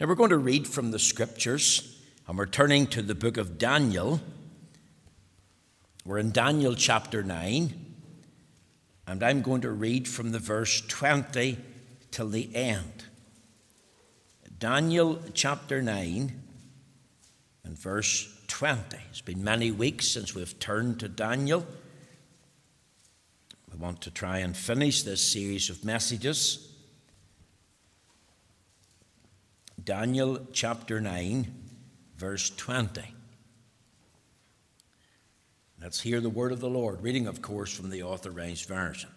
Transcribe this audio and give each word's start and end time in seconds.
Now 0.00 0.06
we're 0.06 0.14
going 0.14 0.30
to 0.30 0.38
read 0.38 0.66
from 0.66 0.92
the 0.92 0.98
scriptures, 0.98 2.00
and 2.26 2.38
we're 2.38 2.46
turning 2.46 2.86
to 2.86 3.02
the 3.02 3.14
book 3.14 3.36
of 3.36 3.58
Daniel. 3.58 4.22
We're 6.06 6.16
in 6.16 6.30
Daniel 6.30 6.74
chapter 6.74 7.22
9, 7.22 7.74
and 9.06 9.22
I'm 9.22 9.42
going 9.42 9.60
to 9.60 9.70
read 9.70 10.08
from 10.08 10.32
the 10.32 10.38
verse 10.38 10.80
20 10.88 11.58
till 12.12 12.30
the 12.30 12.48
end. 12.56 13.04
Daniel 14.58 15.20
chapter 15.34 15.82
9 15.82 16.32
and 17.64 17.78
verse 17.78 18.34
20. 18.48 18.96
It's 19.10 19.20
been 19.20 19.44
many 19.44 19.70
weeks 19.70 20.08
since 20.08 20.34
we've 20.34 20.58
turned 20.58 20.98
to 21.00 21.08
Daniel. 21.10 21.66
We 23.70 23.78
want 23.78 24.00
to 24.00 24.10
try 24.10 24.38
and 24.38 24.56
finish 24.56 25.02
this 25.02 25.20
series 25.20 25.68
of 25.68 25.84
messages. 25.84 26.69
Daniel 29.84 30.46
chapter 30.52 31.00
9, 31.00 31.52
verse 32.16 32.50
20. 32.50 33.02
Let's 35.80 36.00
hear 36.00 36.20
the 36.20 36.28
word 36.28 36.52
of 36.52 36.60
the 36.60 36.68
Lord, 36.68 37.02
reading, 37.02 37.26
of 37.26 37.40
course, 37.40 37.72
from 37.72 37.88
the 37.88 38.02
authorized 38.02 38.66
version. 38.66 39.10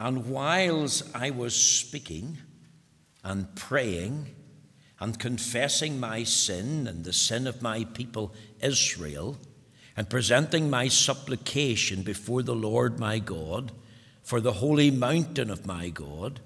And 0.00 0.26
whiles 0.26 1.02
I 1.14 1.30
was 1.30 1.54
speaking 1.54 2.38
and 3.22 3.54
praying 3.54 4.34
and 5.00 5.18
confessing 5.18 6.00
my 6.00 6.24
sin 6.24 6.86
and 6.86 7.04
the 7.04 7.12
sin 7.12 7.46
of 7.46 7.62
my 7.62 7.84
people 7.84 8.34
Israel, 8.60 9.38
and 9.96 10.08
presenting 10.08 10.70
my 10.70 10.88
supplication 10.88 12.02
before 12.02 12.42
the 12.42 12.54
Lord 12.54 12.98
my 12.98 13.18
God 13.18 13.72
for 14.28 14.42
the 14.42 14.52
holy 14.52 14.90
mountain 14.90 15.50
of 15.50 15.64
my 15.64 15.88
God, 15.88 16.38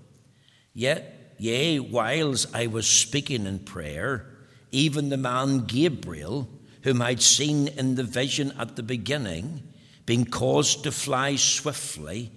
yet, 0.73 1.35
yea, 1.37 1.81
whiles 1.81 2.47
I 2.55 2.69
was 2.69 2.87
speaking 2.87 3.45
in 3.45 3.59
prayer, 3.59 4.25
even 4.71 5.09
the 5.09 5.17
man 5.17 5.67
Gabriel, 5.67 6.49
whom 6.83 7.03
I'd 7.03 7.21
seen 7.21 7.67
in 7.67 7.97
the 7.97 8.05
vision 8.05 8.53
at 8.57 8.77
the 8.77 8.85
beginning, 8.85 9.65
being 10.07 10.25
caused 10.27 10.85
to 10.85 10.93
fly 10.93 11.35
swiftly, 11.35 12.31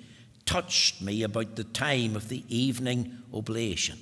touched 0.48 1.00
me 1.04 1.22
about 1.22 1.58
the 1.58 1.64
time 1.64 2.16
of 2.16 2.28
the 2.30 2.44
evening 2.50 3.16
oblation. 3.32 4.00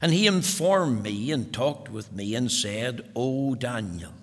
And 0.00 0.14
he 0.14 0.26
informed 0.26 1.02
me 1.02 1.30
and 1.30 1.52
talked 1.52 1.90
with 1.90 2.10
me 2.10 2.34
and 2.34 2.50
said, 2.50 3.10
O 3.14 3.54
Daniel, 3.54 4.14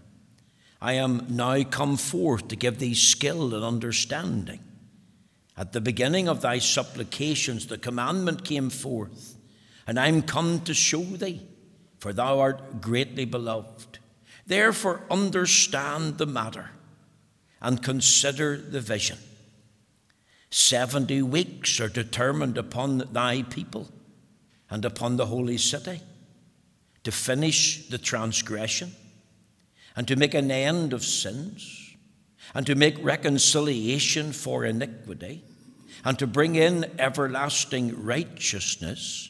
I 0.81 0.93
am 0.93 1.27
now 1.29 1.61
come 1.61 1.97
forth 1.97 2.47
to 2.47 2.55
give 2.55 2.79
thee 2.79 2.95
skill 2.95 3.53
and 3.53 3.63
understanding. 3.63 4.61
At 5.61 5.73
the 5.73 5.79
beginning 5.79 6.27
of 6.27 6.41
thy 6.41 6.57
supplications, 6.57 7.67
the 7.67 7.77
commandment 7.77 8.43
came 8.43 8.71
forth, 8.71 9.35
and 9.85 9.99
I'm 9.99 10.23
come 10.23 10.61
to 10.61 10.73
show 10.73 11.03
thee, 11.03 11.43
for 11.99 12.11
thou 12.11 12.39
art 12.39 12.81
greatly 12.81 13.25
beloved. 13.25 13.99
Therefore, 14.47 15.03
understand 15.11 16.17
the 16.17 16.25
matter 16.25 16.71
and 17.61 17.83
consider 17.83 18.57
the 18.57 18.81
vision. 18.81 19.19
Seventy 20.49 21.21
weeks 21.21 21.79
are 21.79 21.89
determined 21.89 22.57
upon 22.57 22.97
thy 23.13 23.43
people 23.43 23.87
and 24.67 24.83
upon 24.83 25.17
the 25.17 25.27
holy 25.27 25.59
city 25.59 26.01
to 27.03 27.11
finish 27.11 27.87
the 27.87 27.99
transgression 27.99 28.93
and 29.95 30.07
to 30.07 30.15
make 30.15 30.33
an 30.33 30.49
end 30.49 30.91
of 30.91 31.05
sins 31.05 31.93
and 32.55 32.65
to 32.65 32.73
make 32.73 32.95
reconciliation 33.03 34.33
for 34.33 34.65
iniquity 34.65 35.43
and 36.03 36.17
to 36.19 36.27
bring 36.27 36.55
in 36.55 36.85
everlasting 36.99 38.03
righteousness 38.03 39.29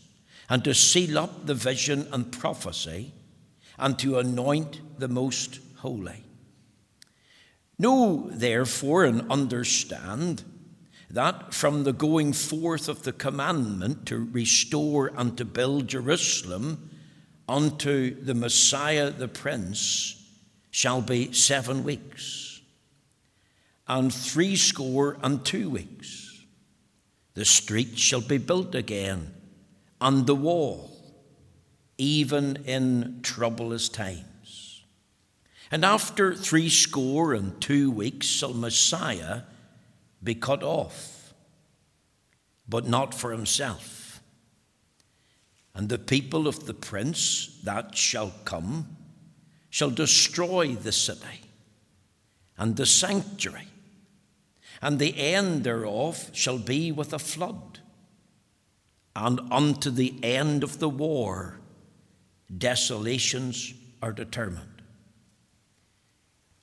and 0.50 0.64
to 0.64 0.74
seal 0.74 1.18
up 1.18 1.46
the 1.46 1.54
vision 1.54 2.08
and 2.12 2.32
prophecy 2.32 3.14
and 3.78 3.98
to 4.00 4.20
anoint 4.20 5.00
the 5.00 5.08
most 5.08 5.60
holy. 5.78 6.24
Know 7.80 8.30
therefore 8.32 9.06
and 9.06 9.30
understand 9.32 10.44
that 11.10 11.54
from 11.54 11.84
the 11.84 11.94
going 11.94 12.32
forth 12.32 12.88
of 12.88 13.04
the 13.04 13.12
commandment 13.12 14.06
to 14.06 14.30
restore 14.32 15.12
and 15.18 15.38
to 15.38 15.46
build 15.46 15.88
Jerusalem 15.88 16.90
unto 17.50 18.24
the 18.24 18.34
Messiah 18.34 19.10
the 19.10 19.28
Prince 19.28 20.18
shall 20.70 21.02
be 21.02 21.34
seven 21.34 21.84
weeks, 21.84 22.62
and 23.88 24.14
threescore 24.14 25.18
and 25.22 25.44
two 25.44 25.70
weeks. 25.70 26.31
The 27.34 27.46
street 27.46 27.98
shall 27.98 28.22
be 28.22 28.38
built 28.38 28.76
again, 28.76 29.34
and 30.00 30.28
the 30.28 30.36
wall, 30.36 30.92
even 31.98 32.58
in 32.66 33.20
troublous 33.24 33.88
times. 33.88 34.84
And 35.72 35.86
after 35.86 36.36
threescore 36.36 37.34
and 37.34 37.60
two 37.62 37.90
weeks 37.90 38.28
shall 38.28 38.54
Messiah 38.54 39.44
be 40.22 40.36
cut 40.36 40.64
off, 40.64 41.34
but 42.68 42.88
not 42.88 43.14
for 43.14 43.32
himself. 43.32 44.22
And 45.74 45.88
the 45.88 45.98
people 45.98 46.48
of 46.48 46.66
the 46.66 46.74
prince 46.74 47.60
that 47.64 47.96
shall 47.96 48.34
come 48.44 48.98
shall 49.70 49.90
destroy 49.90 50.76
the 50.76 50.92
city 50.92 51.42
and 52.58 52.76
the 52.76 52.86
sanctuary, 52.86 53.68
and 54.82 54.98
the 54.98 55.18
end 55.18 55.64
thereof 55.64 56.30
shall 56.34 56.58
be 56.58 56.92
with 56.92 57.14
a 57.14 57.20
flood. 57.20 57.80
And 59.16 59.40
unto 59.52 59.92
the 59.92 60.16
end 60.24 60.64
of 60.64 60.80
the 60.80 60.90
war, 60.90 61.60
desolations 62.56 63.74
are 64.02 64.12
determined. 64.12 64.82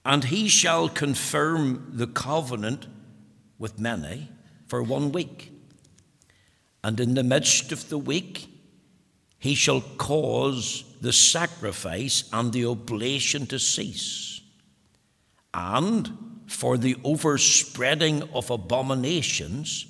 And 0.04 0.24
he 0.24 0.48
shall 0.48 0.88
confirm 0.88 1.92
the 1.92 2.06
covenant 2.06 2.86
with 3.58 3.78
many 3.78 4.30
for 4.66 4.82
one 4.82 5.12
week. 5.12 5.52
And 6.82 6.98
in 6.98 7.14
the 7.14 7.22
midst 7.22 7.72
of 7.72 7.88
the 7.88 7.98
week, 7.98 8.48
he 9.38 9.54
shall 9.54 9.82
cause 9.98 10.84
the 11.00 11.12
sacrifice 11.12 12.24
and 12.32 12.52
the 12.52 12.64
oblation 12.64 13.46
to 13.46 13.58
cease. 13.58 14.40
And 15.52 16.37
for 16.48 16.78
the 16.78 16.96
overspreading 17.04 18.22
of 18.34 18.50
abominations, 18.50 19.86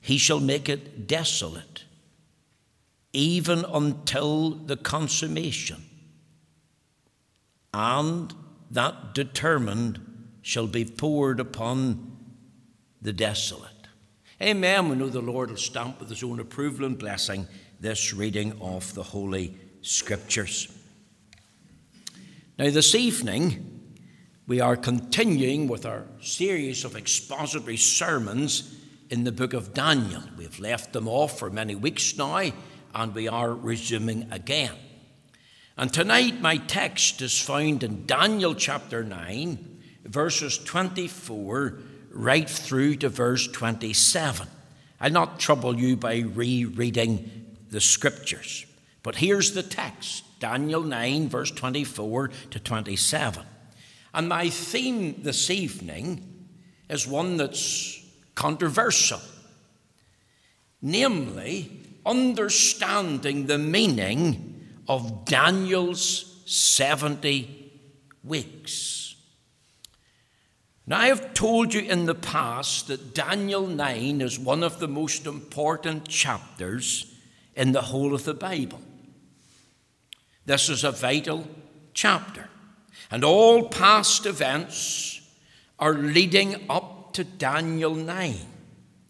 he 0.00 0.18
shall 0.18 0.40
make 0.40 0.68
it 0.68 1.06
desolate, 1.06 1.84
even 3.12 3.64
until 3.64 4.50
the 4.50 4.76
consummation. 4.76 5.82
And 7.72 8.34
that 8.70 9.14
determined 9.14 10.00
shall 10.42 10.66
be 10.66 10.84
poured 10.84 11.40
upon 11.40 12.16
the 13.00 13.12
desolate. 13.12 13.70
Amen. 14.40 14.88
We 14.88 14.96
know 14.96 15.08
the 15.08 15.20
Lord 15.20 15.50
will 15.50 15.56
stamp 15.56 16.00
with 16.00 16.10
his 16.10 16.22
own 16.22 16.40
approval 16.40 16.84
and 16.84 16.98
blessing 16.98 17.46
this 17.80 18.12
reading 18.12 18.60
of 18.60 18.92
the 18.94 19.02
Holy 19.02 19.56
Scriptures. 19.80 20.68
Now, 22.58 22.70
this 22.70 22.94
evening, 22.94 23.71
we 24.46 24.60
are 24.60 24.76
continuing 24.76 25.68
with 25.68 25.86
our 25.86 26.04
series 26.20 26.84
of 26.84 26.96
expository 26.96 27.76
sermons 27.76 28.76
in 29.08 29.24
the 29.24 29.30
book 29.30 29.52
of 29.52 29.72
Daniel. 29.72 30.22
We've 30.36 30.58
left 30.58 30.92
them 30.92 31.06
off 31.06 31.38
for 31.38 31.48
many 31.48 31.76
weeks 31.76 32.16
now, 32.16 32.50
and 32.94 33.14
we 33.14 33.28
are 33.28 33.54
resuming 33.54 34.32
again. 34.32 34.74
And 35.76 35.92
tonight, 35.92 36.40
my 36.40 36.56
text 36.56 37.22
is 37.22 37.38
found 37.40 37.84
in 37.84 38.04
Daniel 38.04 38.54
chapter 38.54 39.04
9, 39.04 39.80
verses 40.04 40.58
24 40.58 41.78
right 42.10 42.50
through 42.50 42.96
to 42.96 43.08
verse 43.08 43.46
27. 43.46 44.48
I'll 45.00 45.10
not 45.10 45.38
trouble 45.38 45.78
you 45.78 45.96
by 45.96 46.18
rereading 46.18 47.46
the 47.70 47.80
scriptures, 47.80 48.66
but 49.04 49.16
here's 49.16 49.52
the 49.52 49.62
text 49.62 50.24
Daniel 50.40 50.82
9, 50.82 51.28
verse 51.28 51.52
24 51.52 52.28
to 52.50 52.58
27. 52.58 53.46
And 54.14 54.28
my 54.28 54.50
theme 54.50 55.22
this 55.22 55.50
evening 55.50 56.46
is 56.88 57.06
one 57.06 57.36
that's 57.36 58.04
controversial, 58.34 59.20
namely, 60.80 61.70
understanding 62.04 63.46
the 63.46 63.58
meaning 63.58 64.66
of 64.88 65.24
Daniel's 65.24 66.42
70 66.46 67.72
weeks. 68.24 69.14
Now, 70.86 70.98
I 70.98 71.06
have 71.06 71.32
told 71.32 71.72
you 71.72 71.80
in 71.80 72.06
the 72.06 72.14
past 72.14 72.88
that 72.88 73.14
Daniel 73.14 73.66
9 73.66 74.20
is 74.20 74.38
one 74.38 74.64
of 74.64 74.80
the 74.80 74.88
most 74.88 75.26
important 75.26 76.08
chapters 76.08 77.14
in 77.54 77.72
the 77.72 77.82
whole 77.82 78.14
of 78.14 78.24
the 78.24 78.34
Bible. 78.34 78.80
This 80.44 80.68
is 80.68 80.82
a 80.82 80.90
vital 80.90 81.46
chapter, 81.94 82.48
and 83.12 83.24
all 83.24 83.68
past 83.68 84.24
events 84.24 85.20
are 85.78 85.92
leading 85.92 86.56
up 86.70 87.12
to 87.12 87.22
Daniel 87.22 87.94
9 87.94 88.36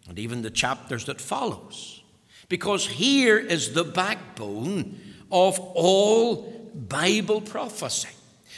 and 0.09 0.19
even 0.19 0.43
the 0.43 0.51
chapters 0.51 1.05
that 1.05 1.21
follows. 1.21 2.03
Because 2.49 2.87
here 2.87 3.39
is 3.39 3.73
the 3.73 3.85
backbone 3.85 4.99
of 5.31 5.59
all 5.61 6.71
Bible 6.75 7.41
prophecy. 7.41 8.09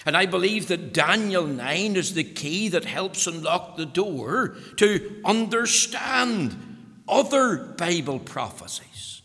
And 0.07 0.17
I 0.17 0.25
believe 0.25 0.69
that 0.69 0.95
Daniel 0.95 1.47
9 1.47 1.97
is 1.97 2.15
the 2.15 2.25
key 2.25 2.71
that 2.71 2.87
helps 2.87 3.27
unlock 3.27 3.77
the 3.77 3.87
door 3.87 4.57
to 4.79 5.21
understand 5.27 6.57
other 7.07 7.57
Bible 7.57 8.19
prophecies. 8.19 9.21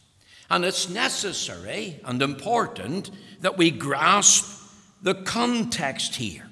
And 0.50 0.66
it's 0.66 0.90
necessary 0.90 2.02
and 2.04 2.22
important 2.22 3.10
that 3.40 3.58
we 3.58 3.72
grasp 3.72 4.59
the 5.02 5.16
context 5.16 6.16
here. 6.16 6.50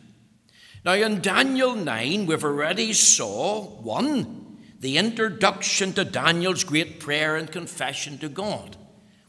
Now, 0.86 0.94
in 0.94 1.22
Daniel 1.22 1.76
9, 1.76 2.26
we've 2.26 2.44
already 2.44 2.94
saw 2.94 3.62
one, 3.62 4.58
the 4.80 4.98
introduction 4.98 5.92
to 5.94 6.06
Daniel's 6.06 6.64
great 6.64 7.00
prayer 7.00 7.36
and 7.36 7.52
confession 7.52 8.18
to 8.20 8.30
God. 8.30 8.78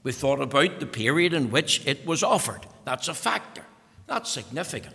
We 0.02 0.12
thought 0.12 0.40
about 0.40 0.78
the 0.78 0.86
period 0.86 1.32
in 1.32 1.50
which 1.50 1.84
it 1.86 2.06
was 2.06 2.22
offered. 2.22 2.60
That's 2.84 3.08
a 3.08 3.14
factor. 3.14 3.64
That's 4.06 4.30
significant. 4.30 4.94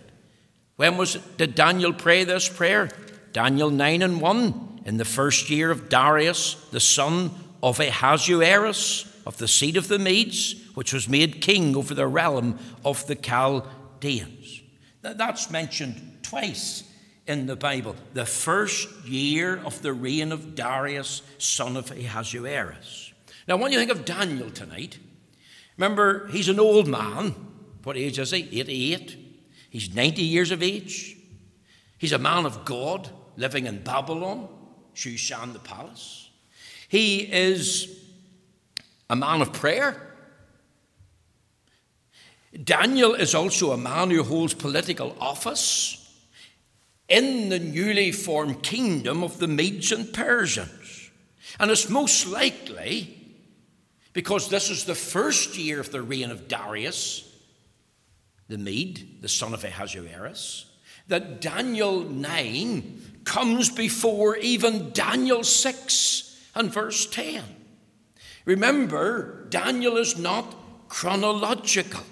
When 0.76 0.96
was 0.96 1.16
it, 1.16 1.36
did 1.36 1.54
Daniel 1.54 1.92
pray 1.92 2.24
this 2.24 2.48
prayer? 2.48 2.88
Daniel 3.32 3.70
9 3.70 4.02
and 4.02 4.20
1, 4.20 4.82
in 4.86 4.96
the 4.96 5.04
first 5.04 5.50
year 5.50 5.70
of 5.70 5.88
Darius, 5.88 6.54
the 6.70 6.80
son 6.80 7.30
of 7.62 7.78
Ahasuerus, 7.78 9.10
of 9.26 9.38
the 9.38 9.48
seed 9.48 9.76
of 9.76 9.88
the 9.88 9.98
Medes, 9.98 10.54
which 10.74 10.92
was 10.92 11.08
made 11.08 11.40
king 11.40 11.76
over 11.76 11.94
the 11.94 12.06
realm 12.06 12.58
of 12.84 13.06
the 13.06 13.14
Chaldeans. 13.14 13.68
That's 15.02 15.50
mentioned 15.50 16.18
twice 16.22 16.84
in 17.26 17.46
the 17.46 17.56
Bible. 17.56 17.96
The 18.12 18.26
first 18.26 18.88
year 19.04 19.60
of 19.64 19.80
the 19.82 19.92
reign 19.92 20.32
of 20.32 20.54
Darius, 20.54 21.22
son 21.38 21.76
of 21.76 21.90
Ahasuerus. 21.90 23.12
Now, 23.46 23.56
when 23.56 23.72
you 23.72 23.78
think 23.78 23.90
of 23.90 24.04
Daniel 24.04 24.50
tonight, 24.50 24.98
remember, 25.76 26.26
he's 26.28 26.48
an 26.48 26.60
old 26.60 26.88
man. 26.88 27.34
What 27.82 27.96
age 27.96 28.18
is 28.18 28.30
he? 28.30 28.48
88. 28.60 29.18
He's 29.70 29.94
90 29.94 30.22
years 30.22 30.50
of 30.50 30.62
age. 30.62 31.16
He's 31.98 32.12
a 32.12 32.18
man 32.18 32.46
of 32.46 32.64
God 32.64 33.10
living 33.36 33.66
in 33.66 33.82
Babylon, 33.82 34.48
Shushan 34.94 35.52
the 35.52 35.58
palace. 35.58 36.30
He 36.88 37.20
is 37.20 38.00
a 39.10 39.16
man 39.16 39.42
of 39.42 39.52
prayer. 39.52 40.13
Daniel 42.62 43.14
is 43.14 43.34
also 43.34 43.72
a 43.72 43.76
man 43.76 44.10
who 44.10 44.22
holds 44.22 44.54
political 44.54 45.16
office 45.20 46.00
in 47.08 47.48
the 47.48 47.58
newly 47.58 48.12
formed 48.12 48.62
kingdom 48.62 49.22
of 49.22 49.38
the 49.38 49.48
Medes 49.48 49.92
and 49.92 50.12
Persians. 50.12 51.10
And 51.58 51.70
it's 51.70 51.88
most 51.88 52.26
likely, 52.26 53.16
because 54.12 54.48
this 54.48 54.70
is 54.70 54.84
the 54.84 54.94
first 54.94 55.56
year 55.58 55.80
of 55.80 55.90
the 55.90 56.02
reign 56.02 56.30
of 56.30 56.48
Darius, 56.48 57.30
the 58.48 58.58
Mede, 58.58 59.20
the 59.20 59.28
son 59.28 59.52
of 59.54 59.64
Ahasuerus, 59.64 60.66
that 61.08 61.40
Daniel 61.40 62.00
9 62.00 63.20
comes 63.24 63.68
before 63.70 64.36
even 64.36 64.90
Daniel 64.90 65.42
6 65.42 66.50
and 66.54 66.72
verse 66.72 67.06
10. 67.06 67.42
Remember, 68.44 69.46
Daniel 69.48 69.96
is 69.96 70.16
not 70.16 70.88
chronological. 70.88 72.04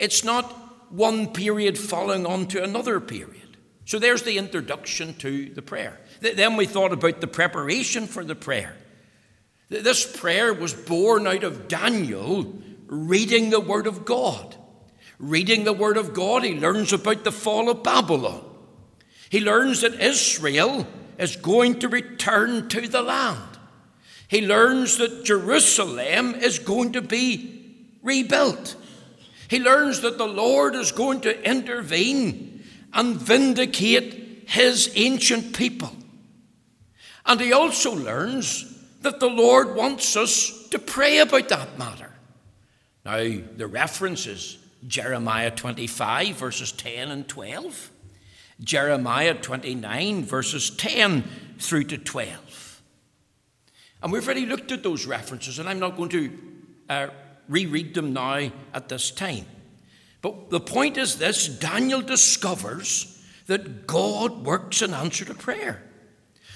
It's 0.00 0.24
not 0.24 0.44
one 0.92 1.32
period 1.32 1.78
following 1.78 2.26
on 2.26 2.46
to 2.48 2.62
another 2.62 3.00
period. 3.00 3.56
So 3.84 3.98
there's 3.98 4.22
the 4.22 4.36
introduction 4.36 5.14
to 5.14 5.48
the 5.48 5.62
prayer. 5.62 5.98
Then 6.20 6.56
we 6.56 6.66
thought 6.66 6.92
about 6.92 7.20
the 7.20 7.26
preparation 7.26 8.06
for 8.06 8.22
the 8.22 8.34
prayer. 8.34 8.76
This 9.70 10.04
prayer 10.16 10.52
was 10.52 10.74
born 10.74 11.26
out 11.26 11.44
of 11.44 11.68
Daniel 11.68 12.54
reading 12.86 13.50
the 13.50 13.60
Word 13.60 13.86
of 13.86 14.04
God. 14.04 14.56
Reading 15.18 15.64
the 15.64 15.72
Word 15.72 15.96
of 15.96 16.14
God, 16.14 16.44
he 16.44 16.58
learns 16.58 16.92
about 16.92 17.24
the 17.24 17.32
fall 17.32 17.68
of 17.70 17.82
Babylon. 17.82 18.44
He 19.30 19.40
learns 19.40 19.82
that 19.82 20.00
Israel 20.00 20.86
is 21.18 21.36
going 21.36 21.80
to 21.80 21.88
return 21.88 22.68
to 22.68 22.86
the 22.86 23.02
land. 23.02 23.58
He 24.28 24.46
learns 24.46 24.98
that 24.98 25.24
Jerusalem 25.24 26.34
is 26.34 26.58
going 26.58 26.92
to 26.92 27.02
be 27.02 27.88
rebuilt. 28.02 28.76
He 29.48 29.58
learns 29.58 30.02
that 30.02 30.18
the 30.18 30.26
Lord 30.26 30.74
is 30.74 30.92
going 30.92 31.22
to 31.22 31.48
intervene 31.48 32.64
and 32.92 33.16
vindicate 33.16 34.44
his 34.48 34.92
ancient 34.94 35.56
people. 35.56 35.92
And 37.24 37.40
he 37.40 37.52
also 37.52 37.94
learns 37.94 38.74
that 39.02 39.20
the 39.20 39.28
Lord 39.28 39.74
wants 39.74 40.16
us 40.16 40.68
to 40.68 40.78
pray 40.78 41.18
about 41.18 41.48
that 41.48 41.78
matter. 41.78 42.10
Now, 43.04 43.16
the 43.56 43.66
reference 43.66 44.26
is 44.26 44.58
Jeremiah 44.86 45.50
25, 45.50 46.36
verses 46.36 46.72
10 46.72 47.10
and 47.10 47.28
12, 47.28 47.90
Jeremiah 48.60 49.34
29, 49.34 50.24
verses 50.24 50.70
10 50.70 51.24
through 51.58 51.84
to 51.84 51.98
12. 51.98 52.82
And 54.02 54.12
we've 54.12 54.24
already 54.24 54.46
looked 54.46 54.72
at 54.72 54.82
those 54.82 55.06
references, 55.06 55.58
and 55.58 55.68
I'm 55.68 55.78
not 55.78 55.96
going 55.96 56.10
to 56.10 56.38
uh, 56.88 57.08
reread 57.48 57.94
them 57.94 58.12
now 58.12 58.50
at 58.74 58.88
this 58.88 59.10
time. 59.10 59.46
But 60.20 60.50
the 60.50 60.60
point 60.60 60.96
is 60.96 61.18
this 61.18 61.48
Daniel 61.48 62.02
discovers 62.02 63.22
that 63.46 63.86
God 63.86 64.44
works 64.44 64.82
in 64.82 64.92
answer 64.92 65.24
to 65.24 65.34
prayer. 65.34 65.82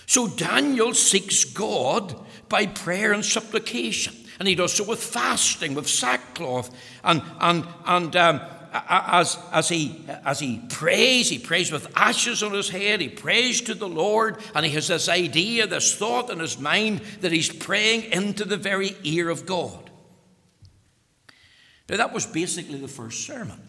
So 0.06 0.28
Daniel 0.28 0.94
seeks 0.94 1.44
God 1.44 2.14
by 2.48 2.66
prayer 2.66 3.12
and 3.12 3.24
supplication. 3.24 4.14
And 4.38 4.48
he 4.48 4.54
does 4.54 4.72
so 4.72 4.84
with 4.84 5.02
fasting, 5.02 5.74
with 5.74 5.88
sackcloth, 5.88 6.74
and, 7.04 7.22
and, 7.40 7.64
and 7.86 8.16
um, 8.16 8.40
as, 8.72 9.38
as, 9.52 9.68
he, 9.68 10.04
as 10.24 10.40
he 10.40 10.58
prays, 10.68 11.28
he 11.28 11.38
prays 11.38 11.70
with 11.70 11.86
ashes 11.96 12.42
on 12.42 12.52
his 12.52 12.68
head, 12.68 13.00
he 13.00 13.08
prays 13.08 13.60
to 13.62 13.74
the 13.74 13.88
Lord, 13.88 14.38
and 14.54 14.66
he 14.66 14.72
has 14.72 14.88
this 14.88 15.08
idea, 15.08 15.66
this 15.66 15.94
thought 15.94 16.30
in 16.30 16.40
his 16.40 16.58
mind 16.58 17.00
that 17.20 17.32
he's 17.32 17.50
praying 17.52 18.10
into 18.12 18.44
the 18.44 18.56
very 18.56 18.96
ear 19.04 19.28
of 19.28 19.46
God. 19.46 19.90
Now, 21.88 21.96
that 21.98 22.12
was 22.12 22.26
basically 22.26 22.78
the 22.78 22.88
first 22.88 23.26
sermon. 23.26 23.60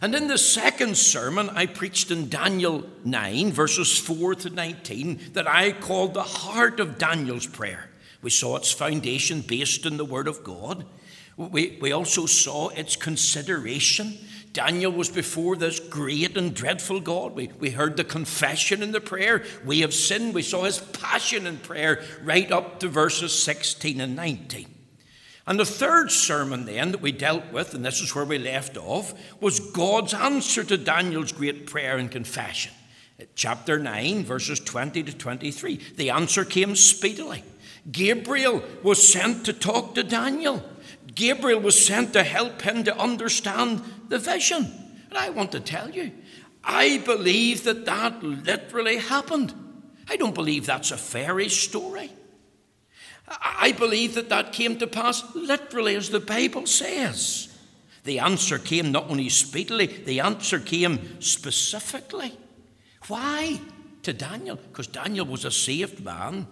And 0.00 0.14
in 0.14 0.28
the 0.28 0.38
second 0.38 0.96
sermon, 0.96 1.48
I 1.50 1.66
preached 1.66 2.10
in 2.10 2.28
Daniel 2.28 2.84
9, 3.04 3.52
verses 3.52 3.98
4 3.98 4.34
to 4.36 4.50
19, 4.50 5.32
that 5.32 5.48
I 5.48 5.72
called 5.72 6.14
the 6.14 6.22
heart 6.22 6.80
of 6.80 6.98
Daniel's 6.98 7.46
prayer. 7.46 7.88
We 8.20 8.30
saw 8.30 8.56
its 8.56 8.72
foundation 8.72 9.42
based 9.42 9.86
in 9.86 9.96
the 9.96 10.04
Word 10.04 10.28
of 10.28 10.42
God. 10.42 10.84
We, 11.36 11.78
we 11.80 11.92
also 11.92 12.26
saw 12.26 12.68
its 12.70 12.96
consideration. 12.96 14.18
Daniel 14.52 14.92
was 14.92 15.08
before 15.08 15.56
this 15.56 15.80
great 15.80 16.36
and 16.36 16.54
dreadful 16.54 17.00
God. 17.00 17.34
We, 17.34 17.48
we 17.58 17.70
heard 17.70 17.96
the 17.96 18.04
confession 18.04 18.82
in 18.82 18.92
the 18.92 19.00
prayer. 19.00 19.44
We 19.64 19.80
have 19.80 19.94
sinned. 19.94 20.34
We 20.34 20.42
saw 20.42 20.64
his 20.64 20.78
passion 20.78 21.46
in 21.46 21.58
prayer 21.58 22.02
right 22.22 22.50
up 22.50 22.80
to 22.80 22.88
verses 22.88 23.32
16 23.42 24.00
and 24.00 24.16
19. 24.16 24.73
And 25.46 25.60
the 25.60 25.66
third 25.66 26.10
sermon, 26.10 26.64
then, 26.64 26.92
that 26.92 27.02
we 27.02 27.12
dealt 27.12 27.52
with, 27.52 27.74
and 27.74 27.84
this 27.84 28.00
is 28.00 28.14
where 28.14 28.24
we 28.24 28.38
left 28.38 28.78
off, 28.78 29.12
was 29.40 29.60
God's 29.60 30.14
answer 30.14 30.64
to 30.64 30.78
Daniel's 30.78 31.32
great 31.32 31.66
prayer 31.66 31.98
and 31.98 32.10
confession. 32.10 32.72
Chapter 33.34 33.78
9, 33.78 34.24
verses 34.24 34.58
20 34.60 35.02
to 35.02 35.16
23. 35.16 35.80
The 35.96 36.10
answer 36.10 36.44
came 36.44 36.74
speedily. 36.74 37.44
Gabriel 37.90 38.62
was 38.82 39.12
sent 39.12 39.44
to 39.44 39.52
talk 39.52 39.94
to 39.94 40.02
Daniel. 40.02 40.64
Gabriel 41.14 41.60
was 41.60 41.84
sent 41.86 42.14
to 42.14 42.22
help 42.22 42.62
him 42.62 42.82
to 42.84 42.96
understand 42.96 43.82
the 44.08 44.18
vision. 44.18 44.64
And 45.10 45.18
I 45.18 45.28
want 45.28 45.52
to 45.52 45.60
tell 45.60 45.90
you, 45.90 46.10
I 46.64 46.98
believe 47.04 47.64
that 47.64 47.84
that 47.84 48.22
literally 48.22 48.96
happened. 48.96 49.52
I 50.08 50.16
don't 50.16 50.34
believe 50.34 50.64
that's 50.64 50.90
a 50.90 50.96
fairy 50.96 51.50
story. 51.50 52.10
I 53.28 53.72
believe 53.72 54.14
that 54.14 54.28
that 54.28 54.52
came 54.52 54.78
to 54.78 54.86
pass 54.86 55.24
literally 55.34 55.94
as 55.94 56.10
the 56.10 56.20
Bible 56.20 56.66
says. 56.66 57.48
The 58.04 58.18
answer 58.18 58.58
came 58.58 58.92
not 58.92 59.08
only 59.08 59.30
speedily, 59.30 59.86
the 59.86 60.20
answer 60.20 60.60
came 60.60 61.20
specifically. 61.22 62.36
Why? 63.08 63.60
To 64.02 64.12
Daniel, 64.12 64.56
because 64.56 64.86
Daniel 64.86 65.24
was 65.24 65.46
a 65.46 65.50
saved 65.50 66.04
man 66.04 66.46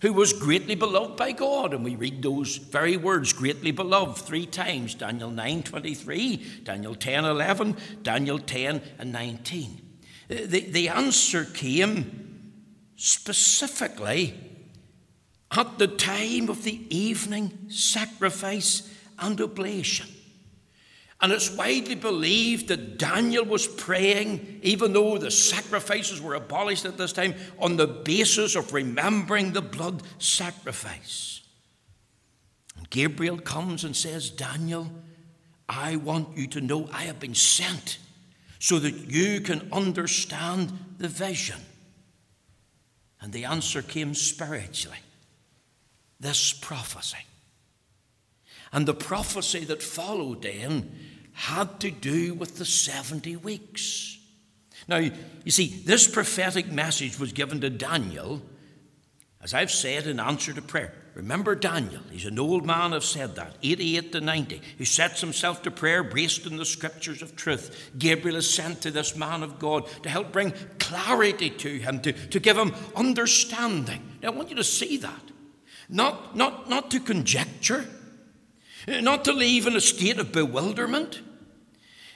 who 0.00 0.12
was 0.12 0.32
greatly 0.32 0.74
beloved 0.74 1.16
by 1.16 1.32
God. 1.32 1.74
And 1.74 1.84
we 1.84 1.96
read 1.96 2.22
those 2.22 2.56
very 2.56 2.96
words, 2.96 3.32
greatly 3.32 3.70
beloved, 3.70 4.18
three 4.18 4.46
times 4.46 4.94
Daniel 4.94 5.30
9 5.30 5.62
23, 5.62 6.60
Daniel 6.64 6.94
10 6.94 7.24
11, 7.24 7.76
Daniel 8.02 8.38
10 8.38 8.82
and 8.98 9.12
19. 9.12 9.80
The, 10.28 10.60
the 10.60 10.88
answer 10.88 11.44
came 11.44 12.52
specifically 12.96 14.34
at 15.56 15.78
the 15.78 15.86
time 15.86 16.48
of 16.48 16.64
the 16.64 16.80
evening 16.94 17.66
sacrifice 17.68 18.90
and 19.18 19.40
oblation. 19.40 20.08
And 21.20 21.32
it's 21.32 21.50
widely 21.56 21.94
believed 21.94 22.68
that 22.68 22.98
Daniel 22.98 23.44
was 23.44 23.66
praying, 23.66 24.60
even 24.62 24.92
though 24.92 25.16
the 25.16 25.30
sacrifices 25.30 26.20
were 26.20 26.34
abolished 26.34 26.84
at 26.84 26.98
this 26.98 27.12
time, 27.12 27.34
on 27.58 27.76
the 27.76 27.86
basis 27.86 28.56
of 28.56 28.72
remembering 28.72 29.52
the 29.52 29.62
blood 29.62 30.02
sacrifice. 30.18 31.40
And 32.76 32.90
Gabriel 32.90 33.38
comes 33.38 33.84
and 33.84 33.96
says, 33.96 34.28
Daniel, 34.28 34.90
I 35.68 35.96
want 35.96 36.36
you 36.36 36.46
to 36.48 36.60
know 36.60 36.90
I 36.92 37.04
have 37.04 37.20
been 37.20 37.34
sent 37.34 37.98
so 38.58 38.78
that 38.80 39.10
you 39.10 39.40
can 39.40 39.68
understand 39.72 40.72
the 40.98 41.08
vision. 41.08 41.60
And 43.20 43.32
the 43.32 43.44
answer 43.44 43.80
came 43.80 44.14
spiritually 44.14 44.98
this 46.20 46.52
prophecy. 46.52 47.18
And 48.72 48.86
the 48.86 48.94
prophecy 48.94 49.64
that 49.66 49.82
followed 49.82 50.42
then 50.42 50.92
had 51.32 51.80
to 51.80 51.90
do 51.90 52.34
with 52.34 52.58
the 52.58 52.64
70 52.64 53.36
weeks. 53.36 54.18
Now, 54.88 54.98
you 54.98 55.50
see, 55.50 55.82
this 55.84 56.08
prophetic 56.08 56.70
message 56.70 57.18
was 57.18 57.32
given 57.32 57.60
to 57.60 57.70
Daniel, 57.70 58.42
as 59.40 59.54
I've 59.54 59.70
said, 59.70 60.06
in 60.06 60.20
answer 60.20 60.52
to 60.52 60.62
prayer. 60.62 60.92
Remember 61.14 61.54
Daniel, 61.54 62.02
he's 62.10 62.24
an 62.24 62.40
old 62.40 62.66
man, 62.66 62.92
I've 62.92 63.04
said 63.04 63.36
that, 63.36 63.54
88 63.62 64.12
to 64.12 64.20
90, 64.20 64.60
who 64.78 64.84
sets 64.84 65.20
himself 65.20 65.62
to 65.62 65.70
prayer 65.70 66.02
braced 66.02 66.44
in 66.44 66.56
the 66.56 66.64
scriptures 66.64 67.22
of 67.22 67.36
truth. 67.36 67.92
Gabriel 67.96 68.36
is 68.36 68.52
sent 68.52 68.82
to 68.82 68.90
this 68.90 69.14
man 69.14 69.44
of 69.44 69.60
God 69.60 69.88
to 70.02 70.08
help 70.08 70.32
bring 70.32 70.52
clarity 70.80 71.50
to 71.50 71.78
him, 71.78 72.00
to, 72.00 72.12
to 72.12 72.40
give 72.40 72.58
him 72.58 72.74
understanding. 72.96 74.02
Now, 74.22 74.32
I 74.32 74.34
want 74.34 74.50
you 74.50 74.56
to 74.56 74.64
see 74.64 74.96
that. 74.98 75.30
Not, 75.88 76.36
not, 76.36 76.68
not 76.68 76.90
to 76.92 77.00
conjecture, 77.00 77.86
not 78.88 79.24
to 79.24 79.32
leave 79.32 79.66
in 79.66 79.76
a 79.76 79.80
state 79.80 80.18
of 80.18 80.32
bewilderment, 80.32 81.20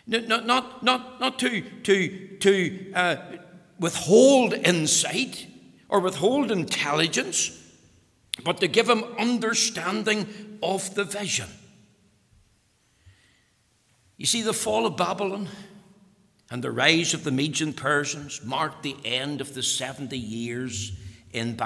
not, 0.07 0.47
not, 0.47 0.83
not, 0.83 1.21
not 1.21 1.39
to, 1.41 1.61
to, 1.61 2.37
to 2.39 2.93
uh, 2.95 3.17
withhold 3.79 4.55
insight 4.55 5.47
or 5.89 6.01
withhold 6.01 6.51
intelligence, 6.51 7.55
but 8.45 8.61
to 8.61 8.69
give 8.69 8.89
him 8.89 9.05
understanding 9.19 10.59
of 10.63 10.95
the 10.95 11.05
vision. 11.05 11.49
You 14.17 14.27
see, 14.27 14.43
the 14.43 14.53
fall 14.53 14.87
of 14.87 14.97
Babylon 14.97 15.49
and 16.51 16.63
the 16.63 16.71
rise 16.71 17.15
of 17.15 17.25
the 17.25 17.31
Medes 17.31 17.61
and 17.61 17.77
Persians 17.77 18.43
marked 18.45 18.83
the 18.83 18.97
end 19.05 19.41
of 19.41 19.55
the 19.55 19.63
70 19.63 20.19
years 20.19 20.93
in 21.33 21.57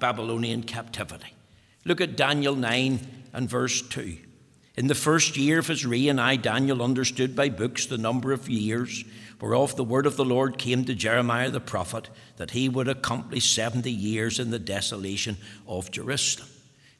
Babylonian 0.00 0.62
captivity. 0.62 1.34
Look 1.84 2.00
at 2.00 2.16
Daniel 2.16 2.54
9 2.54 3.00
and 3.32 3.48
verse 3.48 3.82
2. 3.82 4.16
In 4.76 4.86
the 4.86 4.94
first 4.94 5.36
year 5.36 5.58
of 5.58 5.66
his 5.66 5.84
reign, 5.84 6.18
I, 6.18 6.36
Daniel, 6.36 6.82
understood 6.82 7.36
by 7.36 7.48
books 7.48 7.86
the 7.86 7.98
number 7.98 8.32
of 8.32 8.48
years 8.48 9.04
whereof 9.42 9.74
the 9.74 9.84
word 9.84 10.06
of 10.06 10.16
the 10.16 10.24
Lord 10.24 10.56
came 10.56 10.84
to 10.84 10.94
Jeremiah 10.94 11.50
the 11.50 11.60
prophet, 11.60 12.08
that 12.36 12.52
he 12.52 12.68
would 12.68 12.86
accomplish 12.86 13.52
70 13.52 13.90
years 13.90 14.38
in 14.38 14.52
the 14.52 14.58
desolation 14.58 15.36
of 15.66 15.90
Jerusalem. 15.90 16.48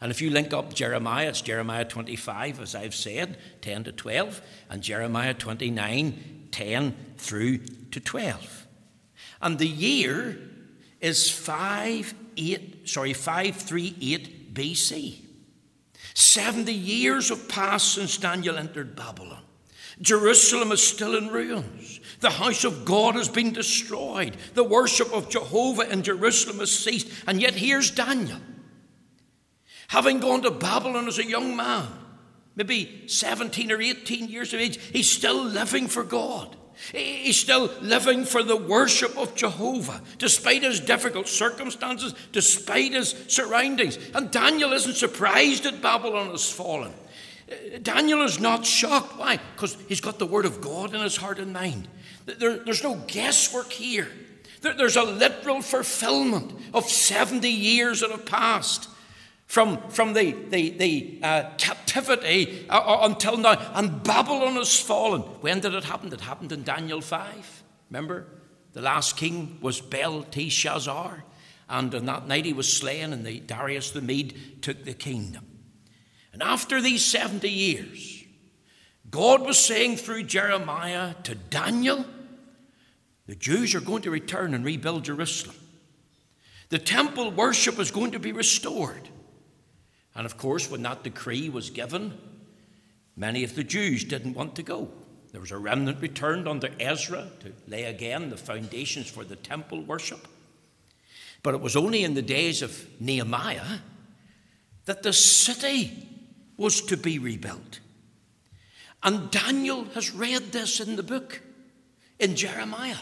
And 0.01 0.11
if 0.11 0.21
you 0.21 0.31
link 0.31 0.53
up 0.53 0.75
Jeremiah, 0.75 1.29
it's 1.29 1.41
Jeremiah 1.41 1.85
25, 1.85 2.61
as 2.61 2.75
I've 2.75 2.97
said, 2.97 3.39
10 3.61 3.85
to 3.85 3.93
12, 3.93 4.43
and 4.69 4.83
Jeremiah 4.83 5.35
29, 5.35 6.49
10 6.51 6.97
through 7.17 7.59
to 7.93 8.01
12. 8.01 8.67
And 9.41 9.57
the 9.61 9.69
year 9.69 10.37
is 11.01 11.31
5, 11.31 12.13
8, 12.37 12.89
sorry, 12.89 13.13
538 13.13 14.42
BC. 14.53 15.19
70 16.15 16.73
years 16.73 17.31
have 17.31 17.49
passed 17.49 17.95
since 17.95 18.17
Daniel 18.19 18.59
entered 18.59 18.95
Babylon. 18.97 19.43
Jerusalem 20.01 20.73
is 20.73 20.87
still 20.87 21.17
in 21.17 21.29
ruins. 21.29 22.01
The 22.21 22.31
house 22.31 22.65
of 22.65 22.85
God 22.85 23.15
has 23.15 23.29
been 23.29 23.53
destroyed. 23.53 24.37
The 24.55 24.65
worship 24.65 25.13
of 25.13 25.31
Jehovah 25.31 25.91
in 25.91 26.03
Jerusalem 26.03 26.59
has 26.59 26.73
ceased. 26.73 27.09
And 27.27 27.41
yet 27.41 27.55
here's 27.55 27.91
Daniel. 27.91 28.41
Having 29.89 30.21
gone 30.21 30.43
to 30.43 30.51
Babylon 30.51 31.07
as 31.07 31.19
a 31.19 31.27
young 31.27 31.57
man, 31.57 31.87
maybe 32.57 33.05
17 33.07 33.71
or 33.71 33.81
18 33.81 34.29
years 34.29 34.55
of 34.55 34.61
age, 34.61 34.79
he's 34.93 35.11
still 35.11 35.45
living 35.45 35.87
for 35.87 36.03
God. 36.03 36.57
He's 36.91 37.39
still 37.39 37.71
living 37.81 38.25
for 38.25 38.43
the 38.43 38.57
worship 38.57 39.17
of 39.17 39.37
Jehovah, 39.37 40.03
despite 40.19 40.63
his 40.63 40.81
difficult 40.81 41.29
circumstances, 41.29 42.15
despite 42.33 42.93
his 42.93 43.15
surroundings. 43.29 43.99
And 44.15 44.31
Daniel 44.31 44.73
isn't 44.73 44.95
surprised 44.95 45.63
that 45.63 45.81
Babylon 45.81 46.31
has 46.31 46.51
fallen. 46.51 46.93
Uh, 47.49 47.79
Daniel 47.83 48.23
is 48.23 48.41
not 48.41 48.67
shocked. 48.67 49.19
Why? 49.19 49.39
Because 49.55 49.77
he's 49.89 50.01
got 50.01 50.19
the 50.19 50.27
Word 50.27 50.45
of 50.45 50.61
God 50.61 50.95
in 50.95 51.01
his 51.01 51.17
heart 51.17 51.39
and 51.39 51.53
mind. 51.53 51.87
There, 52.27 52.59
there's 52.59 52.83
no 52.83 52.97
guesswork 53.07 53.71
here. 53.71 54.09
There, 54.63 54.75
there's 54.75 54.97
a 54.97 55.05
literal 55.05 55.63
fulfillment 55.63 56.53
of 56.75 56.89
70 56.89 57.49
years 57.49 58.01
that 58.01 58.11
have 58.11 58.27
passed 58.27 58.89
from, 59.53 59.87
from 59.91 60.15
the, 60.15 60.33
the, 60.49 60.71
the 60.71 61.19
uh, 61.23 61.51
captivity 61.59 62.65
uh, 62.71 62.79
uh, 62.79 63.01
until 63.03 63.37
now. 63.37 63.61
And 63.75 64.03
Babylon 64.03 64.55
has 64.55 64.81
fallen. 64.81 65.21
When 65.43 65.61
did 65.61 65.75
it 65.75 65.85
happen? 65.85 66.11
It 66.11 66.23
happened 66.23 66.53
in 66.53 66.63
Daniel 66.63 67.03
5. 67.03 67.63
Remember? 67.91 68.25
The 68.73 68.81
last 68.81 69.19
king 69.19 69.59
was 69.61 69.79
Belteshazzar. 69.79 71.25
And 71.69 71.95
on 71.95 72.07
that 72.07 72.27
night 72.27 72.47
he 72.47 72.55
was 72.55 72.73
slain, 72.73 73.13
and 73.13 73.27
the, 73.27 73.41
Darius 73.41 73.91
the 73.91 74.01
Mede 74.01 74.63
took 74.63 74.87
the 74.87 74.95
kingdom. 74.95 75.45
And 76.33 76.43
after 76.43 76.81
these 76.81 77.05
70 77.05 77.47
years, 77.51 78.25
God 79.11 79.43
was 79.43 79.59
saying 79.59 79.99
through 79.99 80.23
Jeremiah 80.23 81.13
to 81.25 81.35
Daniel, 81.35 82.07
the 83.27 83.37
Jews 83.37 83.75
are 83.75 83.81
going 83.81 84.01
to 84.05 84.11
return 84.11 84.55
and 84.55 84.65
rebuild 84.65 85.05
Jerusalem. 85.05 85.57
The 86.71 86.79
temple 86.79 87.33
worship 87.33 87.79
is 87.79 87.91
going 87.91 88.13
to 88.13 88.19
be 88.19 88.33
restored. 88.33 89.11
And 90.15 90.27
of 90.27 90.37
course, 90.37 90.71
when 90.71 90.83
that 90.83 91.03
decree 91.03 91.49
was 91.49 91.71
given, 91.71 92.19
many 93.17 93.45
of 93.45 93.55
the 93.55 93.65
Jews 93.65 94.05
didn't 94.05 94.35
want 94.35 94.57
to 94.57 94.63
go. 94.63 94.91
There 95.33 95.41
was 95.41 95.51
a 95.51 95.59
remnant 95.59 96.03
returned 96.03 96.47
under 96.47 96.71
Ezra 96.79 97.29
to 97.41 97.53
lay 97.67 97.85
again 97.85 98.29
the 98.29 98.37
foundations 98.37 99.09
for 99.09 99.25
the 99.25 99.37
temple 99.37 99.83
worship. 99.83 100.29
But 101.43 101.55
it 101.55 101.61
was 101.61 101.75
only 101.75 102.05
in 102.05 102.15
the 102.15 102.23
days 102.23 102.61
of 102.61 102.87
Nehemiah 103.01 103.79
that 104.85 105.03
the 105.03 105.13
city 105.13 106.09
was 106.57 106.83
to 106.83 106.97
be 106.97 107.19
rebuilt. 107.19 107.81
And 109.03 109.31
Daniel 109.31 109.85
has 109.95 110.15
read 110.15 110.53
this 110.53 110.81
in 110.81 110.97
the 110.97 111.03
book, 111.03 111.41
in 112.19 112.37
Jeremiah. 112.37 112.99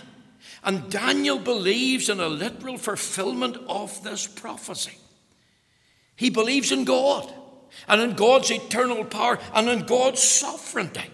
And 0.63 0.91
Daniel 0.91 1.39
believes 1.39 2.09
in 2.09 2.21
a 2.21 2.29
literal 2.29 2.79
fulfillment 2.79 3.57
of 3.69 4.03
this 4.03 4.27
prophecy. 4.27 4.97
He 6.17 6.31
believes 6.31 6.73
in 6.73 6.85
God 6.85 7.33
and 7.89 8.01
in 8.01 8.15
God's 8.15 8.51
eternal 8.51 9.05
power 9.05 9.39
and 9.55 9.69
in 9.69 9.87
God's 9.87 10.23
sovereignty. 10.23 11.11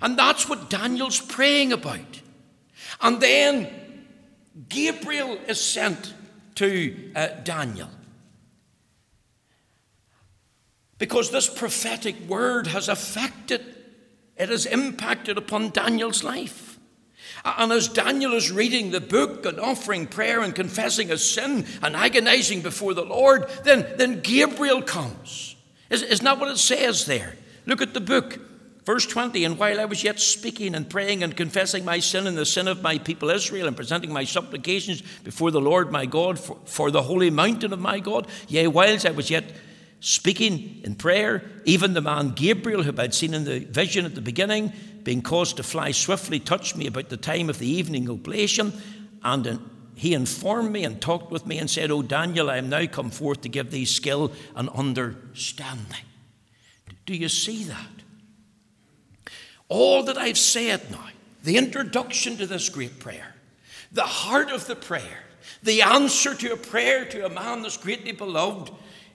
And 0.00 0.18
that's 0.18 0.48
what 0.48 0.70
Daniel's 0.70 1.20
praying 1.20 1.72
about. 1.72 2.20
And 3.00 3.20
then 3.20 4.06
Gabriel 4.68 5.38
is 5.46 5.60
sent 5.60 6.14
to 6.56 7.12
uh, 7.14 7.28
Daniel. 7.44 7.88
because 11.02 11.32
this 11.32 11.48
prophetic 11.48 12.14
word 12.28 12.68
has 12.68 12.88
affected, 12.88 13.60
it 14.36 14.48
has 14.48 14.66
impacted 14.66 15.36
upon 15.36 15.70
Daniel's 15.70 16.22
life. 16.22 16.61
And 17.44 17.72
as 17.72 17.88
Daniel 17.88 18.34
is 18.34 18.52
reading 18.52 18.90
the 18.90 19.00
book 19.00 19.44
and 19.46 19.58
offering 19.58 20.06
prayer 20.06 20.42
and 20.42 20.54
confessing 20.54 21.08
his 21.08 21.28
sin 21.28 21.66
and 21.82 21.96
agonizing 21.96 22.62
before 22.62 22.94
the 22.94 23.04
Lord, 23.04 23.48
then, 23.64 23.94
then 23.96 24.20
Gabriel 24.20 24.82
comes. 24.82 25.56
Isn't 25.90 26.24
that 26.24 26.38
what 26.38 26.50
it 26.50 26.58
says 26.58 27.06
there? 27.06 27.36
Look 27.66 27.82
at 27.82 27.94
the 27.94 28.00
book. 28.00 28.38
Verse 28.84 29.06
20, 29.06 29.44
and 29.44 29.58
while 29.58 29.80
I 29.80 29.84
was 29.84 30.02
yet 30.02 30.18
speaking 30.18 30.74
and 30.74 30.90
praying 30.90 31.22
and 31.22 31.36
confessing 31.36 31.84
my 31.84 32.00
sin 32.00 32.26
and 32.26 32.36
the 32.36 32.44
sin 32.44 32.66
of 32.66 32.82
my 32.82 32.98
people 32.98 33.30
Israel 33.30 33.68
and 33.68 33.76
presenting 33.76 34.12
my 34.12 34.24
supplications 34.24 35.02
before 35.22 35.52
the 35.52 35.60
Lord 35.60 35.92
my 35.92 36.04
God 36.04 36.36
for, 36.36 36.58
for 36.64 36.90
the 36.90 37.02
holy 37.02 37.30
mountain 37.30 37.72
of 37.72 37.78
my 37.78 38.00
God, 38.00 38.26
yea, 38.48 38.66
whilst 38.66 39.06
I 39.06 39.12
was 39.12 39.30
yet 39.30 39.44
speaking 40.02 40.80
in 40.84 40.96
prayer. 40.96 41.42
Even 41.64 41.94
the 41.94 42.00
man 42.02 42.30
Gabriel, 42.30 42.82
whom 42.82 43.00
I'd 43.00 43.14
seen 43.14 43.32
in 43.32 43.44
the 43.44 43.60
vision 43.60 44.04
at 44.04 44.14
the 44.14 44.20
beginning, 44.20 44.72
being 45.04 45.22
caused 45.22 45.56
to 45.56 45.62
fly 45.62 45.92
swiftly, 45.92 46.40
touched 46.40 46.76
me 46.76 46.86
about 46.86 47.08
the 47.08 47.16
time 47.16 47.48
of 47.48 47.58
the 47.58 47.68
evening 47.68 48.10
oblation. 48.10 48.72
And 49.22 49.60
he 49.94 50.12
informed 50.12 50.72
me 50.72 50.84
and 50.84 51.00
talked 51.00 51.30
with 51.30 51.46
me 51.46 51.58
and 51.58 51.70
said, 51.70 51.90
Oh, 51.90 52.02
Daniel, 52.02 52.50
I 52.50 52.58
am 52.58 52.68
now 52.68 52.86
come 52.86 53.10
forth 53.10 53.42
to 53.42 53.48
give 53.48 53.70
thee 53.70 53.84
skill 53.84 54.32
and 54.56 54.68
understanding. 54.70 56.04
Do 57.06 57.14
you 57.14 57.28
see 57.28 57.64
that? 57.64 59.32
All 59.68 60.02
that 60.02 60.18
I've 60.18 60.38
said 60.38 60.90
now, 60.90 61.08
the 61.44 61.56
introduction 61.56 62.36
to 62.38 62.46
this 62.46 62.68
great 62.68 62.98
prayer, 62.98 63.36
the 63.92 64.02
heart 64.02 64.50
of 64.50 64.66
the 64.66 64.76
prayer, 64.76 65.24
the 65.62 65.82
answer 65.82 66.34
to 66.34 66.52
a 66.52 66.56
prayer 66.56 67.04
to 67.04 67.24
a 67.24 67.30
man 67.30 67.62
that's 67.62 67.76
greatly 67.76 68.12
beloved, 68.12 68.72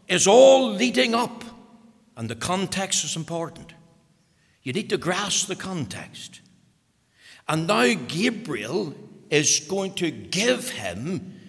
is 0.08 0.28
all 0.28 0.72
leading 0.72 1.14
up, 1.14 1.44
and 2.16 2.30
the 2.30 2.36
context 2.36 3.04
is 3.04 3.16
important. 3.16 3.74
You 4.64 4.74
need 4.74 4.90
to 4.90 4.98
grasp 4.98 5.48
the 5.48 5.56
context. 5.56 6.42
And 7.48 7.68
now 7.68 7.94
Gabriel 8.08 8.94
is 9.30 9.62
going 9.62 9.94
to 9.96 10.12
give 10.12 10.72
him 10.72 11.40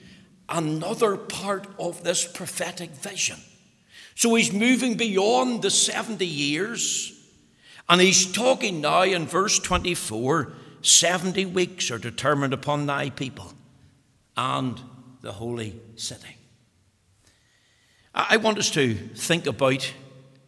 another 0.48 1.16
part 1.16 1.66
of 1.78 2.02
this 2.04 2.26
prophetic 2.26 2.90
vision. 2.90 3.38
So 4.14 4.34
he's 4.34 4.52
moving 4.52 4.96
beyond 4.96 5.62
the 5.62 5.70
70 5.70 6.26
years, 6.26 7.12
and 7.88 8.00
he's 8.00 8.30
talking 8.30 8.80
now 8.80 9.02
in 9.02 9.26
verse 9.26 9.58
24 9.58 10.52
70 10.80 11.46
weeks 11.46 11.90
are 11.90 11.98
determined 11.98 12.52
upon 12.52 12.86
thy 12.86 13.10
people 13.10 13.52
and 14.36 14.80
the 15.22 15.32
holy 15.32 15.80
city. 15.96 16.37
I 18.18 18.36
want 18.38 18.58
us 18.58 18.70
to 18.72 18.94
think 18.94 19.46
about 19.46 19.94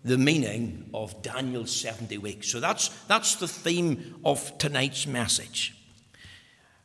the 0.04 0.18
meaning 0.18 0.90
of 0.92 1.22
Daniel's 1.22 1.70
70 1.70 2.18
weeks. 2.18 2.48
So 2.48 2.58
that's, 2.58 2.88
that's 3.04 3.36
the 3.36 3.46
theme 3.46 4.16
of 4.24 4.58
tonight's 4.58 5.06
message. 5.06 5.76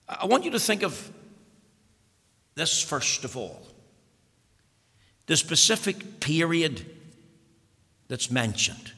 I 0.07 0.27
want 0.27 0.43
you 0.43 0.51
to 0.51 0.59
think 0.59 0.83
of 0.83 1.11
this 2.53 2.83
first 2.83 3.23
of 3.25 3.35
all 3.35 3.61
the 5.25 5.35
specific 5.35 6.19
period 6.19 6.85
that's 8.07 8.29
mentioned. 8.29 8.91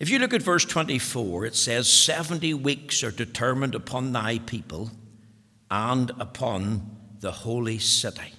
If 0.00 0.08
you 0.08 0.18
look 0.18 0.32
at 0.32 0.40
verse 0.40 0.64
24, 0.64 1.44
it 1.44 1.54
says, 1.54 1.92
70 1.92 2.54
weeks 2.54 3.04
are 3.04 3.10
determined 3.10 3.74
upon 3.74 4.12
thy 4.12 4.38
people 4.38 4.92
and 5.70 6.10
upon 6.18 6.96
the 7.20 7.32
holy 7.32 7.78
city. 7.78 8.32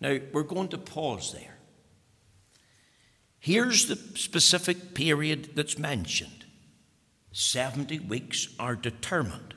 Now, 0.00 0.18
we're 0.32 0.42
going 0.42 0.68
to 0.68 0.78
pause 0.78 1.32
there. 1.32 1.56
Here's 3.38 3.86
the 3.86 3.96
specific 4.18 4.94
period 4.94 5.50
that's 5.54 5.78
mentioned 5.78 6.44
70 7.32 8.00
weeks 8.00 8.48
are 8.58 8.74
determined 8.74 9.54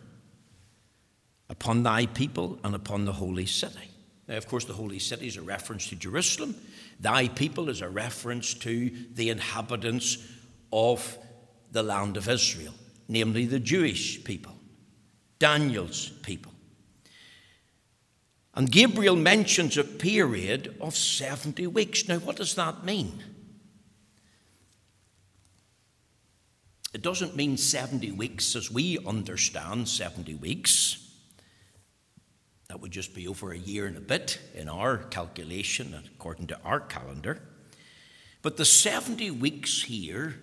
upon 1.50 1.84
thy 1.84 2.05
people 2.05 2.60
and 2.63 2.75
upon 2.75 3.05
the 3.05 3.13
holy 3.13 3.46
city. 3.46 3.89
Now, 4.27 4.38
of 4.38 4.48
course, 4.48 4.65
the 4.65 4.74
holy 4.74 5.00
city 5.00 5.27
is 5.27 5.38
a 5.38 5.41
reference 5.41 5.88
to 5.89 5.96
Jerusalem. 5.96 6.55
Thy 7.00 7.29
people 7.29 7.69
is 7.69 7.81
a 7.81 7.89
reference 7.89 8.53
to 8.55 8.91
the 9.13 9.29
inhabitants 9.29 10.19
of 10.72 11.17
the 11.72 11.81
land 11.81 12.15
of 12.15 12.29
Israel, 12.29 12.75
namely 13.08 13.46
the 13.46 13.60
Jewish 13.60 14.24
people, 14.24 14.55
Daniel's 15.39 16.10
people. 16.22 16.51
And 18.59 18.69
Gabriel 18.69 19.15
mentions 19.15 19.77
a 19.77 19.85
period 19.85 20.75
of 20.81 20.93
70 20.93 21.65
weeks. 21.67 22.09
Now, 22.09 22.17
what 22.17 22.35
does 22.35 22.55
that 22.55 22.83
mean? 22.83 23.23
It 26.93 27.01
doesn't 27.01 27.37
mean 27.37 27.55
70 27.55 28.11
weeks 28.11 28.57
as 28.57 28.69
we 28.69 28.97
understand 29.05 29.87
70 29.87 30.35
weeks. 30.35 31.09
That 32.67 32.81
would 32.81 32.91
just 32.91 33.15
be 33.15 33.29
over 33.29 33.53
a 33.53 33.57
year 33.57 33.85
and 33.85 33.95
a 33.95 34.01
bit 34.01 34.41
in 34.53 34.67
our 34.67 34.97
calculation, 34.97 35.95
according 36.17 36.47
to 36.47 36.59
our 36.65 36.81
calendar. 36.81 37.41
But 38.41 38.57
the 38.57 38.65
70 38.65 39.31
weeks 39.31 39.83
here 39.83 40.35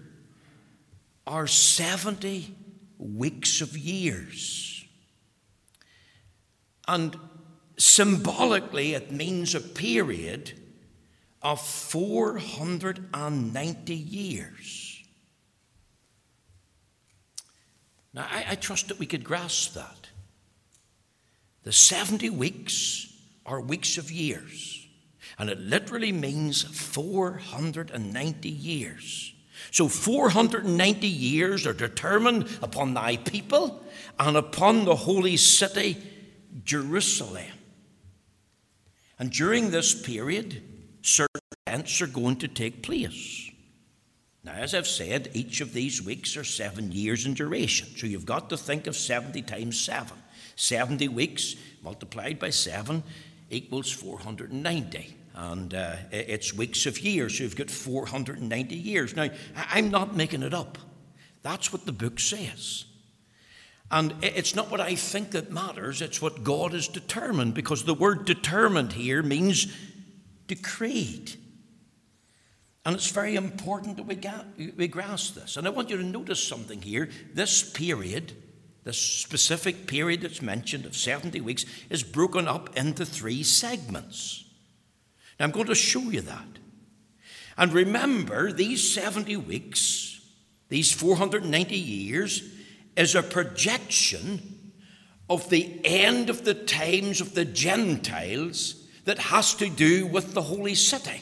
are 1.26 1.46
70 1.46 2.54
weeks 2.96 3.60
of 3.60 3.76
years. 3.76 4.86
And 6.88 7.14
symbolically, 7.78 8.94
it 8.94 9.10
means 9.10 9.54
a 9.54 9.60
period 9.60 10.52
of 11.42 11.60
490 11.60 13.94
years. 13.94 15.02
Now, 18.12 18.26
I, 18.30 18.44
I, 18.50 18.54
trust 18.54 18.88
that 18.88 18.98
we 18.98 19.06
could 19.06 19.22
grasp 19.22 19.74
that. 19.74 20.08
The 21.64 21.72
70 21.72 22.30
weeks 22.30 23.12
are 23.44 23.60
weeks 23.60 23.98
of 23.98 24.10
years, 24.10 24.88
and 25.38 25.50
it 25.50 25.60
literally 25.60 26.12
means 26.12 26.62
490 26.62 28.48
years. 28.48 29.34
So 29.70 29.88
490 29.88 31.06
years 31.06 31.66
are 31.66 31.74
determined 31.74 32.48
upon 32.62 32.94
thy 32.94 33.18
people 33.18 33.84
and 34.18 34.34
upon 34.36 34.86
the 34.86 34.96
holy 34.96 35.36
city, 35.36 35.98
Jerusalem. 36.64 37.55
And 39.18 39.30
during 39.30 39.70
this 39.70 39.94
period, 39.94 40.62
certain 41.02 41.40
events 41.66 42.00
are 42.02 42.06
going 42.06 42.36
to 42.36 42.48
take 42.48 42.82
place. 42.82 43.50
Now, 44.44 44.52
as 44.52 44.74
I've 44.74 44.86
said, 44.86 45.30
each 45.34 45.60
of 45.60 45.72
these 45.72 46.02
weeks 46.02 46.36
are 46.36 46.44
seven 46.44 46.92
years 46.92 47.26
in 47.26 47.34
duration. 47.34 47.88
So 47.96 48.06
you've 48.06 48.26
got 48.26 48.50
to 48.50 48.56
think 48.56 48.86
of 48.86 48.96
70 48.96 49.42
times 49.42 49.80
7. 49.80 50.16
70 50.54 51.08
weeks 51.08 51.56
multiplied 51.82 52.38
by 52.38 52.50
7 52.50 53.02
equals 53.50 53.90
490 53.90 55.16
and 55.36 55.74
uh, 55.74 55.96
it's 56.10 56.54
weeks 56.54 56.86
of 56.86 56.98
years. 56.98 57.36
So 57.36 57.44
you've 57.44 57.56
got 57.56 57.70
490 57.70 58.74
years. 58.74 59.14
Now, 59.14 59.28
I'm 59.54 59.90
not 59.90 60.16
making 60.16 60.42
it 60.42 60.54
up. 60.54 60.78
That's 61.42 61.72
what 61.72 61.84
the 61.84 61.92
book 61.92 62.18
says. 62.18 62.86
And 63.90 64.14
it's 64.22 64.56
not 64.56 64.70
what 64.70 64.80
I 64.80 64.96
think 64.96 65.30
that 65.32 65.52
matters, 65.52 66.02
it's 66.02 66.20
what 66.20 66.42
God 66.42 66.72
has 66.72 66.88
determined, 66.88 67.54
because 67.54 67.84
the 67.84 67.94
word 67.94 68.24
determined 68.24 68.92
here 68.92 69.22
means 69.22 69.72
decreed. 70.48 71.36
And 72.84 72.94
it's 72.94 73.10
very 73.10 73.34
important 73.34 73.96
that 73.96 74.06
we, 74.56 74.70
we 74.76 74.88
grasp 74.88 75.34
this. 75.34 75.56
And 75.56 75.66
I 75.66 75.70
want 75.70 75.90
you 75.90 75.96
to 75.96 76.04
notice 76.04 76.42
something 76.42 76.80
here. 76.80 77.08
This 77.34 77.68
period, 77.68 78.32
this 78.84 78.98
specific 78.98 79.86
period 79.86 80.22
that's 80.22 80.42
mentioned 80.42 80.86
of 80.86 80.96
70 80.96 81.40
weeks, 81.40 81.64
is 81.90 82.02
broken 82.02 82.46
up 82.46 82.76
into 82.76 83.04
three 83.04 83.42
segments. 83.42 84.44
Now, 85.38 85.46
I'm 85.46 85.50
going 85.52 85.66
to 85.66 85.74
show 85.74 86.00
you 86.00 86.20
that. 86.22 86.46
And 87.58 87.72
remember, 87.72 88.52
these 88.52 88.92
70 88.92 89.36
weeks, 89.38 90.20
these 90.68 90.92
490 90.92 91.76
years, 91.76 92.42
is 92.96 93.14
a 93.14 93.22
projection 93.22 94.72
of 95.28 95.50
the 95.50 95.80
end 95.84 96.30
of 96.30 96.44
the 96.44 96.54
times 96.54 97.20
of 97.20 97.34
the 97.34 97.44
Gentiles 97.44 98.86
that 99.04 99.18
has 99.18 99.54
to 99.54 99.68
do 99.68 100.06
with 100.06 100.34
the 100.34 100.42
holy 100.42 100.74
city. 100.74 101.20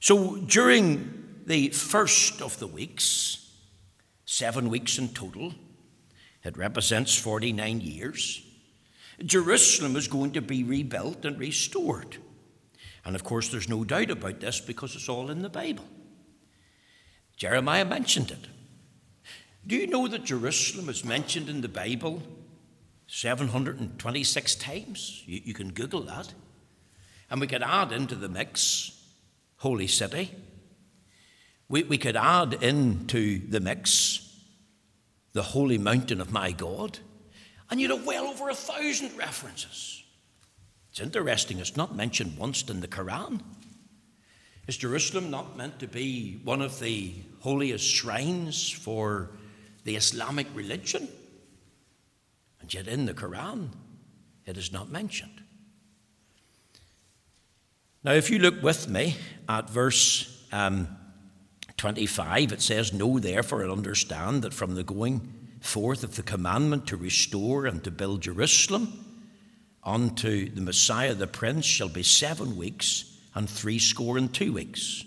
So 0.00 0.36
during 0.36 1.42
the 1.46 1.68
first 1.68 2.42
of 2.42 2.58
the 2.58 2.66
weeks, 2.66 3.50
seven 4.24 4.68
weeks 4.68 4.98
in 4.98 5.08
total, 5.08 5.54
it 6.44 6.56
represents 6.56 7.16
49 7.16 7.80
years. 7.80 8.42
Jerusalem 9.24 9.96
is 9.96 10.08
going 10.08 10.32
to 10.32 10.42
be 10.42 10.62
rebuilt 10.62 11.24
and 11.24 11.38
restored. 11.38 12.18
And 13.04 13.14
of 13.14 13.24
course, 13.24 13.48
there's 13.48 13.68
no 13.68 13.84
doubt 13.84 14.10
about 14.10 14.40
this 14.40 14.60
because 14.60 14.94
it's 14.94 15.08
all 15.08 15.30
in 15.30 15.42
the 15.42 15.48
Bible. 15.48 15.84
Jeremiah 17.36 17.84
mentioned 17.84 18.30
it. 18.30 18.46
Do 19.66 19.74
you 19.74 19.88
know 19.88 20.06
that 20.06 20.24
Jerusalem 20.24 20.88
is 20.88 21.04
mentioned 21.04 21.48
in 21.48 21.60
the 21.60 21.68
Bible 21.68 22.22
726 23.08 24.54
times? 24.56 25.24
You, 25.26 25.40
you 25.44 25.54
can 25.54 25.72
Google 25.72 26.02
that. 26.02 26.32
And 27.30 27.40
we 27.40 27.48
could 27.48 27.64
add 27.64 27.90
into 27.90 28.14
the 28.14 28.28
mix 28.28 28.92
Holy 29.56 29.88
City. 29.88 30.30
We, 31.68 31.82
we 31.82 31.98
could 31.98 32.16
add 32.16 32.54
into 32.62 33.48
the 33.48 33.58
mix 33.58 34.22
the 35.32 35.42
holy 35.42 35.78
mountain 35.78 36.20
of 36.20 36.32
my 36.32 36.52
God. 36.52 36.98
And 37.68 37.80
you'd 37.80 37.90
have 37.90 38.06
well 38.06 38.26
over 38.26 38.48
a 38.48 38.54
thousand 38.54 39.16
references. 39.18 40.04
It's 40.90 41.00
interesting, 41.00 41.58
it's 41.58 41.76
not 41.76 41.96
mentioned 41.96 42.38
once 42.38 42.62
in 42.62 42.80
the 42.80 42.88
Quran. 42.88 43.40
Is 44.68 44.76
Jerusalem 44.76 45.30
not 45.30 45.56
meant 45.56 45.80
to 45.80 45.88
be 45.88 46.40
one 46.44 46.62
of 46.62 46.78
the 46.78 47.14
holiest 47.40 47.84
shrines 47.84 48.70
for 48.70 49.30
the 49.86 49.96
Islamic 49.96 50.48
religion? 50.52 51.08
And 52.60 52.74
yet 52.74 52.88
in 52.88 53.06
the 53.06 53.14
Quran, 53.14 53.70
it 54.44 54.56
is 54.56 54.72
not 54.72 54.90
mentioned. 54.90 55.42
Now, 58.02 58.12
if 58.12 58.28
you 58.28 58.40
look 58.40 58.62
with 58.62 58.88
me 58.88 59.16
at 59.48 59.70
verse 59.70 60.44
um, 60.52 60.88
25, 61.76 62.52
it 62.52 62.60
says, 62.60 62.92
Know 62.92 63.18
therefore 63.20 63.62
and 63.62 63.70
understand 63.70 64.42
that 64.42 64.52
from 64.52 64.74
the 64.74 64.84
going 64.84 65.32
forth 65.60 66.02
of 66.02 66.16
the 66.16 66.22
commandment 66.22 66.88
to 66.88 66.96
restore 66.96 67.66
and 67.66 67.82
to 67.84 67.90
build 67.90 68.22
Jerusalem 68.22 69.04
unto 69.84 70.50
the 70.50 70.60
Messiah 70.60 71.14
the 71.14 71.28
Prince 71.28 71.64
shall 71.64 71.88
be 71.88 72.02
seven 72.02 72.56
weeks 72.56 73.16
and 73.36 73.48
threescore 73.48 74.18
and 74.18 74.34
two 74.34 74.52
weeks. 74.52 75.04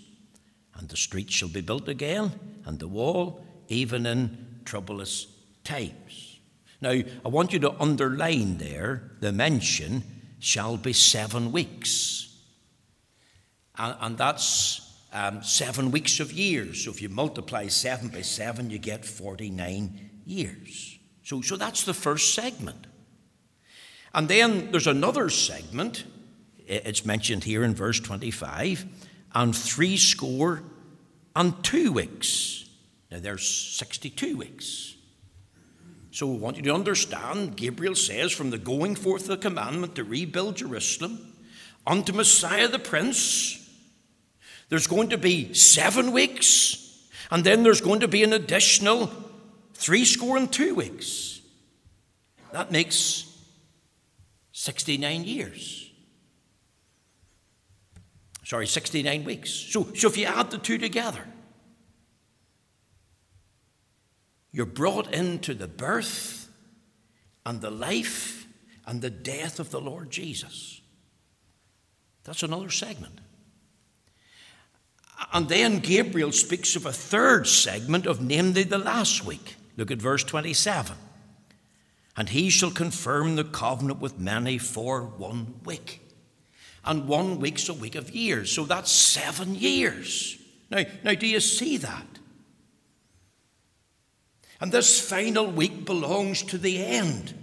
And 0.74 0.88
the 0.88 0.96
streets 0.96 1.34
shall 1.34 1.48
be 1.50 1.60
built 1.60 1.88
again, 1.88 2.32
and 2.64 2.78
the 2.78 2.88
wall, 2.88 3.44
even 3.68 4.06
in 4.06 4.49
troublous 4.64 5.26
times. 5.64 6.40
Now, 6.80 6.90
I 6.90 7.28
want 7.28 7.52
you 7.52 7.58
to 7.60 7.80
underline 7.80 8.58
there 8.58 9.12
the 9.20 9.32
mention 9.32 10.02
shall 10.38 10.76
be 10.76 10.92
seven 10.92 11.52
weeks. 11.52 12.34
And, 13.76 13.96
and 14.00 14.18
that's 14.18 14.96
um, 15.12 15.42
seven 15.42 15.90
weeks 15.90 16.20
of 16.20 16.32
years. 16.32 16.84
So 16.84 16.90
if 16.90 17.02
you 17.02 17.08
multiply 17.08 17.68
seven 17.68 18.08
by 18.08 18.22
seven, 18.22 18.70
you 18.70 18.78
get 18.78 19.04
49 19.04 20.10
years. 20.24 20.98
So, 21.22 21.42
so 21.42 21.56
that's 21.56 21.84
the 21.84 21.94
first 21.94 22.34
segment. 22.34 22.86
And 24.14 24.28
then 24.28 24.70
there's 24.70 24.86
another 24.86 25.28
segment 25.28 26.04
it's 26.70 27.04
mentioned 27.04 27.42
here 27.44 27.64
in 27.64 27.74
verse 27.74 27.98
25, 27.98 28.86
and 29.34 29.56
three 29.56 29.96
score 29.96 30.62
and 31.34 31.62
two 31.64 31.92
weeks. 31.92 32.69
Now 33.10 33.18
there's 33.18 33.46
62 33.46 34.36
weeks. 34.36 34.94
So 36.12 36.26
we 36.26 36.38
want 36.38 36.56
you 36.56 36.62
to 36.64 36.74
understand, 36.74 37.56
Gabriel 37.56 37.94
says, 37.94 38.32
from 38.32 38.50
the 38.50 38.58
going 38.58 38.96
forth 38.96 39.22
of 39.22 39.28
the 39.28 39.36
commandment 39.36 39.94
to 39.94 40.04
rebuild 40.04 40.56
Jerusalem 40.56 41.34
unto 41.86 42.12
Messiah 42.12 42.68
the 42.68 42.78
Prince, 42.78 43.56
there's 44.68 44.86
going 44.86 45.10
to 45.10 45.18
be 45.18 45.54
seven 45.54 46.12
weeks, 46.12 47.08
and 47.30 47.44
then 47.44 47.62
there's 47.62 47.80
going 47.80 48.00
to 48.00 48.08
be 48.08 48.24
an 48.24 48.32
additional 48.32 49.10
three 49.74 50.04
score 50.04 50.36
and 50.36 50.52
two 50.52 50.74
weeks. 50.74 51.40
That 52.52 52.72
makes 52.72 53.26
69 54.52 55.24
years. 55.24 55.90
Sorry, 58.44 58.66
69 58.66 59.24
weeks. 59.24 59.50
So, 59.50 59.86
so 59.94 60.08
if 60.08 60.16
you 60.16 60.26
add 60.26 60.50
the 60.50 60.58
two 60.58 60.76
together, 60.76 61.22
you're 64.52 64.66
brought 64.66 65.12
into 65.12 65.54
the 65.54 65.68
birth 65.68 66.48
and 67.46 67.60
the 67.60 67.70
life 67.70 68.46
and 68.86 69.00
the 69.00 69.10
death 69.10 69.60
of 69.60 69.70
the 69.70 69.80
Lord 69.80 70.10
Jesus. 70.10 70.80
That's 72.24 72.42
another 72.42 72.70
segment. 72.70 73.20
And 75.32 75.48
then 75.48 75.78
Gabriel 75.78 76.32
speaks 76.32 76.76
of 76.76 76.86
a 76.86 76.92
third 76.92 77.46
segment 77.46 78.06
of 78.06 78.20
namely 78.20 78.64
the 78.64 78.78
last 78.78 79.24
week. 79.24 79.56
Look 79.76 79.90
at 79.90 79.98
verse 79.98 80.24
27. 80.24 80.96
And 82.16 82.28
he 82.28 82.50
shall 82.50 82.70
confirm 82.70 83.36
the 83.36 83.44
covenant 83.44 84.00
with 84.00 84.18
many 84.18 84.58
for 84.58 85.02
one 85.02 85.54
week. 85.64 86.00
And 86.84 87.06
one 87.06 87.38
week's 87.38 87.68
a 87.68 87.74
week 87.74 87.94
of 87.94 88.10
years, 88.10 88.50
so 88.50 88.64
that's 88.64 88.90
seven 88.90 89.54
years. 89.54 90.38
Now, 90.70 90.84
now 91.04 91.14
do 91.14 91.26
you 91.26 91.40
see 91.40 91.76
that? 91.76 92.09
And 94.60 94.70
this 94.70 95.00
final 95.00 95.46
week 95.46 95.86
belongs 95.86 96.42
to 96.44 96.58
the 96.58 96.84
end. 96.84 97.34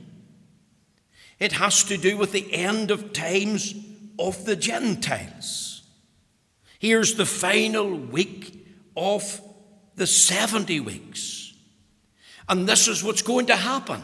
It 1.40 1.54
has 1.54 1.84
to 1.86 1.98
do 1.98 2.18
with 2.18 2.32
the 2.32 2.54
end 2.54 2.92
of 2.92 3.14
times 3.14 3.74
of 4.20 4.46
the 4.46 4.56
Gentiles. 4.56 5.84
Here's 6.80 7.16
the 7.16 7.26
final 7.26 7.96
week 7.96 8.68
of 8.96 9.42
the 9.96 10.08
70 10.08 10.80
weeks. 10.80 11.54
And 12.48 12.68
this 12.68 12.88
is 12.88 13.04
what's 13.04 13.22
going 13.22 13.48
to 13.48 13.56
happen. 13.56 14.04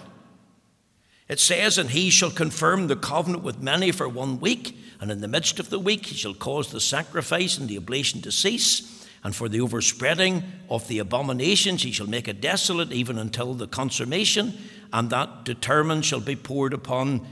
It 1.30 1.40
says, 1.40 1.78
And 1.78 1.92
he 1.92 2.10
shall 2.10 2.32
confirm 2.32 2.88
the 2.88 2.96
covenant 2.96 3.44
with 3.44 3.62
many 3.62 3.92
for 3.92 4.10
one 4.10 4.40
week, 4.40 4.78
and 5.00 5.12
in 5.12 5.22
the 5.22 5.28
midst 5.28 5.60
of 5.60 5.70
the 5.70 5.80
week 5.80 6.08
he 6.08 6.16
shall 6.16 6.34
cause 6.34 6.72
the 6.72 6.82
sacrifice 6.82 7.58
and 7.58 7.70
the 7.70 7.78
oblation 7.78 8.22
to 8.24 8.32
cease. 8.32 9.03
And 9.24 9.36
for 9.36 9.48
the 9.48 9.62
overspreading 9.62 10.44
of 10.70 10.88
the 10.88 11.00
abominations 11.00 11.84
he 11.84 11.92
shall 11.92 12.08
make 12.08 12.28
it 12.28 12.42
desolate 12.42 12.92
even 12.92 13.18
until 13.18 13.54
the 13.54 13.68
consummation, 13.68 14.58
and 14.92 15.10
that 15.10 15.46
determined 15.46 16.06
shall 16.06 16.20
be 16.20 16.36
poured 16.36 16.74
upon 16.74 17.26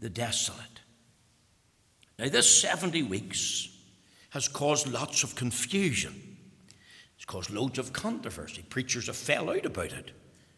the 0.00 0.08
desolate. 0.08 0.64
Now, 2.18 2.28
this 2.28 2.60
70 2.60 3.02
weeks 3.04 3.68
has 4.30 4.48
caused 4.48 4.88
lots 4.88 5.22
of 5.22 5.34
confusion. 5.34 6.36
It's 7.16 7.24
caused 7.24 7.50
loads 7.50 7.78
of 7.78 7.92
controversy. 7.92 8.64
Preachers 8.68 9.06
have 9.06 9.16
fell 9.16 9.50
out 9.50 9.66
about 9.66 9.92
it. 9.92 10.12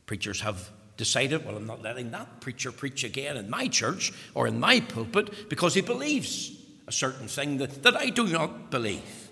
Preachers 0.06 0.40
have 0.40 0.70
decided, 0.96 1.44
well, 1.44 1.56
I'm 1.56 1.66
not 1.66 1.82
letting 1.82 2.10
that 2.10 2.40
preacher 2.40 2.72
preach 2.72 3.04
again 3.04 3.36
in 3.36 3.48
my 3.48 3.68
church 3.68 4.12
or 4.34 4.46
in 4.46 4.60
my 4.60 4.80
pulpit 4.80 5.48
because 5.48 5.74
he 5.74 5.80
believes 5.80 6.52
a 6.86 6.92
certain 6.92 7.28
thing 7.28 7.58
that, 7.58 7.82
that 7.82 7.96
I 7.96 8.10
do 8.10 8.26
not 8.26 8.70
believe. 8.70 9.29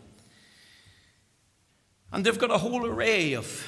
And 2.13 2.25
they've 2.25 2.39
got 2.39 2.51
a 2.51 2.59
whole 2.59 2.87
array 2.87 3.35
of 3.35 3.67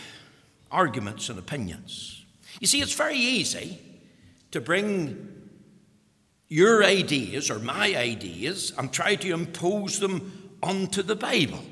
arguments 0.71 1.29
and 1.29 1.39
opinions. 1.39 2.25
You 2.61 2.67
see, 2.67 2.81
it's 2.81 2.95
very 2.95 3.17
easy 3.17 3.79
to 4.51 4.61
bring 4.61 5.29
your 6.49 6.83
ideas 6.83 7.51
or 7.51 7.59
my 7.59 7.95
ideas 7.97 8.73
and 8.77 8.93
try 8.93 9.15
to 9.15 9.33
impose 9.33 10.01
them 10.01 10.57
onto 10.63 11.03
the 11.03 11.15
Bible. 11.15 11.63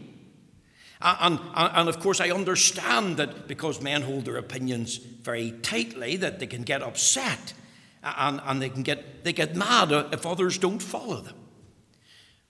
And, 1.01 1.39
and, 1.55 1.71
and, 1.75 1.89
of 1.89 2.01
course, 2.01 2.21
I 2.21 2.31
understand 2.31 3.19
that 3.19 3.47
because 3.47 3.81
men 3.81 4.03
hold 4.03 4.25
their 4.25 4.37
opinions 4.37 4.97
very 4.97 5.53
tightly, 5.63 6.17
that 6.17 6.41
they 6.41 6.47
can 6.47 6.63
get 6.63 6.83
upset 6.83 7.55
and, 8.03 8.41
and 8.45 8.61
they 8.61 8.69
can 8.69 8.83
get, 8.83 9.25
they 9.25 9.33
get 9.33 9.55
mad 9.55 9.93
if 10.13 10.27
others 10.27 10.59
don't 10.59 10.83
follow 10.83 11.21
them. 11.21 11.37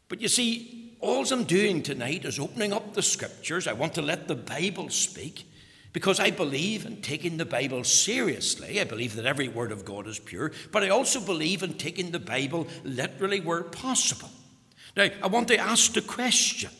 But 0.08 0.22
you 0.22 0.28
see, 0.28 0.77
all 1.00 1.24
I'm 1.32 1.44
doing 1.44 1.82
tonight 1.82 2.24
is 2.24 2.38
opening 2.38 2.72
up 2.72 2.94
the 2.94 3.02
scriptures. 3.02 3.66
I 3.66 3.72
want 3.72 3.94
to 3.94 4.02
let 4.02 4.26
the 4.26 4.34
Bible 4.34 4.88
speak 4.90 5.46
because 5.92 6.20
I 6.20 6.30
believe 6.30 6.86
in 6.86 7.02
taking 7.02 7.36
the 7.36 7.44
Bible 7.44 7.84
seriously. 7.84 8.80
I 8.80 8.84
believe 8.84 9.14
that 9.16 9.26
every 9.26 9.48
word 9.48 9.72
of 9.72 9.84
God 9.84 10.06
is 10.06 10.18
pure, 10.18 10.52
but 10.72 10.82
I 10.82 10.88
also 10.88 11.20
believe 11.20 11.62
in 11.62 11.74
taking 11.74 12.10
the 12.10 12.18
Bible 12.18 12.66
literally 12.84 13.40
where 13.40 13.62
possible. 13.62 14.30
Now, 14.96 15.08
I 15.22 15.28
want 15.28 15.48
to 15.48 15.58
ask 15.58 15.92
the 15.92 16.02
question 16.02 16.70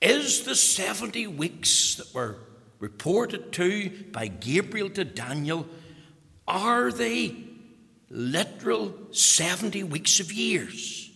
Is 0.00 0.44
the 0.44 0.54
70 0.54 1.26
weeks 1.26 1.96
that 1.96 2.14
were 2.14 2.38
reported 2.78 3.52
to 3.52 3.90
by 4.10 4.28
Gabriel 4.28 4.88
to 4.90 5.04
Daniel, 5.04 5.66
are 6.48 6.90
they 6.90 7.36
literal 8.08 8.94
70 9.12 9.84
weeks 9.84 10.18
of 10.18 10.32
years? 10.32 11.09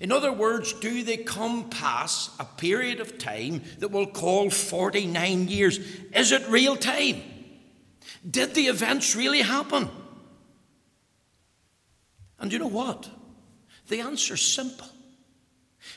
In 0.00 0.12
other 0.12 0.32
words, 0.32 0.72
do 0.72 1.02
they 1.04 1.18
come 1.18 1.68
past 1.68 2.30
a 2.40 2.44
period 2.44 3.00
of 3.00 3.18
time 3.18 3.62
that 3.78 3.90
we'll 3.90 4.06
call 4.06 4.48
49 4.48 5.48
years? 5.48 5.78
Is 6.14 6.32
it 6.32 6.48
real 6.48 6.74
time? 6.74 7.22
Did 8.28 8.54
the 8.54 8.66
events 8.66 9.14
really 9.14 9.42
happen? 9.42 9.90
And 12.38 12.50
you 12.50 12.58
know 12.58 12.66
what? 12.66 13.10
The 13.88 14.00
answer 14.00 14.34
is 14.34 14.40
simple. 14.40 14.88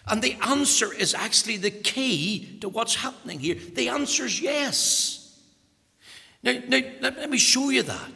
And 0.07 0.21
the 0.21 0.37
answer 0.41 0.93
is 0.93 1.13
actually 1.13 1.57
the 1.57 1.71
key 1.71 2.57
to 2.59 2.67
what's 2.67 2.95
happening 2.95 3.39
here. 3.39 3.55
The 3.55 3.87
answer 3.87 4.25
is 4.25 4.41
yes. 4.41 5.41
Now, 6.41 6.53
now 6.67 6.81
let, 6.99 7.17
let 7.17 7.29
me 7.29 7.37
show 7.37 7.69
you 7.69 7.83
that. 7.83 8.11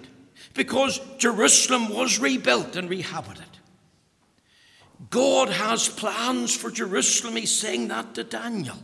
Because 0.53 0.99
Jerusalem 1.17 1.89
was 1.89 2.19
rebuilt 2.19 2.75
and 2.75 2.89
rehabited. 2.89 3.56
God 5.09 5.49
has 5.49 5.87
plans 5.87 6.55
for 6.55 6.71
Jerusalem. 6.71 7.35
He's 7.35 7.55
saying 7.55 7.89
that 7.89 8.15
to 8.15 8.23
Daniel. 8.23 8.77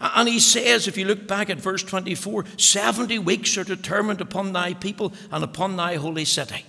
And 0.00 0.28
he 0.28 0.40
says, 0.40 0.88
if 0.88 0.96
you 0.96 1.04
look 1.04 1.26
back 1.26 1.50
at 1.50 1.60
verse 1.60 1.82
24, 1.82 2.46
70 2.56 3.18
weeks 3.18 3.58
are 3.58 3.64
determined 3.64 4.22
upon 4.22 4.52
thy 4.52 4.72
people 4.72 5.12
and 5.30 5.44
upon 5.44 5.76
thy 5.76 5.96
holy 5.96 6.24
city 6.24 6.64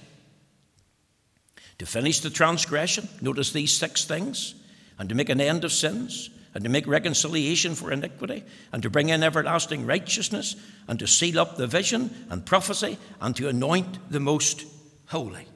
to 1.77 1.85
finish 1.85 2.19
the 2.19 2.29
transgression, 2.29 3.07
notice 3.21 3.53
these 3.53 3.75
six 3.75 4.05
things, 4.05 4.53
and 4.99 5.09
to 5.09 5.15
make 5.15 5.29
an 5.29 5.41
end 5.41 5.63
of 5.63 5.71
sins, 5.71 6.29
and 6.53 6.63
to 6.63 6.69
make 6.69 6.85
reconciliation 6.85 7.73
for 7.73 7.91
iniquity, 7.91 8.43
and 8.71 8.83
to 8.83 8.89
bring 8.89 9.09
in 9.09 9.23
everlasting 9.23 9.85
righteousness, 9.85 10.55
and 10.87 10.99
to 10.99 11.07
seal 11.07 11.39
up 11.39 11.55
the 11.55 11.65
vision 11.65 12.27
and 12.29 12.45
prophecy, 12.45 12.97
and 13.21 13.35
to 13.35 13.47
anoint 13.47 13.97
the 14.11 14.19
most 14.19 14.65
holy. 15.07 15.47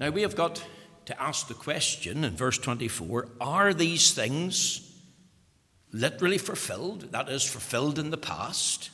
Now 0.00 0.10
we 0.10 0.22
have 0.22 0.36
got 0.36 0.64
to 1.06 1.22
ask 1.22 1.48
the 1.48 1.54
question 1.54 2.24
in 2.24 2.36
verse 2.36 2.58
24 2.58 3.28
are 3.40 3.74
these 3.74 4.12
things 4.12 4.84
literally 5.92 6.38
fulfilled? 6.38 7.12
That 7.12 7.28
is, 7.28 7.44
fulfilled 7.44 7.98
in 7.98 8.10
the 8.10 8.18
past, 8.18 8.90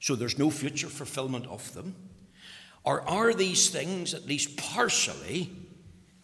so 0.00 0.14
there's 0.14 0.38
no 0.38 0.50
future 0.50 0.88
fulfillment 0.88 1.46
of 1.46 1.74
them. 1.74 1.96
Or 2.84 3.00
are 3.08 3.32
these 3.34 3.70
things, 3.70 4.14
at 4.14 4.26
least 4.26 4.56
partially, 4.56 5.50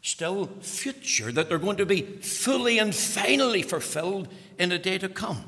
still 0.02 0.46
future, 0.60 1.32
that 1.32 1.48
they're 1.48 1.58
going 1.58 1.78
to 1.78 1.86
be 1.86 2.02
fully 2.02 2.78
and 2.78 2.94
finally 2.94 3.62
fulfilled 3.62 4.28
in 4.58 4.70
a 4.70 4.78
day 4.78 4.98
to 4.98 5.08
come? 5.08 5.44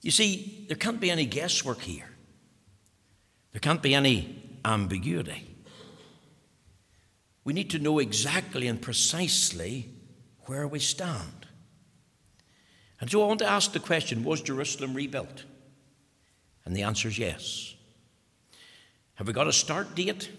You 0.00 0.10
see, 0.10 0.64
there 0.68 0.76
can't 0.76 1.00
be 1.00 1.10
any 1.10 1.26
guesswork 1.26 1.80
here. 1.80 2.08
There 3.52 3.60
can't 3.60 3.82
be 3.82 3.94
any 3.94 4.41
ambiguity. 4.64 5.48
We 7.44 7.52
need 7.52 7.70
to 7.70 7.78
know 7.78 7.98
exactly 7.98 8.68
and 8.68 8.80
precisely 8.80 9.88
where 10.46 10.66
we 10.66 10.78
stand. 10.78 11.46
And 13.00 13.10
so 13.10 13.22
I 13.22 13.26
want 13.26 13.40
to 13.40 13.46
ask 13.46 13.72
the 13.72 13.80
question 13.80 14.22
was 14.22 14.42
Jerusalem 14.42 14.94
rebuilt? 14.94 15.44
And 16.64 16.76
the 16.76 16.82
answer 16.82 17.08
is 17.08 17.18
yes. 17.18 17.74
Have 19.14 19.26
we 19.26 19.32
got 19.32 19.48
a 19.48 19.52
start 19.52 19.94
date? 19.94 20.30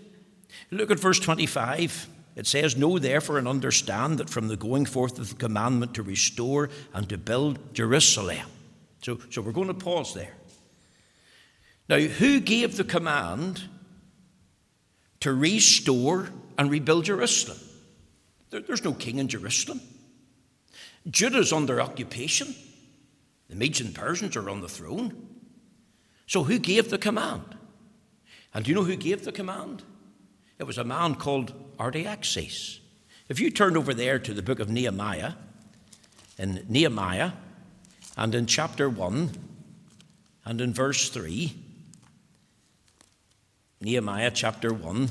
Look 0.72 0.92
at 0.92 1.00
verse 1.00 1.20
25. 1.20 2.08
It 2.36 2.48
says, 2.48 2.78
Know 2.78 3.00
therefore 3.00 3.38
and 3.38 3.48
understand 3.48 4.18
that 4.18 4.30
from 4.30 4.48
the 4.48 4.56
going 4.56 4.86
forth 4.86 5.20
of 5.20 5.30
the 5.30 5.36
commandment 5.36 5.94
to 5.96 6.04
restore 6.04 6.70
and 6.94 7.08
to 7.10 7.18
build 7.18 7.74
Jerusalem. 7.74 8.48
So, 9.02 9.20
so 9.30 9.42
we're 9.42 9.52
going 9.52 9.68
to 9.68 9.74
pause 9.74 10.14
there. 10.14 10.34
Now, 11.90 11.98
who 12.00 12.40
gave 12.40 12.78
the 12.78 12.86
command 12.86 13.64
to 15.24 15.34
restore 15.34 16.28
and 16.58 16.70
rebuild 16.70 17.06
Jerusalem. 17.06 17.58
There, 18.50 18.60
there's 18.60 18.84
no 18.84 18.92
king 18.92 19.20
in 19.20 19.30
Jerusalem. 19.30 19.80
Judah's 21.10 21.54
under 21.54 21.80
occupation. 21.80 22.54
The 23.48 23.56
Medes 23.56 23.80
and 23.80 23.96
Persians 23.96 24.36
are 24.36 24.50
on 24.50 24.60
the 24.60 24.68
throne. 24.68 25.30
So, 26.28 26.44
who 26.44 26.60
gave 26.60 26.90
the 26.90 26.98
command? 26.98 27.56
And 28.54 28.66
do 28.66 28.70
you 28.72 28.76
know 28.76 28.84
who 28.84 28.98
gave 28.98 29.24
the 29.24 29.32
command? 29.32 29.84
It 30.60 30.66
was 30.66 30.78
a 30.78 30.84
man 30.84 31.16
called 31.16 31.54
Artaxerxes. 31.80 32.82
If 33.30 33.40
you 33.40 33.50
turn 33.50 33.78
over 33.78 33.94
there 33.94 34.20
to 34.20 34.34
the 34.34 34.42
book 34.42 34.60
of 34.60 34.70
Nehemiah, 34.70 35.36
in 36.38 36.66
Nehemiah, 36.68 37.32
and 38.18 38.36
in 38.36 38.46
chapter 38.46 38.90
1, 38.90 39.32
and 40.44 40.60
in 40.60 40.74
verse 40.74 41.08
3, 41.08 41.63
Nehemiah 43.84 44.32
chapter 44.34 44.74
1 44.74 45.10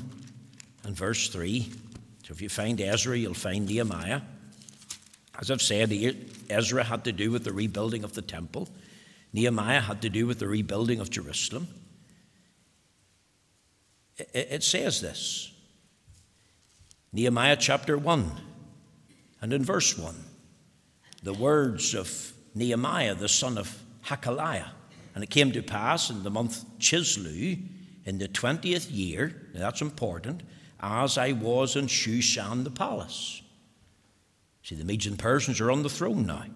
and 0.84 0.96
verse 0.96 1.28
3. 1.28 1.70
So 2.24 2.32
if 2.32 2.40
you 2.40 2.48
find 2.48 2.80
Ezra, 2.80 3.18
you'll 3.18 3.34
find 3.34 3.66
Nehemiah. 3.66 4.22
As 5.38 5.50
I've 5.50 5.60
said, 5.60 5.92
Ezra 6.48 6.82
had 6.82 7.04
to 7.04 7.12
do 7.12 7.30
with 7.30 7.44
the 7.44 7.52
rebuilding 7.52 8.02
of 8.02 8.14
the 8.14 8.22
temple, 8.22 8.70
Nehemiah 9.34 9.80
had 9.80 10.00
to 10.02 10.08
do 10.08 10.26
with 10.26 10.38
the 10.38 10.48
rebuilding 10.48 11.00
of 11.00 11.10
Jerusalem. 11.10 11.68
It 14.32 14.62
says 14.62 15.02
this 15.02 15.52
Nehemiah 17.12 17.56
chapter 17.56 17.98
1 17.98 18.30
and 19.42 19.52
in 19.52 19.64
verse 19.64 19.98
1, 19.98 20.14
the 21.22 21.34
words 21.34 21.94
of 21.94 22.32
Nehemiah, 22.54 23.14
the 23.14 23.28
son 23.28 23.58
of 23.58 23.82
Hachaliah. 24.06 24.70
And 25.14 25.22
it 25.22 25.28
came 25.28 25.52
to 25.52 25.62
pass 25.62 26.08
in 26.08 26.22
the 26.22 26.30
month 26.30 26.64
Chisleu, 26.78 27.60
in 28.04 28.18
the 28.18 28.28
20th 28.28 28.88
year, 28.90 29.48
that's 29.54 29.80
important, 29.80 30.42
as 30.80 31.16
I 31.16 31.32
was 31.32 31.76
in 31.76 31.86
Shushan 31.86 32.64
the 32.64 32.70
palace. 32.70 33.42
See, 34.64 34.74
the 34.74 34.84
Medes 34.84 35.06
and 35.06 35.18
Persians 35.18 35.60
are 35.60 35.70
on 35.70 35.82
the 35.82 35.88
throne 35.88 36.26
now. 36.26 36.46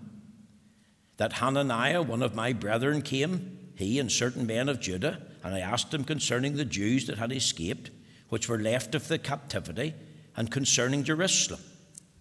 That 1.16 1.35
Hananiah, 1.35 2.02
one 2.02 2.22
of 2.22 2.35
my 2.35 2.52
brethren, 2.52 3.02
came, 3.02 3.59
he 3.74 3.98
and 3.98 4.11
certain 4.11 4.46
men 4.46 4.68
of 4.68 4.80
Judah, 4.80 5.22
and 5.42 5.54
I 5.54 5.61
asked 5.61 5.94
him 5.94 6.04
concerning 6.04 6.56
the 6.56 6.64
Jews 6.64 7.06
that 7.06 7.18
had 7.18 7.32
escaped, 7.32 7.90
which 8.28 8.48
were 8.48 8.59
left 8.59 8.94
of 8.94 9.09
the 9.09 9.18
captivity, 9.18 9.94
and 10.37 10.50
concerning 10.50 11.04
Jerusalem. 11.04 11.61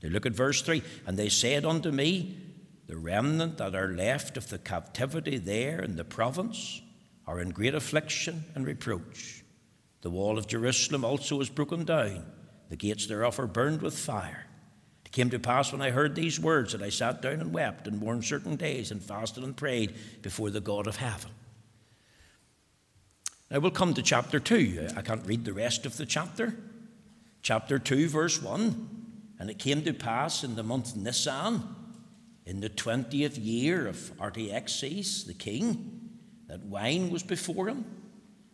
They 0.01 0.09
look 0.09 0.25
at 0.25 0.33
verse 0.33 0.61
3 0.61 0.83
And 1.07 1.17
they 1.17 1.29
said 1.29 1.65
unto 1.65 1.91
me, 1.91 2.37
The 2.87 2.97
remnant 2.97 3.57
that 3.57 3.75
are 3.75 3.93
left 3.93 4.37
of 4.37 4.49
the 4.49 4.59
captivity 4.59 5.37
there 5.37 5.79
in 5.79 5.95
the 5.95 6.05
province 6.05 6.81
are 7.27 7.39
in 7.39 7.49
great 7.49 7.75
affliction 7.75 8.45
and 8.55 8.65
reproach. 8.65 9.43
The 10.01 10.09
wall 10.09 10.37
of 10.37 10.47
Jerusalem 10.47 11.03
also 11.03 11.41
is 11.41 11.49
broken 11.49 11.83
down, 11.83 12.25
the 12.69 12.75
gates 12.75 13.07
thereof 13.07 13.39
are 13.39 13.47
burned 13.47 13.81
with 13.81 13.97
fire. 13.97 14.45
It 15.05 15.11
came 15.11 15.29
to 15.29 15.39
pass 15.39 15.71
when 15.71 15.81
I 15.81 15.91
heard 15.91 16.15
these 16.15 16.39
words 16.39 16.71
that 16.71 16.81
I 16.81 16.89
sat 16.89 17.21
down 17.21 17.41
and 17.41 17.53
wept 17.53 17.87
and 17.87 17.99
mourned 17.99 18.25
certain 18.25 18.55
days 18.55 18.91
and 18.91 19.01
fasted 19.01 19.43
and 19.43 19.55
prayed 19.55 19.95
before 20.21 20.49
the 20.49 20.61
God 20.61 20.87
of 20.87 20.97
heaven. 20.97 21.31
Now 23.49 23.59
we'll 23.59 23.71
come 23.71 23.93
to 23.93 24.01
chapter 24.01 24.39
2. 24.39 24.89
I 24.97 25.01
can't 25.01 25.25
read 25.25 25.45
the 25.45 25.53
rest 25.53 25.85
of 25.85 25.97
the 25.97 26.05
chapter. 26.05 26.55
Chapter 27.43 27.77
2, 27.77 28.09
verse 28.09 28.41
1. 28.41 28.89
And 29.39 29.49
it 29.49 29.59
came 29.59 29.83
to 29.83 29.93
pass 29.93 30.43
in 30.43 30.55
the 30.55 30.63
month 30.63 30.95
Nisan, 30.95 31.61
in 32.45 32.61
the 32.61 32.69
twentieth 32.69 33.37
year 33.37 33.87
of 33.87 34.19
Artaxerxes 34.19 35.25
the 35.25 35.33
king, 35.33 35.94
that 36.47 36.63
wine 36.63 37.09
was 37.09 37.23
before 37.23 37.67
him 37.67 37.85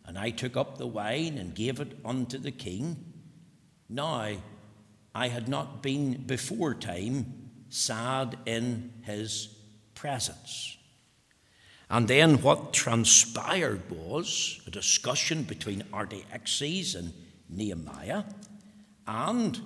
and 0.06 0.18
I 0.18 0.30
took 0.30 0.58
up 0.58 0.78
the 0.78 0.88
wine 0.88 1.38
and 1.38 1.56
gave 1.56 1.80
it 1.80 1.98
unto 2.04 2.38
the 2.38 2.52
king. 2.52 3.14
Now 3.88 4.30
I 5.14 5.28
had 5.28 5.48
not 5.48 5.82
been 5.82 6.24
before 6.26 6.74
time 6.74 7.50
sad 7.70 8.38
in 8.46 8.92
his 9.04 9.56
presence. 9.96 10.78
And 11.90 12.08
then 12.08 12.42
what 12.42 12.74
transpired 12.74 13.90
was 13.90 14.62
a 14.66 14.72
discussion 14.72 15.44
between 15.44 15.84
Artaxerxes 15.94 16.96
and 16.96 17.14
Nehemiah, 17.50 18.24
and 19.06 19.60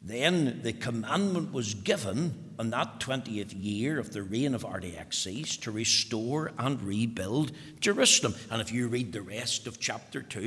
then 0.00 0.62
the 0.62 0.72
commandment 0.72 1.52
was 1.52 1.74
given 1.74 2.45
on 2.58 2.70
that 2.70 3.00
20th 3.00 3.54
year 3.54 3.98
of 3.98 4.12
the 4.12 4.22
reign 4.22 4.54
of 4.54 4.64
Artaxerxes 4.64 5.56
to 5.58 5.70
restore 5.70 6.52
and 6.58 6.80
rebuild 6.82 7.52
Jerusalem. 7.80 8.34
And 8.50 8.60
if 8.60 8.72
you 8.72 8.88
read 8.88 9.12
the 9.12 9.22
rest 9.22 9.66
of 9.66 9.80
chapter 9.80 10.22
2, 10.22 10.40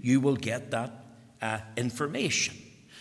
you 0.00 0.20
will 0.20 0.36
get 0.36 0.70
that 0.70 0.92
uh, 1.42 1.58
information. 1.76 2.56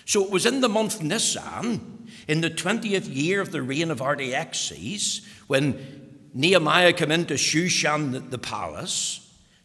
So 0.06 0.24
it 0.24 0.30
was 0.30 0.46
in 0.46 0.62
the 0.62 0.70
month 0.70 1.02
Nisan, 1.02 2.08
in 2.28 2.42
the 2.42 2.50
20th 2.50 3.14
year 3.14 3.42
of 3.42 3.52
the 3.52 3.62
reign 3.62 3.92
of 3.92 4.02
Artaxerxes, 4.02 5.26
when 5.48 6.20
Nehemiah 6.34 6.94
came 6.94 7.12
into 7.12 7.36
Shushan, 7.36 8.12
the, 8.12 8.20
the 8.20 8.38
palace, 8.38 9.22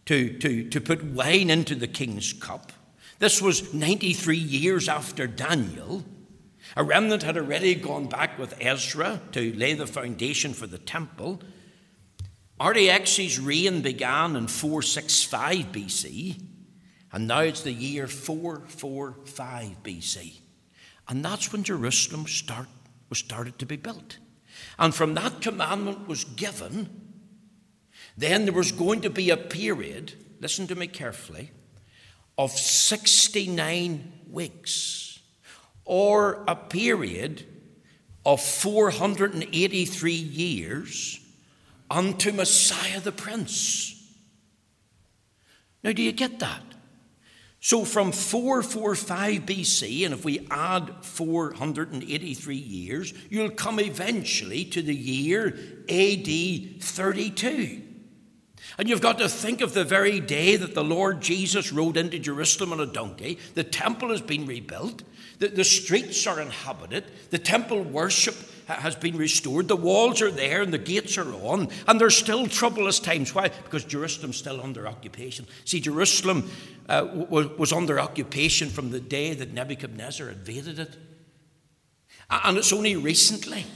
to, 0.06 0.38
to, 0.38 0.68
to 0.70 0.80
put 0.80 1.04
wine 1.04 1.50
into 1.50 1.74
the 1.74 1.86
king's 1.86 2.32
cup. 2.32 2.72
This 3.18 3.42
was 3.42 3.74
93 3.74 4.36
years 4.36 4.88
after 4.88 5.26
Daniel. 5.26 6.04
A 6.76 6.84
remnant 6.84 7.22
had 7.22 7.36
already 7.36 7.74
gone 7.74 8.06
back 8.06 8.38
with 8.38 8.54
Ezra 8.60 9.20
to 9.32 9.52
lay 9.54 9.74
the 9.74 9.86
foundation 9.86 10.52
for 10.52 10.66
the 10.66 10.78
temple. 10.78 11.40
Artaxerxes' 12.60 13.40
reign 13.40 13.80
began 13.80 14.36
in 14.36 14.46
465 14.46 15.72
BC, 15.72 16.42
and 17.12 17.26
now 17.26 17.40
it's 17.40 17.62
the 17.62 17.72
year 17.72 18.06
445 18.06 19.82
BC. 19.82 20.40
And 21.08 21.24
that's 21.24 21.52
when 21.52 21.64
Jerusalem 21.64 22.26
start, 22.26 22.68
was 23.08 23.18
started 23.18 23.58
to 23.58 23.66
be 23.66 23.76
built. 23.76 24.18
And 24.78 24.94
from 24.94 25.14
that 25.14 25.40
commandment 25.40 26.06
was 26.06 26.24
given, 26.24 26.88
then 28.16 28.44
there 28.44 28.54
was 28.54 28.70
going 28.70 29.00
to 29.00 29.10
be 29.10 29.30
a 29.30 29.36
period, 29.36 30.12
listen 30.40 30.66
to 30.68 30.76
me 30.76 30.86
carefully, 30.86 31.50
of 32.38 32.50
69 32.52 34.12
weeks 34.30 35.09
or 35.84 36.44
a 36.46 36.54
period 36.54 37.44
of 38.24 38.40
483 38.40 40.12
years 40.12 41.20
unto 41.90 42.32
Messiah 42.32 43.00
the 43.00 43.12
Prince. 43.12 43.96
Now, 45.82 45.92
do 45.92 46.02
you 46.02 46.12
get 46.12 46.38
that? 46.40 46.62
So, 47.62 47.84
from 47.84 48.12
445 48.12 49.42
BC, 49.42 50.06
and 50.06 50.14
if 50.14 50.24
we 50.24 50.46
add 50.50 50.94
483 51.02 52.56
years, 52.56 53.12
you'll 53.28 53.50
come 53.50 53.78
eventually 53.80 54.64
to 54.66 54.80
the 54.80 54.94
year 54.94 55.48
AD 55.88 56.82
32. 56.82 57.82
And 58.78 58.88
you've 58.88 59.02
got 59.02 59.18
to 59.18 59.28
think 59.28 59.60
of 59.60 59.74
the 59.74 59.84
very 59.84 60.20
day 60.20 60.56
that 60.56 60.74
the 60.74 60.84
Lord 60.84 61.20
Jesus 61.20 61.70
rode 61.70 61.98
into 61.98 62.18
Jerusalem 62.18 62.72
on 62.72 62.80
a 62.80 62.86
donkey. 62.86 63.38
The 63.54 63.64
temple 63.64 64.08
has 64.08 64.22
been 64.22 64.46
rebuilt. 64.46 65.02
The, 65.40 65.48
the 65.48 65.64
streets 65.64 66.26
are 66.26 66.40
inhabited. 66.40 67.04
The 67.30 67.38
temple 67.38 67.82
worship 67.82 68.36
has 68.66 68.94
been 68.94 69.16
restored. 69.16 69.68
The 69.68 69.76
walls 69.76 70.22
are 70.22 70.30
there 70.30 70.62
and 70.62 70.72
the 70.72 70.78
gates 70.78 71.18
are 71.18 71.32
on. 71.34 71.68
And 71.88 72.00
there's 72.00 72.16
still 72.16 72.46
troublous 72.46 73.00
times. 73.00 73.34
Why? 73.34 73.48
Because 73.48 73.84
Jerusalem's 73.84 74.36
still 74.36 74.60
under 74.60 74.86
occupation. 74.86 75.46
See, 75.64 75.80
Jerusalem 75.80 76.48
uh, 76.88 77.08
was, 77.28 77.48
was 77.58 77.72
under 77.72 77.98
occupation 77.98 78.68
from 78.68 78.90
the 78.90 79.00
day 79.00 79.34
that 79.34 79.52
Nebuchadnezzar 79.52 80.28
invaded 80.28 80.78
it. 80.78 80.96
And 82.30 82.56
it's 82.58 82.72
only 82.72 82.94
recently. 82.96 83.66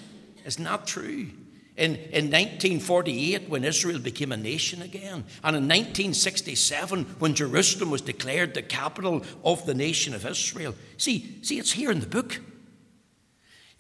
Isn't 0.44 0.64
that 0.64 0.86
true? 0.86 1.28
In, 1.76 1.96
in 1.96 2.30
1948, 2.30 3.48
when 3.48 3.64
Israel 3.64 3.98
became 3.98 4.30
a 4.30 4.36
nation 4.36 4.80
again, 4.80 5.24
and 5.42 5.56
in 5.56 5.64
1967, 5.64 7.04
when 7.18 7.34
Jerusalem 7.34 7.90
was 7.90 8.00
declared 8.00 8.54
the 8.54 8.62
capital 8.62 9.24
of 9.42 9.66
the 9.66 9.74
nation 9.74 10.14
of 10.14 10.24
Israel. 10.24 10.76
See, 10.98 11.40
see, 11.42 11.58
it's 11.58 11.72
here 11.72 11.90
in 11.90 11.98
the 11.98 12.06
book. 12.06 12.40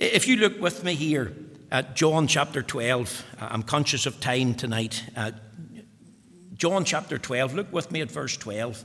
If 0.00 0.26
you 0.26 0.36
look 0.36 0.60
with 0.60 0.82
me 0.82 0.96
here 0.96 1.36
at 1.70 1.94
John 1.94 2.26
chapter 2.26 2.62
12, 2.62 3.24
I'm 3.38 3.62
conscious 3.62 4.06
of 4.06 4.18
time 4.18 4.54
tonight. 4.54 5.04
Uh, 5.16 5.30
John 6.54 6.84
chapter 6.84 7.16
12, 7.16 7.54
look 7.54 7.72
with 7.72 7.92
me 7.92 8.00
at 8.00 8.10
verse 8.10 8.36
12. 8.36 8.84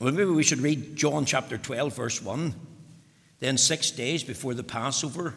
Well, 0.00 0.12
maybe 0.12 0.30
we 0.30 0.42
should 0.42 0.60
read 0.60 0.96
John 0.96 1.26
chapter 1.26 1.58
12, 1.58 1.94
verse 1.94 2.22
1. 2.22 2.54
Then, 3.38 3.58
six 3.58 3.90
days 3.90 4.24
before 4.24 4.54
the 4.54 4.62
Passover, 4.62 5.34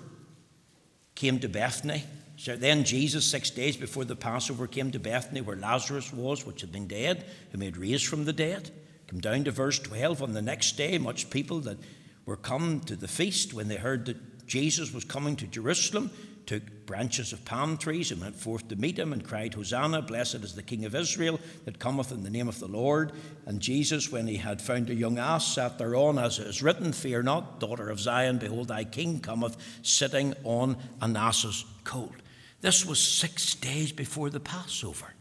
came 1.19 1.37
to 1.37 1.49
Bethany. 1.49 2.05
So 2.37 2.55
then 2.55 2.85
Jesus, 2.85 3.25
six 3.25 3.49
days 3.49 3.75
before 3.75 4.05
the 4.05 4.15
Passover, 4.15 4.67
came 4.67 4.89
to 4.91 4.99
Bethany 4.99 5.41
where 5.41 5.57
Lazarus 5.57 6.13
was, 6.13 6.45
which 6.45 6.61
had 6.61 6.71
been 6.71 6.87
dead, 6.87 7.25
whom 7.51 7.59
he 7.59 7.67
had 7.67 7.75
raised 7.75 8.07
from 8.07 8.23
the 8.23 8.31
dead. 8.31 8.71
Come 9.07 9.19
down 9.19 9.43
to 9.43 9.51
verse 9.51 9.79
12. 9.79 10.23
On 10.23 10.33
the 10.33 10.41
next 10.41 10.77
day, 10.77 10.97
much 10.97 11.29
people 11.29 11.59
that 11.61 11.77
were 12.25 12.37
come 12.37 12.79
to 12.81 12.95
the 12.95 13.09
feast 13.09 13.53
when 13.53 13.67
they 13.67 13.75
heard 13.75 14.05
that 14.05 14.47
Jesus 14.47 14.93
was 14.93 15.03
coming 15.03 15.35
to 15.35 15.47
Jerusalem 15.47 16.09
took 16.49 16.87
branches 16.87 17.31
of 17.31 17.45
palm 17.45 17.77
trees 17.77 18.09
and 18.09 18.19
went 18.19 18.35
forth 18.35 18.67
to 18.67 18.75
meet 18.75 18.97
him 18.97 19.13
and 19.13 19.23
cried, 19.23 19.53
Hosanna, 19.53 20.01
blessed 20.01 20.37
is 20.37 20.55
the 20.55 20.63
King 20.63 20.83
of 20.83 20.95
Israel 20.95 21.39
that 21.65 21.77
cometh 21.77 22.11
in 22.11 22.23
the 22.23 22.29
name 22.31 22.47
of 22.47 22.59
the 22.59 22.67
Lord. 22.67 23.11
And 23.45 23.59
Jesus, 23.59 24.11
when 24.11 24.25
he 24.25 24.37
had 24.37 24.59
found 24.59 24.89
a 24.89 24.95
young 24.95 25.19
ass, 25.19 25.45
sat 25.45 25.77
thereon, 25.77 26.17
as 26.17 26.39
it 26.39 26.47
is 26.47 26.63
written, 26.63 26.91
Fear 26.91 27.21
not, 27.21 27.59
daughter 27.59 27.87
of 27.91 27.99
Zion, 27.99 28.39
behold, 28.39 28.69
thy 28.69 28.83
king 28.83 29.19
cometh, 29.19 29.57
sitting 29.83 30.33
on 30.43 30.75
an 31.03 31.15
ass's 31.15 31.65
colt. 31.83 32.15
This 32.61 32.83
was 32.83 32.99
six 32.99 33.53
days 33.53 33.91
before 33.91 34.31
the 34.31 34.39
Passover. 34.39 35.13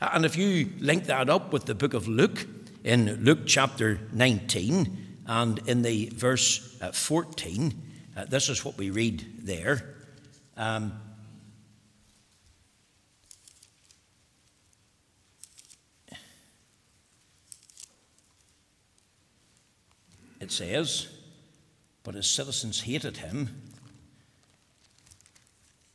And 0.00 0.24
if 0.24 0.36
you 0.36 0.70
link 0.78 1.06
that 1.06 1.28
up 1.28 1.52
with 1.52 1.64
the 1.64 1.74
book 1.74 1.92
of 1.92 2.06
Luke, 2.06 2.46
in 2.84 3.24
Luke 3.24 3.46
chapter 3.46 3.98
19 4.12 5.18
and 5.26 5.58
in 5.66 5.82
the 5.82 6.12
verse 6.14 6.80
uh, 6.80 6.92
14, 6.92 7.74
uh, 8.16 8.26
this 8.26 8.48
is 8.48 8.64
what 8.64 8.78
we 8.78 8.90
read 8.90 9.26
there. 9.42 9.96
Um, 10.56 11.00
it 20.40 20.50
says, 20.50 21.08
But 22.02 22.14
his 22.14 22.26
citizens 22.26 22.82
hated 22.82 23.18
him 23.18 23.62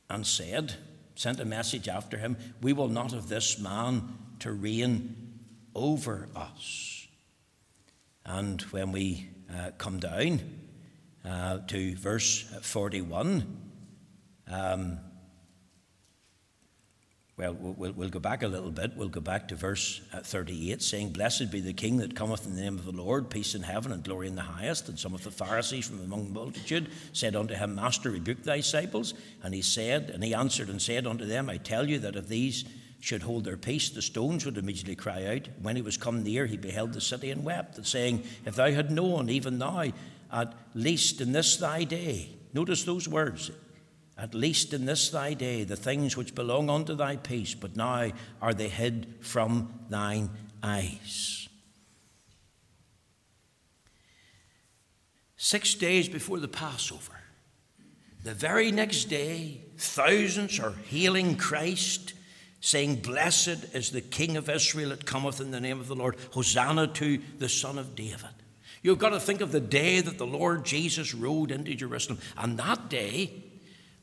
and 0.10 0.26
said, 0.26 0.76
sent 1.16 1.40
a 1.40 1.46
message 1.46 1.88
after 1.88 2.18
him, 2.18 2.38
We 2.62 2.74
will 2.74 2.88
not 2.88 3.12
have 3.12 3.28
this 3.28 3.60
man 3.60 4.18
to 4.40 4.52
reign 4.52 5.40
over 5.76 6.30
us. 6.36 7.08
And 8.26 8.62
when 8.64 8.92
we 8.92 9.30
uh, 9.54 9.72
come 9.78 10.00
down 10.00 10.42
uh, 11.26 11.60
to 11.68 11.96
verse 11.96 12.42
41, 12.62 13.67
um, 14.50 15.00
well, 17.38 17.54
well, 17.54 17.94
we'll 17.96 18.10
go 18.10 18.20
back 18.20 18.42
a 18.42 18.48
little 18.48 18.72
bit. 18.72 18.94
We'll 18.96 19.10
go 19.10 19.22
back 19.22 19.50
to 19.50 19.56
verse 19.56 20.02
uh, 20.12 20.22
38, 20.22 20.82
saying, 20.82 21.10
Blessed 21.10 21.52
be 21.52 21.60
the 21.60 21.72
King 21.72 21.98
that 21.98 22.16
cometh 22.16 22.48
in 22.48 22.56
the 22.56 22.62
name 22.62 22.80
of 22.80 22.86
the 22.86 22.92
Lord, 22.92 23.30
peace 23.30 23.54
in 23.54 23.62
heaven 23.62 23.92
and 23.92 24.04
glory 24.04 24.28
in 24.28 24.34
the 24.34 24.42
highest. 24.42 24.90
And 24.90 24.98
some 24.98 25.14
of 25.14 25.24
the 25.24 25.30
Pharisees 25.30 25.88
from 25.88 26.00
among 26.00 26.26
the 26.26 26.34
multitude 26.34 26.90
said 27.14 27.36
unto 27.36 27.54
him, 27.54 27.76
Master, 27.76 28.10
rebuke 28.10 28.42
thy 28.42 28.58
disciples. 28.58 29.14
And 29.44 29.54
he 29.54 29.62
said, 29.62 30.10
and 30.10 30.24
he 30.24 30.34
answered 30.34 30.70
and 30.70 30.82
said 30.82 31.06
unto 31.06 31.26
them, 31.26 31.48
I 31.48 31.58
tell 31.58 31.88
you 31.88 32.00
that 32.00 32.16
if 32.16 32.28
these 32.28 32.66
should 33.02 33.22
hold 33.22 33.44
their 33.44 33.56
peace, 33.56 33.92
the 33.92 34.02
stones 34.02 34.44
would 34.44 34.58
immediately 34.58 34.96
cry 34.96 35.26
out. 35.28 35.48
When 35.62 35.76
he 35.76 35.84
was 35.84 35.96
come 35.96 36.24
near, 36.24 36.48
he 36.48 36.58
beheld 36.58 36.94
the 36.94 37.02
city 37.02 37.30
and 37.30 37.44
wept, 37.44 37.86
saying, 37.86 38.24
If 38.48 38.56
thou 38.56 38.72
had 38.72 38.90
known, 38.90 39.30
even 39.30 39.60
now, 39.60 39.92
at 40.34 40.54
least 40.74 41.22
in 41.22 41.34
this 41.34 41.58
thy 41.58 41.84
day, 41.84 42.30
notice 42.52 42.84
those 42.84 43.08
words, 43.08 43.52
at 44.18 44.34
least 44.34 44.74
in 44.74 44.86
this 44.86 45.10
thy 45.10 45.34
day, 45.34 45.64
the 45.64 45.76
things 45.76 46.18
which 46.18 46.36
belong 46.36 46.70
unto 46.70 46.96
thy 46.96 47.16
peace, 47.18 47.54
but 47.54 47.76
now 47.76 48.12
are 48.42 48.54
they 48.54 48.70
hid 48.70 49.16
from 49.22 49.74
thine 49.90 50.30
eyes. 50.64 51.48
Six 55.36 55.76
days 55.76 56.10
before 56.10 56.40
the 56.40 56.48
Passover, 56.48 57.14
the 58.24 58.34
very 58.34 58.72
next 58.72 59.06
day, 59.06 59.62
thousands 59.78 60.60
are 60.60 60.74
hailing 60.90 61.38
Christ, 61.38 62.14
saying, 62.60 62.98
Blessed 62.98 63.76
is 63.76 63.92
the 63.92 64.02
King 64.02 64.36
of 64.36 64.50
Israel 64.50 64.90
that 64.90 65.06
cometh 65.06 65.40
in 65.40 65.52
the 65.52 65.62
name 65.62 65.80
of 65.80 65.88
the 65.88 65.96
Lord. 65.96 66.18
Hosanna 66.32 66.88
to 66.88 67.20
the 67.38 67.48
Son 67.48 67.78
of 67.78 67.96
David. 67.96 68.32
You've 68.82 69.00
got 69.00 69.10
to 69.10 69.20
think 69.20 69.42
of 69.42 69.52
the 69.52 69.60
day 69.60 70.02
that 70.02 70.18
the 70.18 70.26
Lord 70.26 70.66
Jesus 70.66 71.14
rode 71.14 71.52
into 71.52 71.76
Jerusalem. 71.76 72.20
And 72.36 72.58
that 72.58 72.90
day, 72.90 73.32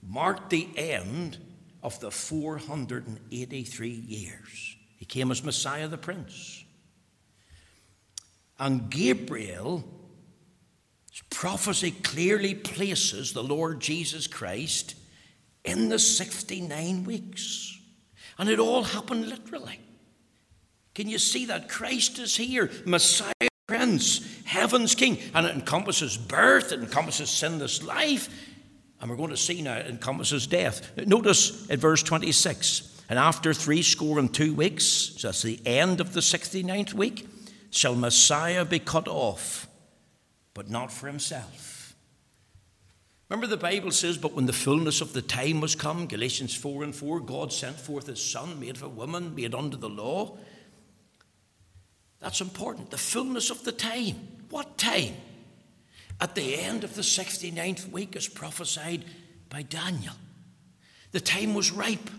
marked 0.07 0.51
the 0.51 0.69
end 0.77 1.38
of 1.83 1.99
the 2.01 2.11
483 2.11 3.88
years. 3.88 4.77
He 4.97 5.05
came 5.05 5.31
as 5.31 5.45
Messiah 5.45 5.88
the 5.88 5.99
Prince. 5.99 6.64
And 8.59 8.90
Gabriel's 8.90 9.85
prophecy 11.31 11.90
clearly 11.90 12.55
places 12.55 13.33
the 13.33 13.43
Lord 13.43 13.81
Jesus 13.81 14.27
Christ 14.27 14.95
in 15.64 15.88
the 15.88 15.99
69 15.99 17.05
weeks. 17.05 17.79
And 18.38 18.49
it 18.49 18.59
all 18.59 18.83
happened 18.83 19.29
literally. 19.29 19.81
Can 20.95 21.09
you 21.09 21.19
see 21.19 21.47
that? 21.47 21.69
Christ 21.69 22.19
is 22.19 22.37
here, 22.37 22.71
Messiah 22.85 23.33
Prince, 23.67 24.21
heaven's 24.45 24.95
King, 24.95 25.19
and 25.35 25.47
it 25.47 25.55
encompasses 25.55 26.17
birth, 26.17 26.71
it 26.71 26.81
encompasses 26.81 27.31
sinless 27.31 27.83
life, 27.83 28.29
and 29.05 29.11
we're 29.11 29.19
going 29.19 29.29
to 29.29 29.37
see 29.37 29.61
now 29.61 29.77
encompasses 29.77 30.47
death. 30.47 30.97
Notice 30.97 31.71
at 31.71 31.79
verse 31.79 32.03
26 32.03 33.03
and 33.11 33.19
after 33.19 33.53
three 33.53 33.83
score 33.83 34.19
and 34.19 34.33
two 34.33 34.55
weeks, 34.55 34.87
so 34.87 35.29
that's 35.29 35.43
the 35.43 35.61
end 35.67 36.01
of 36.01 36.14
the 36.14 36.21
69th 36.21 36.95
week, 36.95 37.29
shall 37.69 37.95
Messiah 37.95 38.64
be 38.64 38.79
cut 38.79 39.07
off, 39.07 39.69
but 40.55 40.71
not 40.71 40.90
for 40.90 41.07
himself. 41.07 41.95
Remember, 43.29 43.47
the 43.47 43.59
Bible 43.59 43.90
says, 43.90 44.17
But 44.17 44.33
when 44.33 44.47
the 44.47 44.55
fullness 44.55 45.03
of 45.03 45.12
the 45.12 45.21
time 45.21 45.61
was 45.61 45.75
come, 45.75 46.07
Galatians 46.07 46.57
4 46.57 46.85
and 46.85 46.97
4, 46.97 47.21
God 47.21 47.53
sent 47.53 47.79
forth 47.79 48.07
his 48.07 48.25
Son, 48.25 48.59
made 48.59 48.77
of 48.77 48.85
a 48.85 48.88
woman, 48.88 49.35
made 49.35 49.55
under 49.55 49.77
the 49.77 49.90
law. 49.90 50.38
That's 52.21 52.40
important. 52.40 52.90
The 52.90 52.97
fullness 52.97 53.51
of 53.51 53.64
the 53.64 53.73
time. 53.73 54.14
What 54.49 54.79
time? 54.79 55.12
At 56.20 56.35
the 56.35 56.57
end 56.57 56.85
of 56.85 56.94
the 56.94 57.03
69th 57.03 57.90
week, 57.90 58.16
as 58.16 58.29
prophesied 58.29 59.05
by 59.48 59.62
Daniel. 59.62 60.14
The 61.12 61.20
time 61.20 61.55
was 61.55 61.70
ripe, 61.70 62.11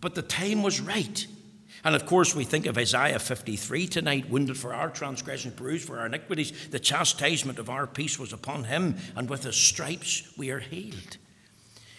but 0.00 0.14
the 0.14 0.22
time 0.22 0.62
was 0.62 0.80
right. 0.80 1.26
And 1.84 1.94
of 1.94 2.06
course, 2.06 2.34
we 2.34 2.44
think 2.44 2.66
of 2.66 2.76
Isaiah 2.76 3.18
53 3.18 3.86
tonight 3.86 4.30
wounded 4.30 4.56
for 4.56 4.74
our 4.74 4.90
transgressions, 4.90 5.54
bruised 5.54 5.86
for 5.86 5.98
our 5.98 6.06
iniquities. 6.06 6.52
The 6.68 6.78
chastisement 6.78 7.58
of 7.58 7.70
our 7.70 7.86
peace 7.86 8.18
was 8.18 8.32
upon 8.32 8.64
him, 8.64 8.96
and 9.16 9.28
with 9.28 9.44
his 9.44 9.56
stripes 9.56 10.30
we 10.36 10.50
are 10.50 10.60
healed. 10.60 11.16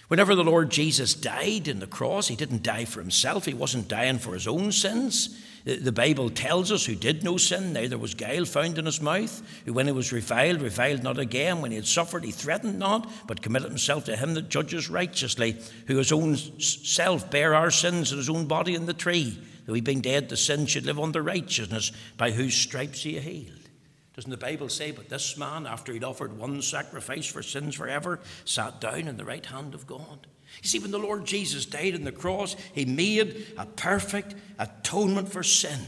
Whenever 0.07 0.35
the 0.35 0.43
Lord 0.43 0.69
Jesus 0.69 1.13
died 1.13 1.67
in 1.67 1.79
the 1.79 1.87
cross, 1.87 2.27
he 2.27 2.35
didn't 2.35 2.63
die 2.63 2.85
for 2.85 2.99
himself, 2.99 3.45
he 3.45 3.53
wasn't 3.53 3.87
dying 3.87 4.19
for 4.19 4.33
his 4.33 4.47
own 4.47 4.71
sins. 4.71 5.41
The 5.63 5.91
Bible 5.91 6.31
tells 6.31 6.71
us 6.71 6.85
who 6.85 6.95
did 6.95 7.23
no 7.23 7.37
sin, 7.37 7.73
neither 7.73 7.97
was 7.97 8.15
guile 8.15 8.45
found 8.45 8.79
in 8.79 8.85
his 8.85 8.99
mouth, 8.99 9.43
who 9.65 9.73
when 9.73 9.85
he 9.85 9.91
was 9.91 10.11
reviled, 10.11 10.61
reviled 10.61 11.03
not 11.03 11.19
again. 11.19 11.61
When 11.61 11.69
he 11.69 11.77
had 11.77 11.85
suffered, 11.85 12.23
he 12.23 12.31
threatened 12.31 12.79
not, 12.79 13.07
but 13.27 13.43
committed 13.43 13.69
himself 13.69 14.05
to 14.05 14.15
him 14.15 14.33
that 14.33 14.49
judges 14.49 14.89
righteously, 14.89 15.61
who 15.85 15.97
his 15.97 16.11
own 16.11 16.35
self 16.35 17.29
bare 17.29 17.53
our 17.53 17.69
sins 17.69 18.11
in 18.11 18.17
his 18.17 18.29
own 18.29 18.47
body 18.47 18.73
in 18.73 18.87
the 18.87 18.93
tree, 18.93 19.37
though 19.65 19.73
he 19.73 19.81
being 19.81 20.01
dead 20.01 20.29
to 20.29 20.37
sin 20.37 20.65
should 20.65 20.85
live 20.85 20.99
under 20.99 21.21
righteousness, 21.21 21.91
by 22.17 22.31
whose 22.31 22.55
stripes 22.55 23.03
he 23.03 23.19
healed. 23.19 23.69
Doesn't 24.15 24.31
the 24.31 24.37
Bible 24.37 24.67
say, 24.67 24.91
but 24.91 25.09
this 25.09 25.37
man, 25.37 25.65
after 25.65 25.93
he'd 25.93 26.03
offered 26.03 26.37
one 26.37 26.61
sacrifice 26.61 27.27
for 27.27 27.43
sins 27.43 27.75
forever, 27.75 28.19
sat 28.45 28.81
down 28.81 29.07
in 29.07 29.17
the 29.17 29.25
right 29.25 29.45
hand 29.45 29.73
of 29.73 29.87
God? 29.87 30.27
You 30.61 30.69
see, 30.69 30.79
when 30.79 30.91
the 30.91 30.99
Lord 30.99 31.25
Jesus 31.25 31.65
died 31.65 31.95
on 31.95 32.03
the 32.03 32.11
cross, 32.11 32.55
he 32.73 32.85
made 32.85 33.47
a 33.57 33.65
perfect 33.65 34.35
atonement 34.59 35.31
for 35.31 35.43
sin. 35.43 35.79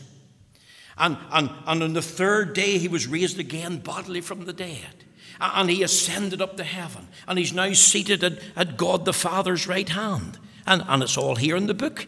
And, 0.97 1.17
and, 1.32 1.49
and 1.65 1.84
on 1.84 1.93
the 1.93 2.02
third 2.02 2.54
day, 2.54 2.78
he 2.78 2.88
was 2.88 3.08
raised 3.08 3.39
again 3.39 3.78
bodily 3.78 4.21
from 4.21 4.45
the 4.45 4.54
dead. 4.54 5.06
And 5.39 5.69
he 5.69 5.84
ascended 5.84 6.41
up 6.41 6.58
to 6.58 6.63
heaven. 6.63 7.08
And 7.28 7.38
he's 7.38 7.54
now 7.54 7.73
seated 7.73 8.23
at, 8.23 8.39
at 8.56 8.78
God 8.78 9.06
the 9.06 9.13
Father's 9.13 9.67
right 9.67 9.89
hand. 9.89 10.38
And, 10.65 10.84
and 10.88 11.04
it's 11.04 11.17
all 11.17 11.36
here 11.36 11.56
in 11.56 11.67
the 11.67 11.73
book. 11.73 12.06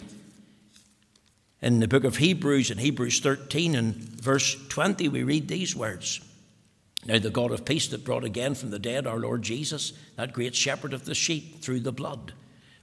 In 1.62 1.80
the 1.80 1.88
book 1.88 2.04
of 2.04 2.18
Hebrews, 2.18 2.70
in 2.70 2.78
Hebrews 2.78 3.20
13 3.20 3.76
and 3.76 3.96
verse 3.96 4.56
20, 4.70 5.10
we 5.10 5.24
read 5.24 5.48
these 5.48 5.76
words. 5.76 6.22
Now, 7.06 7.20
the 7.20 7.30
God 7.30 7.52
of 7.52 7.66
peace 7.66 7.88
that 7.90 8.06
brought 8.06 8.24
again 8.24 8.56
from 8.56 8.72
the 8.72 8.80
dead 8.80 9.08
our 9.08 9.20
Lord 9.20 9.42
Jesus, 9.42 9.94
that 10.16 10.34
great 10.34 10.56
shepherd 10.56 10.94
of 10.94 11.06
the 11.06 11.16
sheep, 11.16 11.62
through 11.62 11.82
the 11.82 11.92
blood 11.92 12.34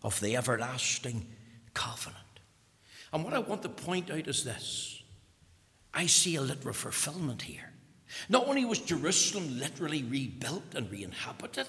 of 0.03 0.21
the 0.21 0.37
everlasting 0.37 1.27
covenant. 1.75 2.19
And 3.13 3.25
what 3.25 3.35
I 3.35 3.39
want 3.39 3.63
to 3.63 3.69
point 3.69 4.11
out 4.11 4.27
is 4.29 4.45
this 4.45 5.03
I 5.95 6.07
see 6.07 6.37
a 6.37 6.41
literal 6.41 6.75
fulfillment 6.75 7.43
here. 7.43 7.73
Not 8.29 8.47
only 8.47 8.65
was 8.65 8.79
Jerusalem 8.79 9.59
literally 9.59 10.03
rebuilt 10.03 10.75
and 10.75 10.91
re 10.91 11.03
inhabited, 11.05 11.67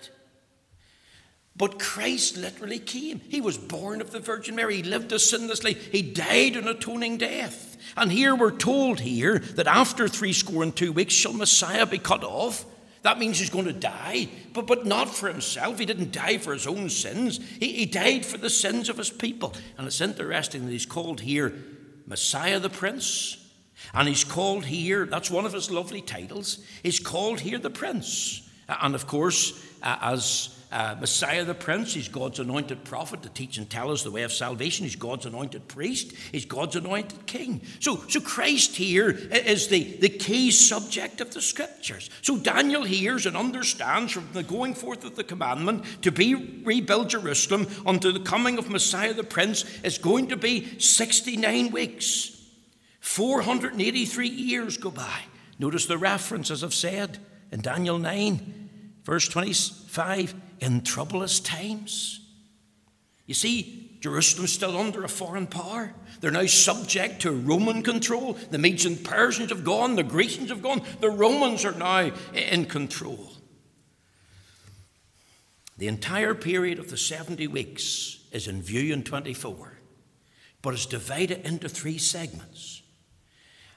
but 1.56 1.80
Christ 1.80 2.38
literally 2.38 2.80
came. 2.80 3.20
He 3.20 3.40
was 3.40 3.58
born 3.58 4.02
of 4.02 4.12
the 4.12 4.20
Virgin 4.20 4.56
Mary. 4.56 4.78
He 4.78 4.84
lived 4.84 5.12
a 5.12 5.20
sinless 5.20 5.64
life. 5.64 5.92
He 5.92 6.02
died 6.02 6.56
an 6.56 6.68
atoning 6.68 7.18
death. 7.18 7.78
And 7.96 8.12
here 8.12 8.34
we're 8.34 8.58
told 8.58 9.00
here 9.00 9.40
that 9.40 9.68
after 9.68 10.08
three 10.08 10.34
score 10.34 10.64
and 10.64 10.76
two 10.76 10.92
weeks 10.92 11.14
shall 11.14 11.34
Messiah 11.34 11.86
be 11.86 12.00
cut 12.00 12.24
off. 12.24 12.66
That 13.04 13.20
means 13.20 13.38
he's 13.38 13.50
going 13.50 13.66
to 13.66 13.74
die, 13.74 14.30
but, 14.54 14.66
but 14.66 14.86
not 14.86 15.14
for 15.14 15.28
himself. 15.28 15.78
He 15.78 15.86
didn't 15.86 16.14
die 16.14 16.38
for 16.38 16.54
his 16.54 16.66
own 16.66 16.90
sins, 16.90 17.40
he, 17.60 17.74
he 17.74 17.86
died 17.86 18.26
for 18.26 18.38
the 18.38 18.50
sins 18.50 18.90
of 18.90 18.98
his 18.98 19.10
people. 19.10 19.54
And 19.78 19.86
it's 19.86 20.02
interesting 20.02 20.66
that 20.66 20.72
he's 20.72 20.86
called 20.86 21.22
here 21.22 21.54
Messiah 22.08 22.60
the 22.60 22.70
Prince. 22.70 23.38
And 23.94 24.08
he's 24.08 24.24
called 24.24 24.66
here, 24.66 25.06
that's 25.06 25.30
one 25.30 25.46
of 25.46 25.52
his 25.52 25.70
lovely 25.70 26.02
titles, 26.02 26.60
he's 26.82 27.00
called 27.00 27.42
here 27.42 27.60
the 27.60 27.70
Prince. 27.70 28.50
And 28.68 28.96
of 28.96 29.08
course, 29.08 29.62
as 29.84 30.58
uh, 30.74 30.96
Messiah 31.00 31.46
the 31.46 31.54
Prince. 31.54 31.94
He's 31.94 32.08
God's 32.08 32.40
anointed 32.40 32.84
prophet 32.84 33.22
to 33.22 33.30
teach 33.30 33.60
and 33.60 33.70
tell 33.70 33.92
us 33.92 34.02
the 34.02 34.10
way 34.10 34.24
of 34.24 34.34
salvation. 34.34 34.86
He's 34.86 34.96
God's 34.96 35.28
anointed 35.28 35.68
priest. 35.68 36.14
He's 36.32 36.46
God's 36.46 36.76
anointed 36.76 37.28
king. 37.28 37.62
So, 37.80 38.04
so 38.10 38.20
Christ 38.20 38.76
here 38.76 39.12
is 39.12 39.68
the, 39.68 39.84
the 39.98 40.10
key 40.10 40.50
subject 40.50 41.22
of 41.22 41.32
the 41.32 41.42
scriptures. 41.42 42.10
So 42.24 42.38
Daniel 42.38 42.84
hears 42.84 43.28
and 43.28 43.38
understands 43.38 44.12
from 44.12 44.28
the 44.34 44.42
going 44.42 44.74
forth 44.74 45.06
of 45.06 45.16
the 45.16 45.24
commandment 45.24 45.86
to 46.02 46.12
be 46.12 46.34
rebuild 46.34 47.12
Jerusalem 47.12 47.68
unto 47.86 48.12
the 48.12 48.22
coming 48.22 48.58
of 48.58 48.70
Messiah 48.70 49.14
the 49.14 49.24
Prince 49.24 49.66
is 49.82 50.00
going 50.00 50.30
to 50.30 50.38
be 50.38 50.80
69 50.80 51.70
weeks. 51.70 52.32
483 53.00 54.28
years 54.28 54.78
go 54.78 54.90
by. 54.90 55.20
Notice 55.60 55.86
the 55.86 56.00
reference, 56.00 56.50
as 56.50 56.64
I've 56.64 56.74
said, 56.74 57.20
in 57.52 57.62
Daniel 57.62 58.00
9, 58.00 58.70
verse 59.04 59.28
25 59.28 60.34
in 60.60 60.82
troublous 60.82 61.40
times. 61.40 62.20
You 63.26 63.34
see, 63.34 63.98
Jerusalem's 64.02 64.52
still 64.52 64.78
under 64.78 65.04
a 65.04 65.10
foreign 65.10 65.48
power. 65.48 65.94
They're 66.20 66.32
now 66.32 66.46
subject 66.46 67.22
to 67.22 67.32
Roman 67.32 67.82
control. 67.82 68.34
The 68.52 68.58
Medes 68.58 68.86
and 68.86 69.02
Persians 69.02 69.50
have 69.50 69.64
gone, 69.64 69.96
the 69.96 70.04
Grecians 70.04 70.50
have 70.50 70.62
gone, 70.62 70.82
the 71.00 71.10
Romans 71.10 71.64
are 71.64 71.72
now 71.72 72.12
in 72.34 72.66
control. 72.66 73.32
The 75.78 75.88
entire 75.88 76.36
period 76.36 76.80
of 76.80 76.90
the 76.90 76.98
70 76.98 77.48
weeks 77.48 78.20
is 78.32 78.48
in 78.48 78.62
view 78.62 78.94
in 78.94 79.04
24, 79.04 79.74
but 80.62 80.74
it's 80.74 80.86
divided 80.86 81.46
into 81.46 81.70
three 81.70 81.98
segments. 81.98 82.82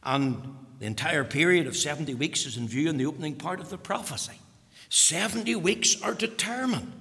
And 0.03 0.57
the 0.79 0.87
entire 0.87 1.25
period 1.25 1.67
of 1.67 1.77
70 1.77 2.15
weeks 2.15 2.47
is 2.47 2.57
in 2.57 2.69
view 2.69 2.89
in 2.89 2.97
the 2.97 3.07
opening 3.07 3.37
part 3.37 3.61
of 3.61 3.71
the 3.71 3.79
prophecy. 3.79 4.39
70 4.89 5.57
weeks 5.57 6.01
are 6.03 6.15
determined. 6.15 6.93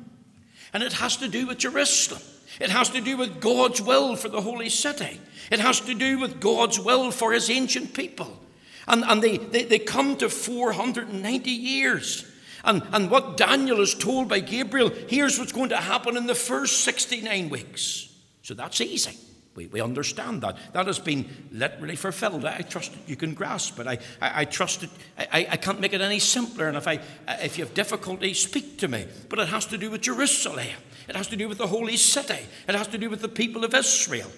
And 0.74 0.84
it 0.84 0.94
has 0.94 1.18
to 1.18 1.28
do 1.28 1.48
with 1.48 1.60
Jerusalem. 1.60 2.22
It 2.60 2.70
has 2.70 2.90
to 2.90 3.02
do 3.02 3.18
with 3.18 3.42
God's 3.42 3.82
will 3.82 4.16
for 4.16 4.30
the 4.30 4.42
holy 4.42 4.70
city. 4.70 5.20
It 5.52 5.60
has 5.60 5.82
to 5.82 5.94
do 5.94 6.20
with 6.20 6.40
God's 6.40 6.80
will 6.80 7.12
for 7.12 7.34
his 7.34 7.50
ancient 7.50 7.94
people. 7.94 8.40
And, 8.88 9.04
and 9.04 9.22
they, 9.22 9.38
they, 9.38 9.64
they 9.64 9.80
come 9.80 10.16
to 10.18 10.30
490 10.30 11.50
years. 11.50 12.32
And, 12.64 12.82
and 12.92 13.12
what 13.12 13.38
Daniel 13.38 13.82
is 13.82 13.94
told 13.94 14.28
by 14.28 14.40
Gabriel, 14.40 14.92
here's 15.08 15.38
what's 15.38 15.52
going 15.52 15.70
to 15.70 15.78
happen 15.78 16.18
in 16.18 16.28
the 16.28 16.36
first 16.36 16.84
69 16.84 17.50
weeks. 17.50 18.12
So 18.42 18.54
that's 18.54 18.82
easy. 18.82 19.18
We, 19.56 19.68
we 19.68 19.80
understand 19.80 20.42
that. 20.42 20.58
That 20.74 20.88
has 20.88 21.00
been 21.00 21.30
literally 21.52 21.96
fulfilled. 21.96 22.44
I 22.46 22.62
trust 22.62 22.92
you 23.08 23.16
can 23.16 23.34
grasp 23.34 23.80
it. 23.80 23.88
I, 23.88 23.94
I, 24.22 24.42
I 24.42 24.46
trust 24.46 24.84
it. 24.84 24.90
I, 25.18 25.48
I 25.52 25.58
can't 25.58 25.80
make 25.80 25.94
it 25.94 26.02
any 26.02 26.20
simpler. 26.20 26.68
And 26.68 26.76
if, 26.76 26.88
I, 26.88 27.00
if 27.42 27.58
you 27.58 27.64
have 27.64 27.74
difficulty, 27.74 28.34
speak 28.34 28.78
to 28.80 28.90
me. 28.90 29.08
But 29.30 29.40
it 29.40 29.48
has 29.48 29.66
to 29.68 29.78
do 29.78 29.90
with 29.90 30.02
Jerusalem. 30.02 30.68
It 31.08 31.16
has 31.16 31.28
to 31.28 31.38
do 31.38 31.48
with 31.48 31.58
the 31.58 31.68
holy 31.68 31.96
city. 31.96 32.46
It 32.68 32.76
has 32.76 32.88
to 32.88 32.98
do 32.98 33.10
with 33.10 33.22
the 33.22 33.30
people 33.30 33.64
of 33.64 33.74
Israel. 33.74 34.30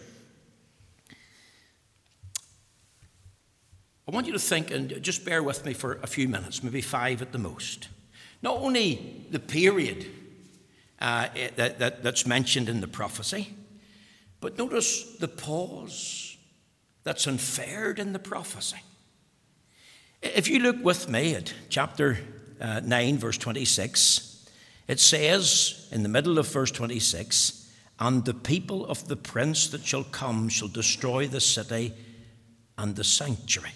I 4.08 4.12
want 4.12 4.28
you 4.28 4.34
to 4.34 4.40
think, 4.40 4.72
and 4.72 5.02
just 5.02 5.26
bear 5.26 5.44
with 5.44 5.66
me 5.66 5.74
for 5.74 6.00
a 6.02 6.08
few 6.08 6.30
minutes, 6.30 6.64
maybe 6.64 6.80
five 6.80 7.22
at 7.22 7.34
the 7.34 7.38
most. 7.38 7.90
Not 8.42 8.58
only 8.58 9.26
the 9.32 9.40
period 9.40 10.06
uh, 11.02 11.28
that, 11.56 11.80
that, 11.80 12.04
that's 12.04 12.26
mentioned 12.26 12.70
in 12.70 12.80
the 12.80 12.88
prophecy, 12.88 13.57
but 14.40 14.58
notice 14.58 15.18
the 15.18 15.28
pause 15.28 16.38
that's 17.04 17.28
inferred 17.28 18.00
in 18.00 18.14
the 18.14 18.20
prophecy. 18.20 18.78
If 20.22 20.50
you 20.50 20.60
look 20.60 20.84
with 20.84 21.10
me 21.10 21.36
at 21.36 21.54
chapter 21.70 22.18
uh, 22.60 22.82
9, 22.82 23.18
verse 23.18 23.38
26, 23.38 24.50
it 24.88 25.00
says 25.00 25.88
in 25.92 26.04
the 26.04 26.10
middle 26.10 26.40
of 26.40 26.48
verse 26.48 26.72
26, 26.72 27.72
And 28.00 28.26
the 28.26 28.34
people 28.34 28.86
of 28.86 29.08
the 29.08 29.16
prince 29.16 29.68
that 29.70 29.86
shall 29.86 30.04
come 30.04 30.50
shall 30.50 30.68
destroy 30.68 31.28
the 31.28 31.42
city 31.42 31.94
and 32.78 32.96
the 32.96 33.04
sanctuary. 33.04 33.74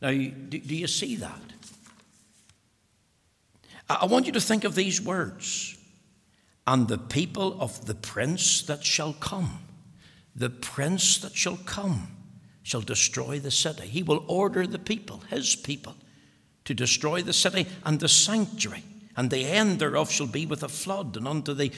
Now, 0.00 0.10
do, 0.10 0.58
do 0.58 0.76
you 0.76 0.86
see 0.86 1.16
that? 1.16 1.40
I 3.88 4.04
want 4.06 4.26
you 4.26 4.32
to 4.32 4.40
think 4.40 4.64
of 4.64 4.74
these 4.74 5.00
words 5.00 5.77
and 6.68 6.86
the 6.86 6.98
people 6.98 7.58
of 7.62 7.86
the 7.86 7.94
prince 7.94 8.60
that 8.60 8.84
shall 8.84 9.14
come. 9.14 9.58
The 10.36 10.50
prince 10.50 11.16
that 11.20 11.34
shall 11.34 11.56
come 11.56 12.08
shall 12.62 12.82
destroy 12.82 13.38
the 13.38 13.50
city. 13.50 13.86
He 13.86 14.02
will 14.02 14.22
order 14.28 14.66
the 14.66 14.78
people, 14.78 15.22
his 15.30 15.56
people, 15.56 15.96
to 16.66 16.74
destroy 16.74 17.22
the 17.22 17.32
city 17.32 17.66
and 17.86 17.98
the 17.98 18.08
sanctuary, 18.08 18.84
and 19.16 19.30
the 19.30 19.46
end 19.46 19.78
thereof 19.78 20.10
shall 20.10 20.26
be 20.26 20.44
with 20.44 20.62
a 20.62 20.68
flood, 20.68 21.16
and 21.16 21.26
unto 21.26 21.54
the 21.54 21.72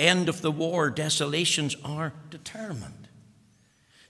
end 0.00 0.28
of 0.28 0.42
the 0.42 0.50
war 0.50 0.90
desolations 0.90 1.76
are 1.84 2.12
determined. 2.28 3.08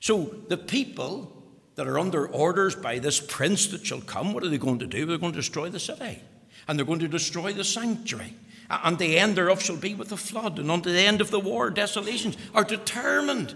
So 0.00 0.24
the 0.48 0.56
people 0.56 1.30
that 1.74 1.86
are 1.86 1.98
under 1.98 2.26
orders 2.26 2.74
by 2.74 2.98
this 2.98 3.20
prince 3.20 3.66
that 3.66 3.84
shall 3.84 4.00
come, 4.00 4.32
what 4.32 4.42
are 4.42 4.48
they 4.48 4.56
going 4.56 4.78
to 4.78 4.86
do? 4.86 5.04
They're 5.04 5.18
going 5.18 5.34
to 5.34 5.38
destroy 5.38 5.68
the 5.68 5.78
city, 5.78 6.22
and 6.66 6.78
they're 6.78 6.86
going 6.86 7.00
to 7.00 7.08
destroy 7.08 7.52
the 7.52 7.62
sanctuary 7.62 8.32
and 8.70 8.98
the 8.98 9.18
end 9.18 9.36
thereof 9.36 9.62
shall 9.62 9.76
be 9.76 9.94
with 9.94 10.12
a 10.12 10.16
flood, 10.16 10.58
and 10.58 10.70
unto 10.70 10.92
the 10.92 11.00
end 11.00 11.20
of 11.20 11.30
the 11.30 11.40
war 11.40 11.70
desolations 11.70 12.36
are 12.54 12.64
determined. 12.64 13.54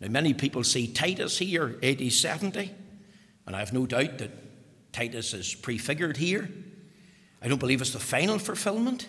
Now, 0.00 0.08
many 0.08 0.34
people 0.34 0.64
see 0.64 0.86
Titus 0.86 1.38
here, 1.38 1.78
AD 1.82 2.12
70, 2.12 2.70
and 3.46 3.56
I 3.56 3.58
have 3.58 3.72
no 3.72 3.86
doubt 3.86 4.18
that 4.18 4.30
Titus 4.92 5.34
is 5.34 5.54
prefigured 5.54 6.16
here. 6.16 6.48
I 7.42 7.48
don't 7.48 7.58
believe 7.58 7.80
it's 7.80 7.92
the 7.92 7.98
final 7.98 8.38
fulfillment. 8.38 9.08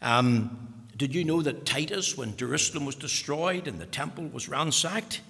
Um, 0.00 0.86
did 0.96 1.14
you 1.14 1.24
know 1.24 1.42
that 1.42 1.66
Titus, 1.66 2.16
when 2.16 2.36
Jerusalem 2.36 2.84
was 2.84 2.94
destroyed 2.94 3.66
and 3.66 3.80
the 3.80 3.86
temple 3.86 4.28
was 4.28 4.48
ransacked, 4.48 5.20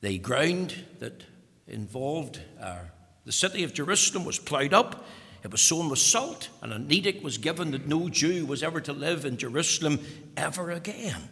the 0.00 0.18
ground 0.18 0.74
that 0.98 1.22
involved 1.68 2.40
uh, 2.60 2.78
the 3.24 3.32
city 3.32 3.62
of 3.62 3.72
Jerusalem 3.72 4.24
was 4.24 4.38
ploughed 4.38 4.74
up 4.74 5.06
it 5.42 5.50
was 5.50 5.60
sown 5.60 5.88
with 5.88 5.98
salt, 5.98 6.48
and 6.60 6.72
an 6.72 6.90
edict 6.90 7.22
was 7.24 7.38
given 7.38 7.72
that 7.72 7.88
no 7.88 8.08
Jew 8.08 8.46
was 8.46 8.62
ever 8.62 8.80
to 8.82 8.92
live 8.92 9.24
in 9.24 9.36
Jerusalem 9.36 9.98
ever 10.36 10.70
again. 10.70 11.28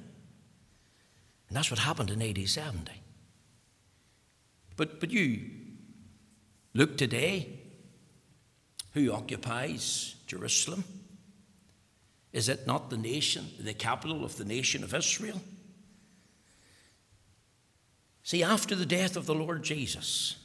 And 1.48 1.56
that's 1.56 1.70
what 1.70 1.80
happened 1.80 2.10
in 2.10 2.20
AD 2.20 2.48
70. 2.48 2.92
But, 4.76 4.98
but 4.98 5.10
you 5.10 5.50
look 6.74 6.96
today, 6.96 7.60
who 8.94 9.12
occupies 9.12 10.16
Jerusalem? 10.26 10.84
Is 12.32 12.48
it 12.48 12.66
not 12.66 12.90
the 12.90 12.96
nation, 12.96 13.46
the 13.60 13.74
capital 13.74 14.24
of 14.24 14.36
the 14.36 14.44
nation 14.44 14.82
of 14.82 14.94
Israel? 14.94 15.40
See, 18.22 18.42
after 18.42 18.74
the 18.74 18.86
death 18.86 19.16
of 19.16 19.26
the 19.26 19.34
Lord 19.34 19.62
Jesus, 19.62 20.36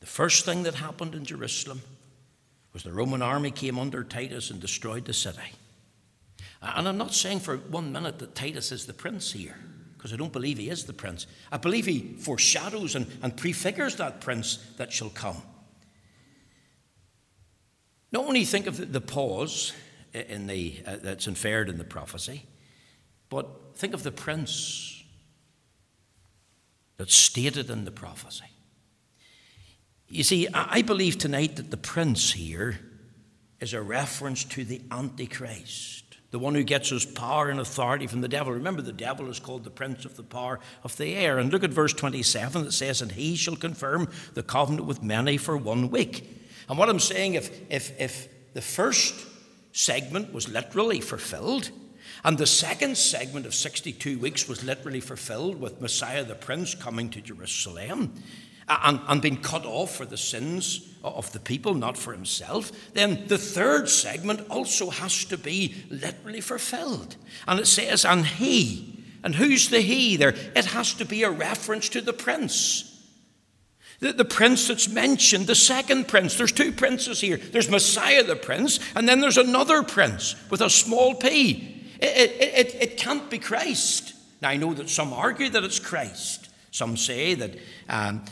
the 0.00 0.06
first 0.06 0.44
thing 0.44 0.62
that 0.64 0.74
happened 0.74 1.14
in 1.14 1.24
Jerusalem 1.24 1.82
was 2.72 2.82
the 2.82 2.92
Roman 2.92 3.22
army 3.22 3.50
came 3.50 3.78
under 3.78 4.02
Titus 4.02 4.50
and 4.50 4.60
destroyed 4.60 5.04
the 5.04 5.12
city. 5.12 5.52
And 6.62 6.88
I'm 6.88 6.98
not 6.98 7.12
saying 7.12 7.40
for 7.40 7.56
one 7.56 7.92
minute 7.92 8.18
that 8.20 8.34
Titus 8.34 8.72
is 8.72 8.86
the 8.86 8.94
prince 8.94 9.32
here, 9.32 9.56
because 9.96 10.12
I 10.12 10.16
don't 10.16 10.32
believe 10.32 10.58
he 10.58 10.70
is 10.70 10.84
the 10.84 10.92
prince. 10.92 11.26
I 11.50 11.56
believe 11.56 11.86
he 11.86 12.14
foreshadows 12.18 12.94
and, 12.94 13.06
and 13.22 13.36
prefigures 13.36 13.96
that 13.96 14.20
prince 14.20 14.58
that 14.76 14.92
shall 14.92 15.10
come. 15.10 15.42
Not 18.12 18.26
only 18.26 18.44
think 18.44 18.66
of 18.66 18.92
the, 18.92 19.00
pause 19.00 19.72
in 20.12 20.46
the, 20.46 20.80
uh, 20.86 20.96
that's 21.02 21.26
inferred 21.26 21.68
in 21.68 21.78
the 21.78 21.84
prophecy, 21.84 22.44
but 23.28 23.48
think 23.74 23.94
of 23.94 24.02
the 24.02 24.12
prince 24.12 25.02
that's 26.98 27.16
stated 27.16 27.70
in 27.70 27.84
the 27.84 27.90
prophecy. 27.90 28.44
You 30.12 30.24
see, 30.24 30.46
I 30.52 30.82
believe 30.82 31.16
tonight 31.16 31.56
that 31.56 31.70
the 31.70 31.78
prince 31.78 32.32
here 32.32 32.78
is 33.60 33.72
a 33.72 33.80
reference 33.80 34.44
to 34.44 34.62
the 34.62 34.82
Antichrist, 34.90 36.18
the 36.32 36.38
one 36.38 36.54
who 36.54 36.64
gets 36.64 36.90
his 36.90 37.06
power 37.06 37.48
and 37.48 37.58
authority 37.58 38.06
from 38.06 38.20
the 38.20 38.28
devil. 38.28 38.52
Remember, 38.52 38.82
the 38.82 38.92
devil 38.92 39.30
is 39.30 39.40
called 39.40 39.64
the 39.64 39.70
prince 39.70 40.04
of 40.04 40.16
the 40.16 40.22
power 40.22 40.60
of 40.84 40.94
the 40.98 41.14
air. 41.14 41.38
And 41.38 41.50
look 41.50 41.64
at 41.64 41.70
verse 41.70 41.94
27 41.94 42.64
that 42.64 42.72
says, 42.72 43.00
And 43.00 43.12
he 43.12 43.36
shall 43.36 43.56
confirm 43.56 44.10
the 44.34 44.42
covenant 44.42 44.84
with 44.84 45.02
many 45.02 45.38
for 45.38 45.56
one 45.56 45.88
week. 45.88 46.28
And 46.68 46.76
what 46.76 46.90
I'm 46.90 47.00
saying, 47.00 47.32
if, 47.32 47.62
if, 47.70 47.98
if 47.98 48.28
the 48.52 48.60
first 48.60 49.14
segment 49.72 50.34
was 50.34 50.46
literally 50.46 51.00
fulfilled, 51.00 51.70
and 52.22 52.36
the 52.36 52.46
second 52.46 52.98
segment 52.98 53.46
of 53.46 53.54
62 53.54 54.18
weeks 54.18 54.46
was 54.46 54.62
literally 54.62 55.00
fulfilled 55.00 55.58
with 55.58 55.80
Messiah 55.80 56.22
the 56.22 56.34
Prince 56.34 56.74
coming 56.74 57.08
to 57.08 57.22
Jerusalem, 57.22 58.12
and, 58.82 59.00
and 59.08 59.22
being 59.22 59.40
cut 59.40 59.64
off 59.64 59.96
for 59.96 60.04
the 60.04 60.16
sins 60.16 60.88
of 61.02 61.32
the 61.32 61.40
people, 61.40 61.74
not 61.74 61.96
for 61.96 62.12
himself, 62.12 62.72
then 62.94 63.26
the 63.26 63.38
third 63.38 63.88
segment 63.88 64.48
also 64.50 64.90
has 64.90 65.24
to 65.26 65.36
be 65.36 65.74
literally 65.90 66.40
fulfilled. 66.40 67.16
And 67.46 67.60
it 67.60 67.66
says, 67.66 68.04
and 68.04 68.24
he. 68.24 69.04
And 69.24 69.34
who's 69.34 69.68
the 69.68 69.80
he 69.80 70.16
there? 70.16 70.34
It 70.56 70.66
has 70.66 70.94
to 70.94 71.04
be 71.04 71.22
a 71.22 71.30
reference 71.30 71.88
to 71.90 72.00
the 72.00 72.12
prince. 72.12 72.88
The, 74.00 74.12
the 74.12 74.24
prince 74.24 74.66
that's 74.66 74.88
mentioned, 74.88 75.46
the 75.46 75.54
second 75.54 76.08
prince, 76.08 76.36
there's 76.36 76.50
two 76.50 76.72
princes 76.72 77.20
here. 77.20 77.36
There's 77.36 77.70
Messiah 77.70 78.24
the 78.24 78.34
prince, 78.34 78.80
and 78.96 79.08
then 79.08 79.20
there's 79.20 79.38
another 79.38 79.84
prince 79.84 80.34
with 80.50 80.60
a 80.60 80.68
small 80.68 81.14
p. 81.14 81.84
It, 82.00 82.16
it, 82.16 82.40
it, 82.40 82.82
it 82.82 82.96
can't 82.96 83.30
be 83.30 83.38
Christ. 83.38 84.14
Now, 84.40 84.48
I 84.48 84.56
know 84.56 84.74
that 84.74 84.90
some 84.90 85.12
argue 85.12 85.48
that 85.50 85.62
it's 85.62 85.78
Christ. 85.78 86.48
Some 86.72 86.96
say 86.96 87.34
that 87.34 87.56
um, 87.88 88.24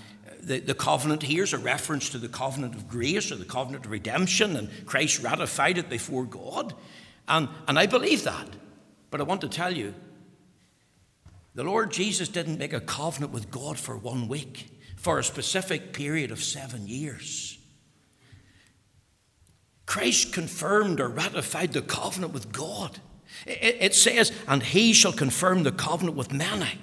the, 0.42 0.60
the 0.60 0.74
covenant 0.74 1.22
here 1.22 1.44
is 1.44 1.52
a 1.52 1.58
reference 1.58 2.10
to 2.10 2.18
the 2.18 2.28
covenant 2.28 2.74
of 2.74 2.88
grace 2.88 3.30
or 3.30 3.36
the 3.36 3.44
covenant 3.44 3.86
of 3.86 3.90
redemption, 3.90 4.56
and 4.56 4.70
Christ 4.86 5.22
ratified 5.22 5.78
it 5.78 5.88
before 5.88 6.24
God. 6.24 6.74
And, 7.28 7.48
and 7.68 7.78
I 7.78 7.86
believe 7.86 8.24
that. 8.24 8.48
But 9.10 9.20
I 9.20 9.24
want 9.24 9.40
to 9.42 9.48
tell 9.48 9.76
you, 9.76 9.94
the 11.54 11.64
Lord 11.64 11.90
Jesus 11.90 12.28
didn't 12.28 12.58
make 12.58 12.72
a 12.72 12.80
covenant 12.80 13.32
with 13.32 13.50
God 13.50 13.78
for 13.78 13.96
one 13.96 14.28
week 14.28 14.66
for 14.96 15.18
a 15.18 15.24
specific 15.24 15.92
period 15.92 16.30
of 16.30 16.42
seven 16.42 16.86
years. 16.86 17.58
Christ 19.86 20.32
confirmed 20.32 21.00
or 21.00 21.08
ratified 21.08 21.72
the 21.72 21.82
covenant 21.82 22.32
with 22.32 22.52
God. 22.52 23.00
It, 23.46 23.94
says, 23.94 24.30
and 24.46 24.62
he 24.62 24.92
shall 24.92 25.12
confirm 25.12 25.62
the 25.62 25.72
covenant 25.72 26.16
with 26.16 26.32
many. 26.32 26.78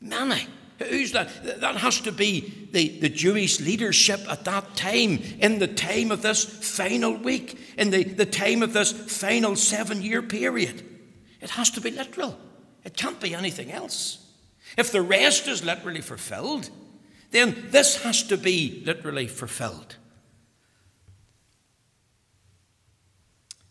Many. 0.00 0.46
Who's 0.78 1.12
that? 1.12 1.60
That 1.60 1.76
has 1.76 2.00
to 2.00 2.12
be 2.12 2.68
the, 2.72 2.88
the 2.98 3.08
Jewish 3.08 3.60
leadership 3.60 4.20
at 4.28 4.44
that 4.44 4.74
time, 4.74 5.22
in 5.38 5.58
the 5.60 5.68
time 5.68 6.10
of 6.10 6.22
this 6.22 6.44
final 6.44 7.16
week, 7.16 7.58
in 7.78 7.90
the, 7.90 8.02
the 8.02 8.26
time 8.26 8.62
of 8.62 8.72
this 8.72 8.90
final 8.92 9.54
seven 9.54 10.02
year 10.02 10.20
period. 10.22 10.82
It 11.40 11.50
has 11.50 11.70
to 11.70 11.80
be 11.80 11.90
literal. 11.90 12.36
It 12.84 12.96
can't 12.96 13.20
be 13.20 13.34
anything 13.34 13.70
else. 13.70 14.18
If 14.76 14.90
the 14.90 15.02
rest 15.02 15.46
is 15.46 15.64
literally 15.64 16.00
fulfilled, 16.00 16.70
then 17.30 17.68
this 17.70 18.02
has 18.02 18.22
to 18.24 18.36
be 18.36 18.82
literally 18.84 19.28
fulfilled. 19.28 19.96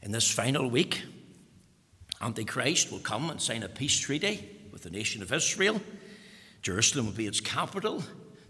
In 0.01 0.11
this 0.11 0.29
final 0.29 0.69
week, 0.69 1.03
Antichrist 2.21 2.91
will 2.91 2.99
come 2.99 3.29
and 3.29 3.41
sign 3.41 3.63
a 3.63 3.69
peace 3.69 3.97
treaty 3.97 4.49
with 4.71 4.83
the 4.83 4.89
nation 4.89 5.21
of 5.21 5.31
Israel. 5.31 5.81
Jerusalem 6.63 7.05
will 7.05 7.13
be 7.13 7.27
its 7.27 7.41
capital. 7.41 8.03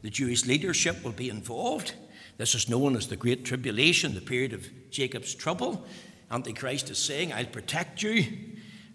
The 0.04 0.10
Jewish 0.10 0.46
leadership 0.46 1.04
will 1.04 1.12
be 1.12 1.30
involved. 1.30 1.94
This 2.38 2.56
is 2.56 2.70
known 2.70 2.96
as 2.96 3.08
the 3.08 3.16
Great 3.16 3.44
Tribulation, 3.44 4.14
the 4.14 4.22
period 4.22 4.54
of 4.54 4.68
Jacob's 4.90 5.36
trouble. 5.36 5.86
Antichrist 6.32 6.90
is 6.90 6.98
saying, 6.98 7.34
I'll 7.34 7.46
protect 7.46 8.02
you, 8.02 8.26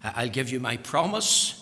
I'll 0.03 0.29
give 0.29 0.49
you 0.49 0.59
my 0.59 0.77
promise. 0.77 1.55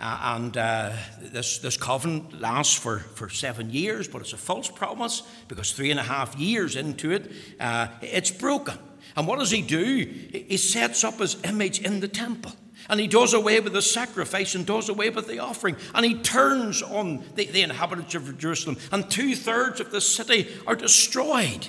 Uh, 0.00 0.36
and 0.36 0.56
uh, 0.56 0.92
this, 1.20 1.58
this 1.58 1.76
covenant 1.76 2.40
lasts 2.40 2.74
for, 2.74 2.98
for 2.98 3.28
seven 3.28 3.70
years, 3.70 4.08
but 4.08 4.20
it's 4.20 4.32
a 4.32 4.36
false 4.36 4.68
promise 4.68 5.22
because 5.46 5.72
three 5.72 5.92
and 5.92 6.00
a 6.00 6.04
half 6.04 6.36
years 6.36 6.74
into 6.74 7.12
it, 7.12 7.30
uh, 7.60 7.86
it's 8.02 8.30
broken. 8.30 8.76
And 9.16 9.28
what 9.28 9.38
does 9.38 9.52
he 9.52 9.62
do? 9.62 9.84
He 9.84 10.56
sets 10.56 11.04
up 11.04 11.18
his 11.18 11.42
image 11.44 11.80
in 11.80 12.00
the 12.00 12.08
temple. 12.08 12.52
And 12.88 13.00
he 13.00 13.06
does 13.06 13.32
away 13.32 13.60
with 13.60 13.72
the 13.72 13.82
sacrifice 13.82 14.54
and 14.54 14.66
does 14.66 14.88
away 14.88 15.10
with 15.10 15.26
the 15.26 15.38
offering. 15.38 15.76
And 15.94 16.04
he 16.04 16.14
turns 16.14 16.82
on 16.82 17.24
the, 17.34 17.46
the 17.46 17.62
inhabitants 17.62 18.14
of 18.14 18.36
Jerusalem. 18.38 18.76
And 18.92 19.10
two 19.10 19.34
thirds 19.34 19.80
of 19.80 19.90
the 19.90 20.00
city 20.00 20.48
are 20.66 20.76
destroyed. 20.76 21.68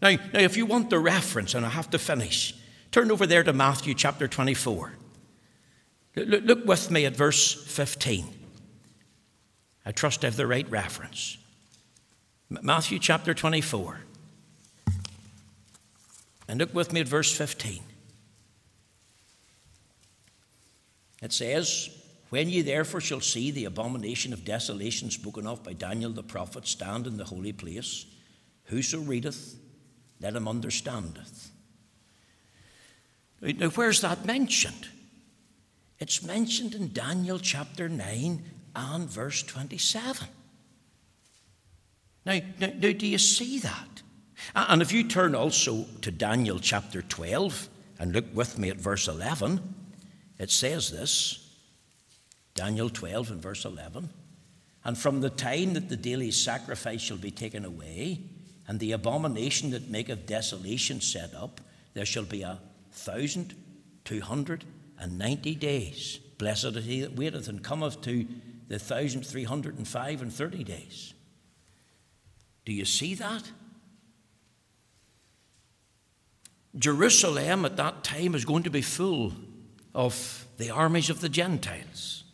Now, 0.00 0.10
now, 0.10 0.40
if 0.40 0.56
you 0.56 0.66
want 0.66 0.90
the 0.90 0.98
reference, 0.98 1.54
and 1.54 1.64
I 1.64 1.70
have 1.70 1.90
to 1.90 1.98
finish, 1.98 2.54
turn 2.90 3.10
over 3.10 3.26
there 3.26 3.44
to 3.44 3.52
Matthew 3.52 3.94
chapter 3.94 4.28
24. 4.28 4.92
Look, 6.16 6.44
look 6.44 6.64
with 6.66 6.90
me 6.90 7.06
at 7.06 7.16
verse 7.16 7.54
15. 7.54 8.26
I 9.86 9.92
trust 9.92 10.24
I 10.24 10.28
have 10.28 10.36
the 10.36 10.46
right 10.46 10.68
reference. 10.70 11.38
Matthew 12.50 12.98
chapter 12.98 13.32
24. 13.32 14.00
And 16.48 16.60
look 16.60 16.74
with 16.74 16.92
me 16.92 17.00
at 17.00 17.08
verse 17.08 17.34
15. 17.34 17.82
It 21.22 21.32
says, 21.32 21.88
When 22.30 22.48
ye 22.48 22.60
therefore 22.60 23.00
shall 23.00 23.20
see 23.20 23.50
the 23.50 23.64
abomination 23.64 24.32
of 24.32 24.44
desolation 24.44 25.10
spoken 25.10 25.46
of 25.46 25.62
by 25.62 25.72
Daniel 25.72 26.10
the 26.10 26.22
prophet 26.22 26.66
stand 26.66 27.06
in 27.06 27.16
the 27.16 27.24
holy 27.24 27.52
place, 27.52 28.04
whoso 28.64 29.00
readeth, 29.00 29.54
let 30.20 30.34
him 30.34 30.48
understandeth. 30.48 31.50
Now, 33.40 33.68
where's 33.70 34.00
that 34.02 34.24
mentioned? 34.24 34.88
It's 35.98 36.22
mentioned 36.22 36.74
in 36.74 36.92
Daniel 36.92 37.38
chapter 37.38 37.88
9 37.88 38.42
and 38.74 39.08
verse 39.08 39.42
27. 39.44 40.28
Now, 42.24 42.40
now, 42.60 42.66
now, 42.78 42.92
do 42.92 43.06
you 43.06 43.18
see 43.18 43.58
that? 43.60 44.02
And 44.54 44.82
if 44.82 44.92
you 44.92 45.04
turn 45.04 45.34
also 45.34 45.86
to 46.02 46.10
Daniel 46.10 46.58
chapter 46.58 47.02
12 47.02 47.68
and 47.98 48.12
look 48.12 48.26
with 48.34 48.58
me 48.58 48.70
at 48.70 48.76
verse 48.76 49.06
11, 49.06 49.60
it 50.42 50.50
says 50.50 50.90
this 50.90 51.38
Daniel 52.54 52.90
12 52.90 53.30
and 53.30 53.40
verse 53.40 53.64
11 53.64 54.08
And 54.84 54.98
from 54.98 55.20
the 55.20 55.30
time 55.30 55.74
that 55.74 55.88
the 55.88 55.96
daily 55.96 56.32
sacrifice 56.32 57.00
shall 57.00 57.16
be 57.16 57.30
taken 57.30 57.64
away, 57.64 58.24
and 58.66 58.80
the 58.80 58.90
abomination 58.92 59.70
that 59.70 59.88
maketh 59.88 60.26
desolation 60.26 61.00
set 61.00 61.32
up, 61.34 61.60
there 61.94 62.04
shall 62.04 62.24
be 62.24 62.42
a 62.42 62.58
thousand 62.90 63.54
two 64.04 64.20
hundred 64.20 64.64
and 64.98 65.16
ninety 65.16 65.54
days. 65.54 66.18
Blessed 66.38 66.76
is 66.76 66.84
he 66.86 67.00
that 67.02 67.16
waiteth 67.16 67.48
and 67.48 67.62
cometh 67.62 68.00
to 68.02 68.26
the 68.66 68.80
thousand 68.80 69.24
three 69.24 69.44
hundred 69.44 69.78
and 69.78 69.86
five 69.86 70.22
and 70.22 70.32
thirty 70.32 70.64
days. 70.64 71.14
Do 72.64 72.72
you 72.72 72.84
see 72.84 73.14
that? 73.14 73.50
Jerusalem 76.76 77.64
at 77.64 77.76
that 77.76 78.02
time 78.02 78.34
is 78.34 78.44
going 78.44 78.62
to 78.64 78.70
be 78.70 78.82
full 78.82 79.32
of 79.94 80.46
the 80.58 80.70
armies 80.70 81.10
of 81.10 81.20
the 81.20 81.28
Gentiles. 81.28 82.24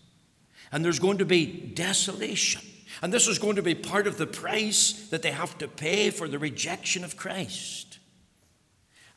And 0.71 0.85
there's 0.85 0.99
going 0.99 1.19
to 1.19 1.25
be 1.25 1.47
desolation. 1.47 2.63
And 3.03 3.13
this 3.13 3.29
is 3.29 3.39
going 3.39 3.57
to 3.57 3.63
be 3.63 3.75
part 3.75 4.07
of 4.07 4.19
the 4.19 4.27
price 4.27 5.09
that 5.11 5.23
they 5.23 5.31
have 5.31 5.57
to 5.59 5.69
pay 5.69 6.11
for 6.11 6.29
the 6.29 6.39
rejection 6.39 7.05
of 7.05 7.17
Christ. 7.17 7.99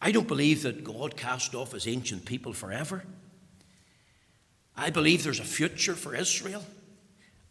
I 0.01 0.11
don't 0.11 0.27
believe 0.27 0.63
that 0.63 0.83
God 0.83 1.17
cast 1.17 1.53
off 1.55 1.73
his 1.73 1.87
ancient 1.87 2.25
people 2.25 2.53
forever. 2.53 3.03
I 4.75 4.89
believe 4.89 5.23
there's 5.23 5.39
a 5.39 5.43
future 5.43 5.93
for 5.93 6.15
Israel. 6.15 6.63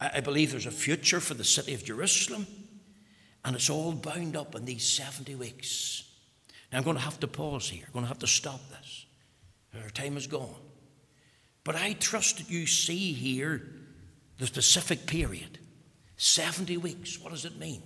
I 0.01 0.21
believe 0.21 0.51
there's 0.51 0.67
a 0.67 0.71
future 0.71 1.21
for 1.21 1.35
the 1.35 1.45
city 1.45 1.75
of 1.75 1.85
Jerusalem. 1.85 2.47
And 3.45 3.55
it's 3.55 3.71
all 3.71 3.93
bound 3.93 4.37
up 4.37 4.55
in 4.55 4.65
these 4.65 4.85
70 4.85 5.35
weeks. 5.35 6.05
Now, 6.73 6.79
I'm 6.79 6.85
going 6.85 6.97
to 6.97 7.03
have 7.03 7.21
to 7.21 7.29
pause 7.29 7.69
here. 7.69 7.85
I'm 7.87 7.93
going 7.93 8.05
to 8.05 8.09
have 8.09 8.19
to 8.21 8.27
stop 8.27 8.61
this. 8.71 9.07
Our 9.83 9.91
time 9.91 10.17
is 10.17 10.27
gone. 10.27 10.55
But 11.65 11.77
I 11.77 11.93
trust 11.95 12.39
that 12.39 12.51
you 12.51 12.67
see 12.67 13.13
here 13.13 13.63
the 14.39 14.47
specific 14.47 15.07
period 15.07 15.59
70 16.17 16.77
weeks. 16.79 17.21
What 17.21 17.31
does 17.31 17.45
it 17.45 17.59
mean? 17.59 17.83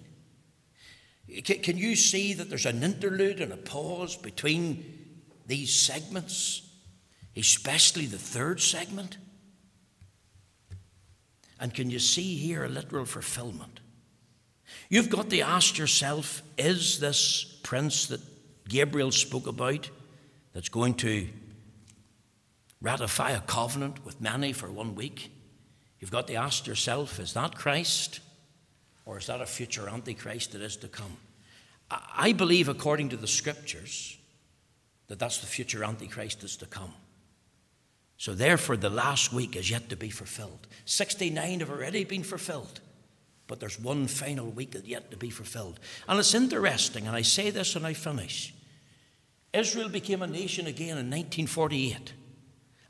Can 1.45 1.79
you 1.79 1.97
see 1.97 2.35
that 2.35 2.49
there's 2.49 2.67
an 2.67 2.83
interlude 2.83 3.41
and 3.41 3.53
a 3.53 3.57
pause 3.57 4.17
between 4.17 4.85
these 5.47 5.75
segments, 5.75 6.63
especially 7.37 8.07
the 8.07 8.19
third 8.19 8.61
segment? 8.61 9.19
And 11.59 11.73
can 11.73 11.91
you 11.91 11.99
see 11.99 12.37
here 12.37 12.65
a 12.65 12.69
literal 12.69 13.07
fulfillment? 13.07 13.81
You've 14.89 15.11
got 15.11 15.31
to 15.31 15.41
ask 15.41 15.79
yourself 15.79 16.43
is 16.59 17.01
this 17.01 17.45
prince 17.63 18.07
that 18.07 18.21
Gabriel 18.69 19.13
spoke 19.13 19.47
about 19.47 19.89
that's 20.53 20.69
going 20.69 20.95
to 20.95 21.29
ratify 22.85 23.31
a 23.31 23.41
covenant 23.41 24.05
with 24.05 24.21
many 24.21 24.53
for 24.53 24.71
one 24.71 24.95
week? 24.95 25.33
You've 25.99 26.11
got 26.11 26.27
to 26.29 26.35
ask 26.35 26.67
yourself 26.67 27.19
is 27.19 27.33
that 27.33 27.55
Christ 27.55 28.21
or 29.07 29.19
is 29.19 29.27
that 29.27 29.41
a 29.41 29.47
future 29.47 29.89
Antichrist 29.89 30.53
that 30.53 30.63
is 30.63 30.77
to 30.77 30.89
come? 30.89 31.17
I 31.91 32.33
believe, 32.33 32.69
according 32.69 33.11
to 33.11 33.17
the 33.17 33.27
scriptures, 33.27 34.17
that 35.09 35.19
that's 35.19 35.39
the 35.39 35.47
future 35.47 35.85
Antichrist 35.85 36.41
that's 36.41 36.57
to 36.57 36.67
come. 36.67 36.93
So, 38.17 38.35
therefore, 38.35 38.77
the 38.77 38.91
last 38.91 39.33
week 39.33 39.57
is 39.57 39.71
yet 39.71 39.89
to 39.91 39.97
be 39.97 40.09
fulfilled. 40.09 40.67
69 40.87 41.61
have 41.61 41.71
already 41.71 42.05
been 42.05 42.23
fulfilled, 42.23 42.81
but 43.47 43.61
there's 43.61 43.79
one 43.79 44.07
final 44.07 44.51
week 44.51 44.71
that 44.73 44.87
yet 44.87 45.11
to 45.11 45.17
be 45.17 45.31
fulfilled. 45.31 45.79
And 46.09 46.19
it's 46.19 46.35
interesting, 46.35 47.07
and 47.07 47.17
I 47.17 47.23
say 47.23 47.51
this 47.51 47.77
and 47.77 47.87
I 47.87 47.93
finish. 47.93 48.55
Israel 49.53 49.89
became 49.89 50.23
a 50.23 50.27
nation 50.27 50.67
again 50.67 50.97
in 50.99 51.11
1948, 51.11 52.13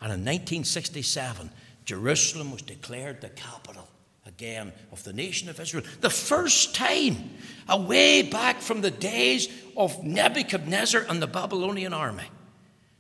and 0.05 0.13
in 0.13 0.21
1967, 0.21 1.51
Jerusalem 1.87 2.53
was 2.53 2.61
declared 2.61 3.23
the 3.23 3.31
capital 3.31 3.89
again 4.27 4.71
of 4.93 5.03
the 5.03 5.15
nation 5.15 5.49
of 5.49 5.59
Israel. 5.59 5.83
The 6.03 6.11
first 6.11 6.75
time, 6.75 7.31
away 7.71 8.21
back 8.21 8.61
from 8.61 8.83
the 8.83 8.91
days 8.91 9.49
of 9.79 10.05
Nebuchadnezzar 10.05 11.07
and 11.09 11.23
the 11.23 11.27
Babylonian 11.27 11.95
army. 11.95 12.27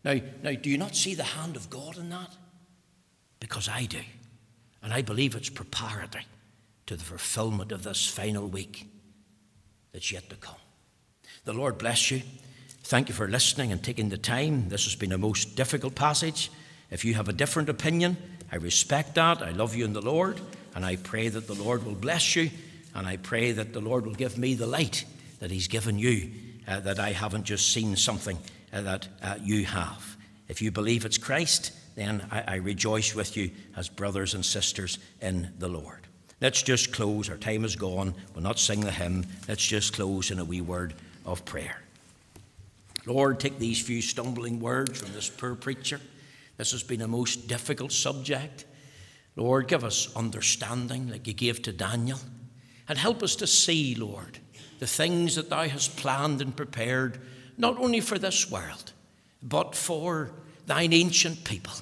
Now, 0.02 0.18
now, 0.42 0.52
do 0.54 0.70
you 0.70 0.78
not 0.78 0.96
see 0.96 1.14
the 1.14 1.24
hand 1.24 1.56
of 1.56 1.68
God 1.68 1.98
in 1.98 2.08
that? 2.08 2.30
Because 3.38 3.68
I 3.68 3.84
do. 3.84 4.00
And 4.82 4.90
I 4.90 5.02
believe 5.02 5.34
it's 5.34 5.50
preparatory 5.50 6.24
to 6.86 6.96
the 6.96 7.04
fulfillment 7.04 7.70
of 7.70 7.82
this 7.82 8.06
final 8.06 8.46
week 8.46 8.88
that's 9.92 10.10
yet 10.10 10.30
to 10.30 10.36
come. 10.36 10.56
The 11.44 11.52
Lord 11.52 11.76
bless 11.76 12.10
you. 12.10 12.22
Thank 12.82 13.10
you 13.10 13.14
for 13.14 13.28
listening 13.28 13.72
and 13.72 13.82
taking 13.82 14.08
the 14.08 14.16
time. 14.16 14.70
This 14.70 14.84
has 14.84 14.94
been 14.94 15.12
a 15.12 15.18
most 15.18 15.54
difficult 15.54 15.94
passage. 15.94 16.50
If 16.94 17.04
you 17.04 17.14
have 17.14 17.28
a 17.28 17.32
different 17.32 17.68
opinion, 17.68 18.16
I 18.52 18.56
respect 18.56 19.16
that. 19.16 19.42
I 19.42 19.50
love 19.50 19.74
you 19.74 19.84
in 19.84 19.94
the 19.94 20.00
Lord, 20.00 20.40
and 20.76 20.84
I 20.84 20.94
pray 20.94 21.26
that 21.28 21.48
the 21.48 21.60
Lord 21.60 21.84
will 21.84 21.96
bless 21.96 22.36
you, 22.36 22.50
and 22.94 23.04
I 23.04 23.16
pray 23.16 23.50
that 23.50 23.72
the 23.72 23.80
Lord 23.80 24.06
will 24.06 24.14
give 24.14 24.38
me 24.38 24.54
the 24.54 24.68
light 24.68 25.04
that 25.40 25.50
He's 25.50 25.66
given 25.66 25.98
you, 25.98 26.30
uh, 26.68 26.78
that 26.78 27.00
I 27.00 27.10
haven't 27.10 27.46
just 27.46 27.72
seen 27.72 27.96
something 27.96 28.38
uh, 28.72 28.82
that 28.82 29.08
uh, 29.20 29.34
you 29.42 29.64
have. 29.64 30.16
If 30.46 30.62
you 30.62 30.70
believe 30.70 31.04
it's 31.04 31.18
Christ, 31.18 31.72
then 31.96 32.28
I, 32.30 32.44
I 32.46 32.54
rejoice 32.58 33.12
with 33.12 33.36
you 33.36 33.50
as 33.76 33.88
brothers 33.88 34.34
and 34.34 34.44
sisters 34.44 35.00
in 35.20 35.50
the 35.58 35.66
Lord. 35.66 36.06
Let's 36.40 36.62
just 36.62 36.92
close. 36.92 37.28
Our 37.28 37.38
time 37.38 37.64
is 37.64 37.74
gone. 37.74 38.14
We'll 38.36 38.44
not 38.44 38.60
sing 38.60 38.82
the 38.82 38.92
hymn. 38.92 39.26
Let's 39.48 39.66
just 39.66 39.94
close 39.94 40.30
in 40.30 40.38
a 40.38 40.44
wee 40.44 40.60
word 40.60 40.94
of 41.26 41.44
prayer. 41.44 41.80
Lord, 43.04 43.40
take 43.40 43.58
these 43.58 43.82
few 43.82 44.00
stumbling 44.00 44.60
words 44.60 45.00
from 45.00 45.12
this 45.12 45.28
poor 45.28 45.56
preacher. 45.56 46.00
This 46.56 46.72
has 46.72 46.82
been 46.82 47.02
a 47.02 47.08
most 47.08 47.48
difficult 47.48 47.92
subject. 47.92 48.64
Lord, 49.36 49.68
give 49.68 49.84
us 49.84 50.14
understanding 50.14 51.08
like 51.10 51.26
you 51.26 51.32
gave 51.32 51.62
to 51.62 51.72
Daniel. 51.72 52.20
And 52.88 52.98
help 52.98 53.22
us 53.22 53.36
to 53.36 53.46
see, 53.46 53.94
Lord, 53.94 54.38
the 54.78 54.86
things 54.86 55.36
that 55.36 55.50
Thou 55.50 55.66
hast 55.68 55.96
planned 55.96 56.42
and 56.42 56.54
prepared, 56.56 57.20
not 57.56 57.78
only 57.78 58.00
for 58.00 58.18
this 58.18 58.50
world, 58.50 58.92
but 59.42 59.74
for 59.74 60.32
Thine 60.66 60.92
ancient 60.92 61.44
people. 61.44 61.72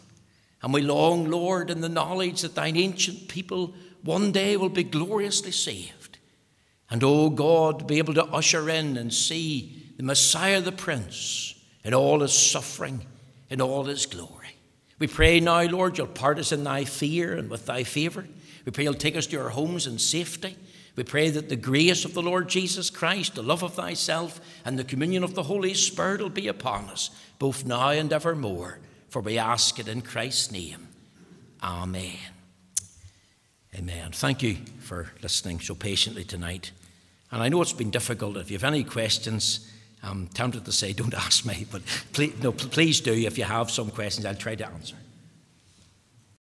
And 0.62 0.72
we 0.72 0.82
long, 0.82 1.28
Lord, 1.28 1.70
in 1.70 1.80
the 1.80 1.88
knowledge 1.88 2.42
that 2.42 2.54
Thine 2.54 2.76
ancient 2.76 3.28
people 3.28 3.74
one 4.02 4.32
day 4.32 4.56
will 4.56 4.68
be 4.68 4.84
gloriously 4.84 5.52
saved. 5.52 6.18
And, 6.90 7.02
oh 7.02 7.30
God, 7.30 7.86
be 7.86 7.98
able 7.98 8.14
to 8.14 8.24
usher 8.24 8.68
in 8.68 8.96
and 8.96 9.12
see 9.12 9.92
the 9.96 10.02
Messiah, 10.02 10.60
the 10.60 10.72
Prince, 10.72 11.54
in 11.84 11.94
all 11.94 12.20
his 12.20 12.32
suffering, 12.32 13.06
in 13.50 13.60
all 13.60 13.84
his 13.84 14.06
glory. 14.06 14.41
We 15.03 15.09
pray 15.09 15.40
now, 15.40 15.64
Lord, 15.64 15.98
you'll 15.98 16.07
part 16.07 16.38
us 16.38 16.53
in 16.53 16.62
thy 16.62 16.84
fear 16.84 17.36
and 17.36 17.50
with 17.50 17.66
thy 17.66 17.82
favour. 17.82 18.24
We 18.64 18.70
pray 18.70 18.84
you'll 18.84 18.94
take 18.94 19.16
us 19.16 19.26
to 19.26 19.40
our 19.40 19.48
homes 19.48 19.88
in 19.88 19.98
safety. 19.98 20.57
We 20.94 21.03
pray 21.03 21.28
that 21.30 21.48
the 21.48 21.57
grace 21.57 22.05
of 22.05 22.14
the 22.14 22.22
Lord 22.22 22.48
Jesus 22.48 22.88
Christ, 22.88 23.34
the 23.34 23.42
love 23.42 23.64
of 23.64 23.74
thyself, 23.74 24.40
and 24.64 24.78
the 24.78 24.84
communion 24.84 25.24
of 25.24 25.34
the 25.34 25.42
Holy 25.42 25.74
Spirit 25.74 26.20
will 26.20 26.28
be 26.28 26.46
upon 26.46 26.84
us, 26.84 27.11
both 27.40 27.66
now 27.66 27.88
and 27.88 28.12
evermore. 28.12 28.78
For 29.09 29.20
we 29.20 29.38
ask 29.38 29.80
it 29.80 29.88
in 29.88 30.03
Christ's 30.03 30.53
name. 30.53 30.86
Amen. 31.64 32.14
Amen. 33.74 34.12
Thank 34.12 34.40
you 34.44 34.59
for 34.78 35.11
listening 35.20 35.59
so 35.59 35.74
patiently 35.74 36.22
tonight. 36.22 36.70
And 37.32 37.42
I 37.42 37.48
know 37.48 37.61
it's 37.61 37.72
been 37.72 37.90
difficult. 37.90 38.36
If 38.36 38.53
you 38.53 38.55
have 38.57 38.72
any 38.72 38.84
questions, 38.84 39.68
I'm 40.03 40.26
tempted 40.28 40.64
to 40.64 40.72
say, 40.72 40.92
don't 40.92 41.14
ask 41.26 41.44
me, 41.44 41.66
but 41.70 41.82
please, 42.12 42.34
no, 42.42 42.53
please 42.53 43.00
do. 43.00 43.12
If 43.12 43.38
you 43.38 43.44
have 43.44 43.70
some 43.70 43.90
questions, 43.90 44.26
I'll 44.26 44.34
try 44.34 44.55
to 44.55 44.66
answer. 44.66 44.96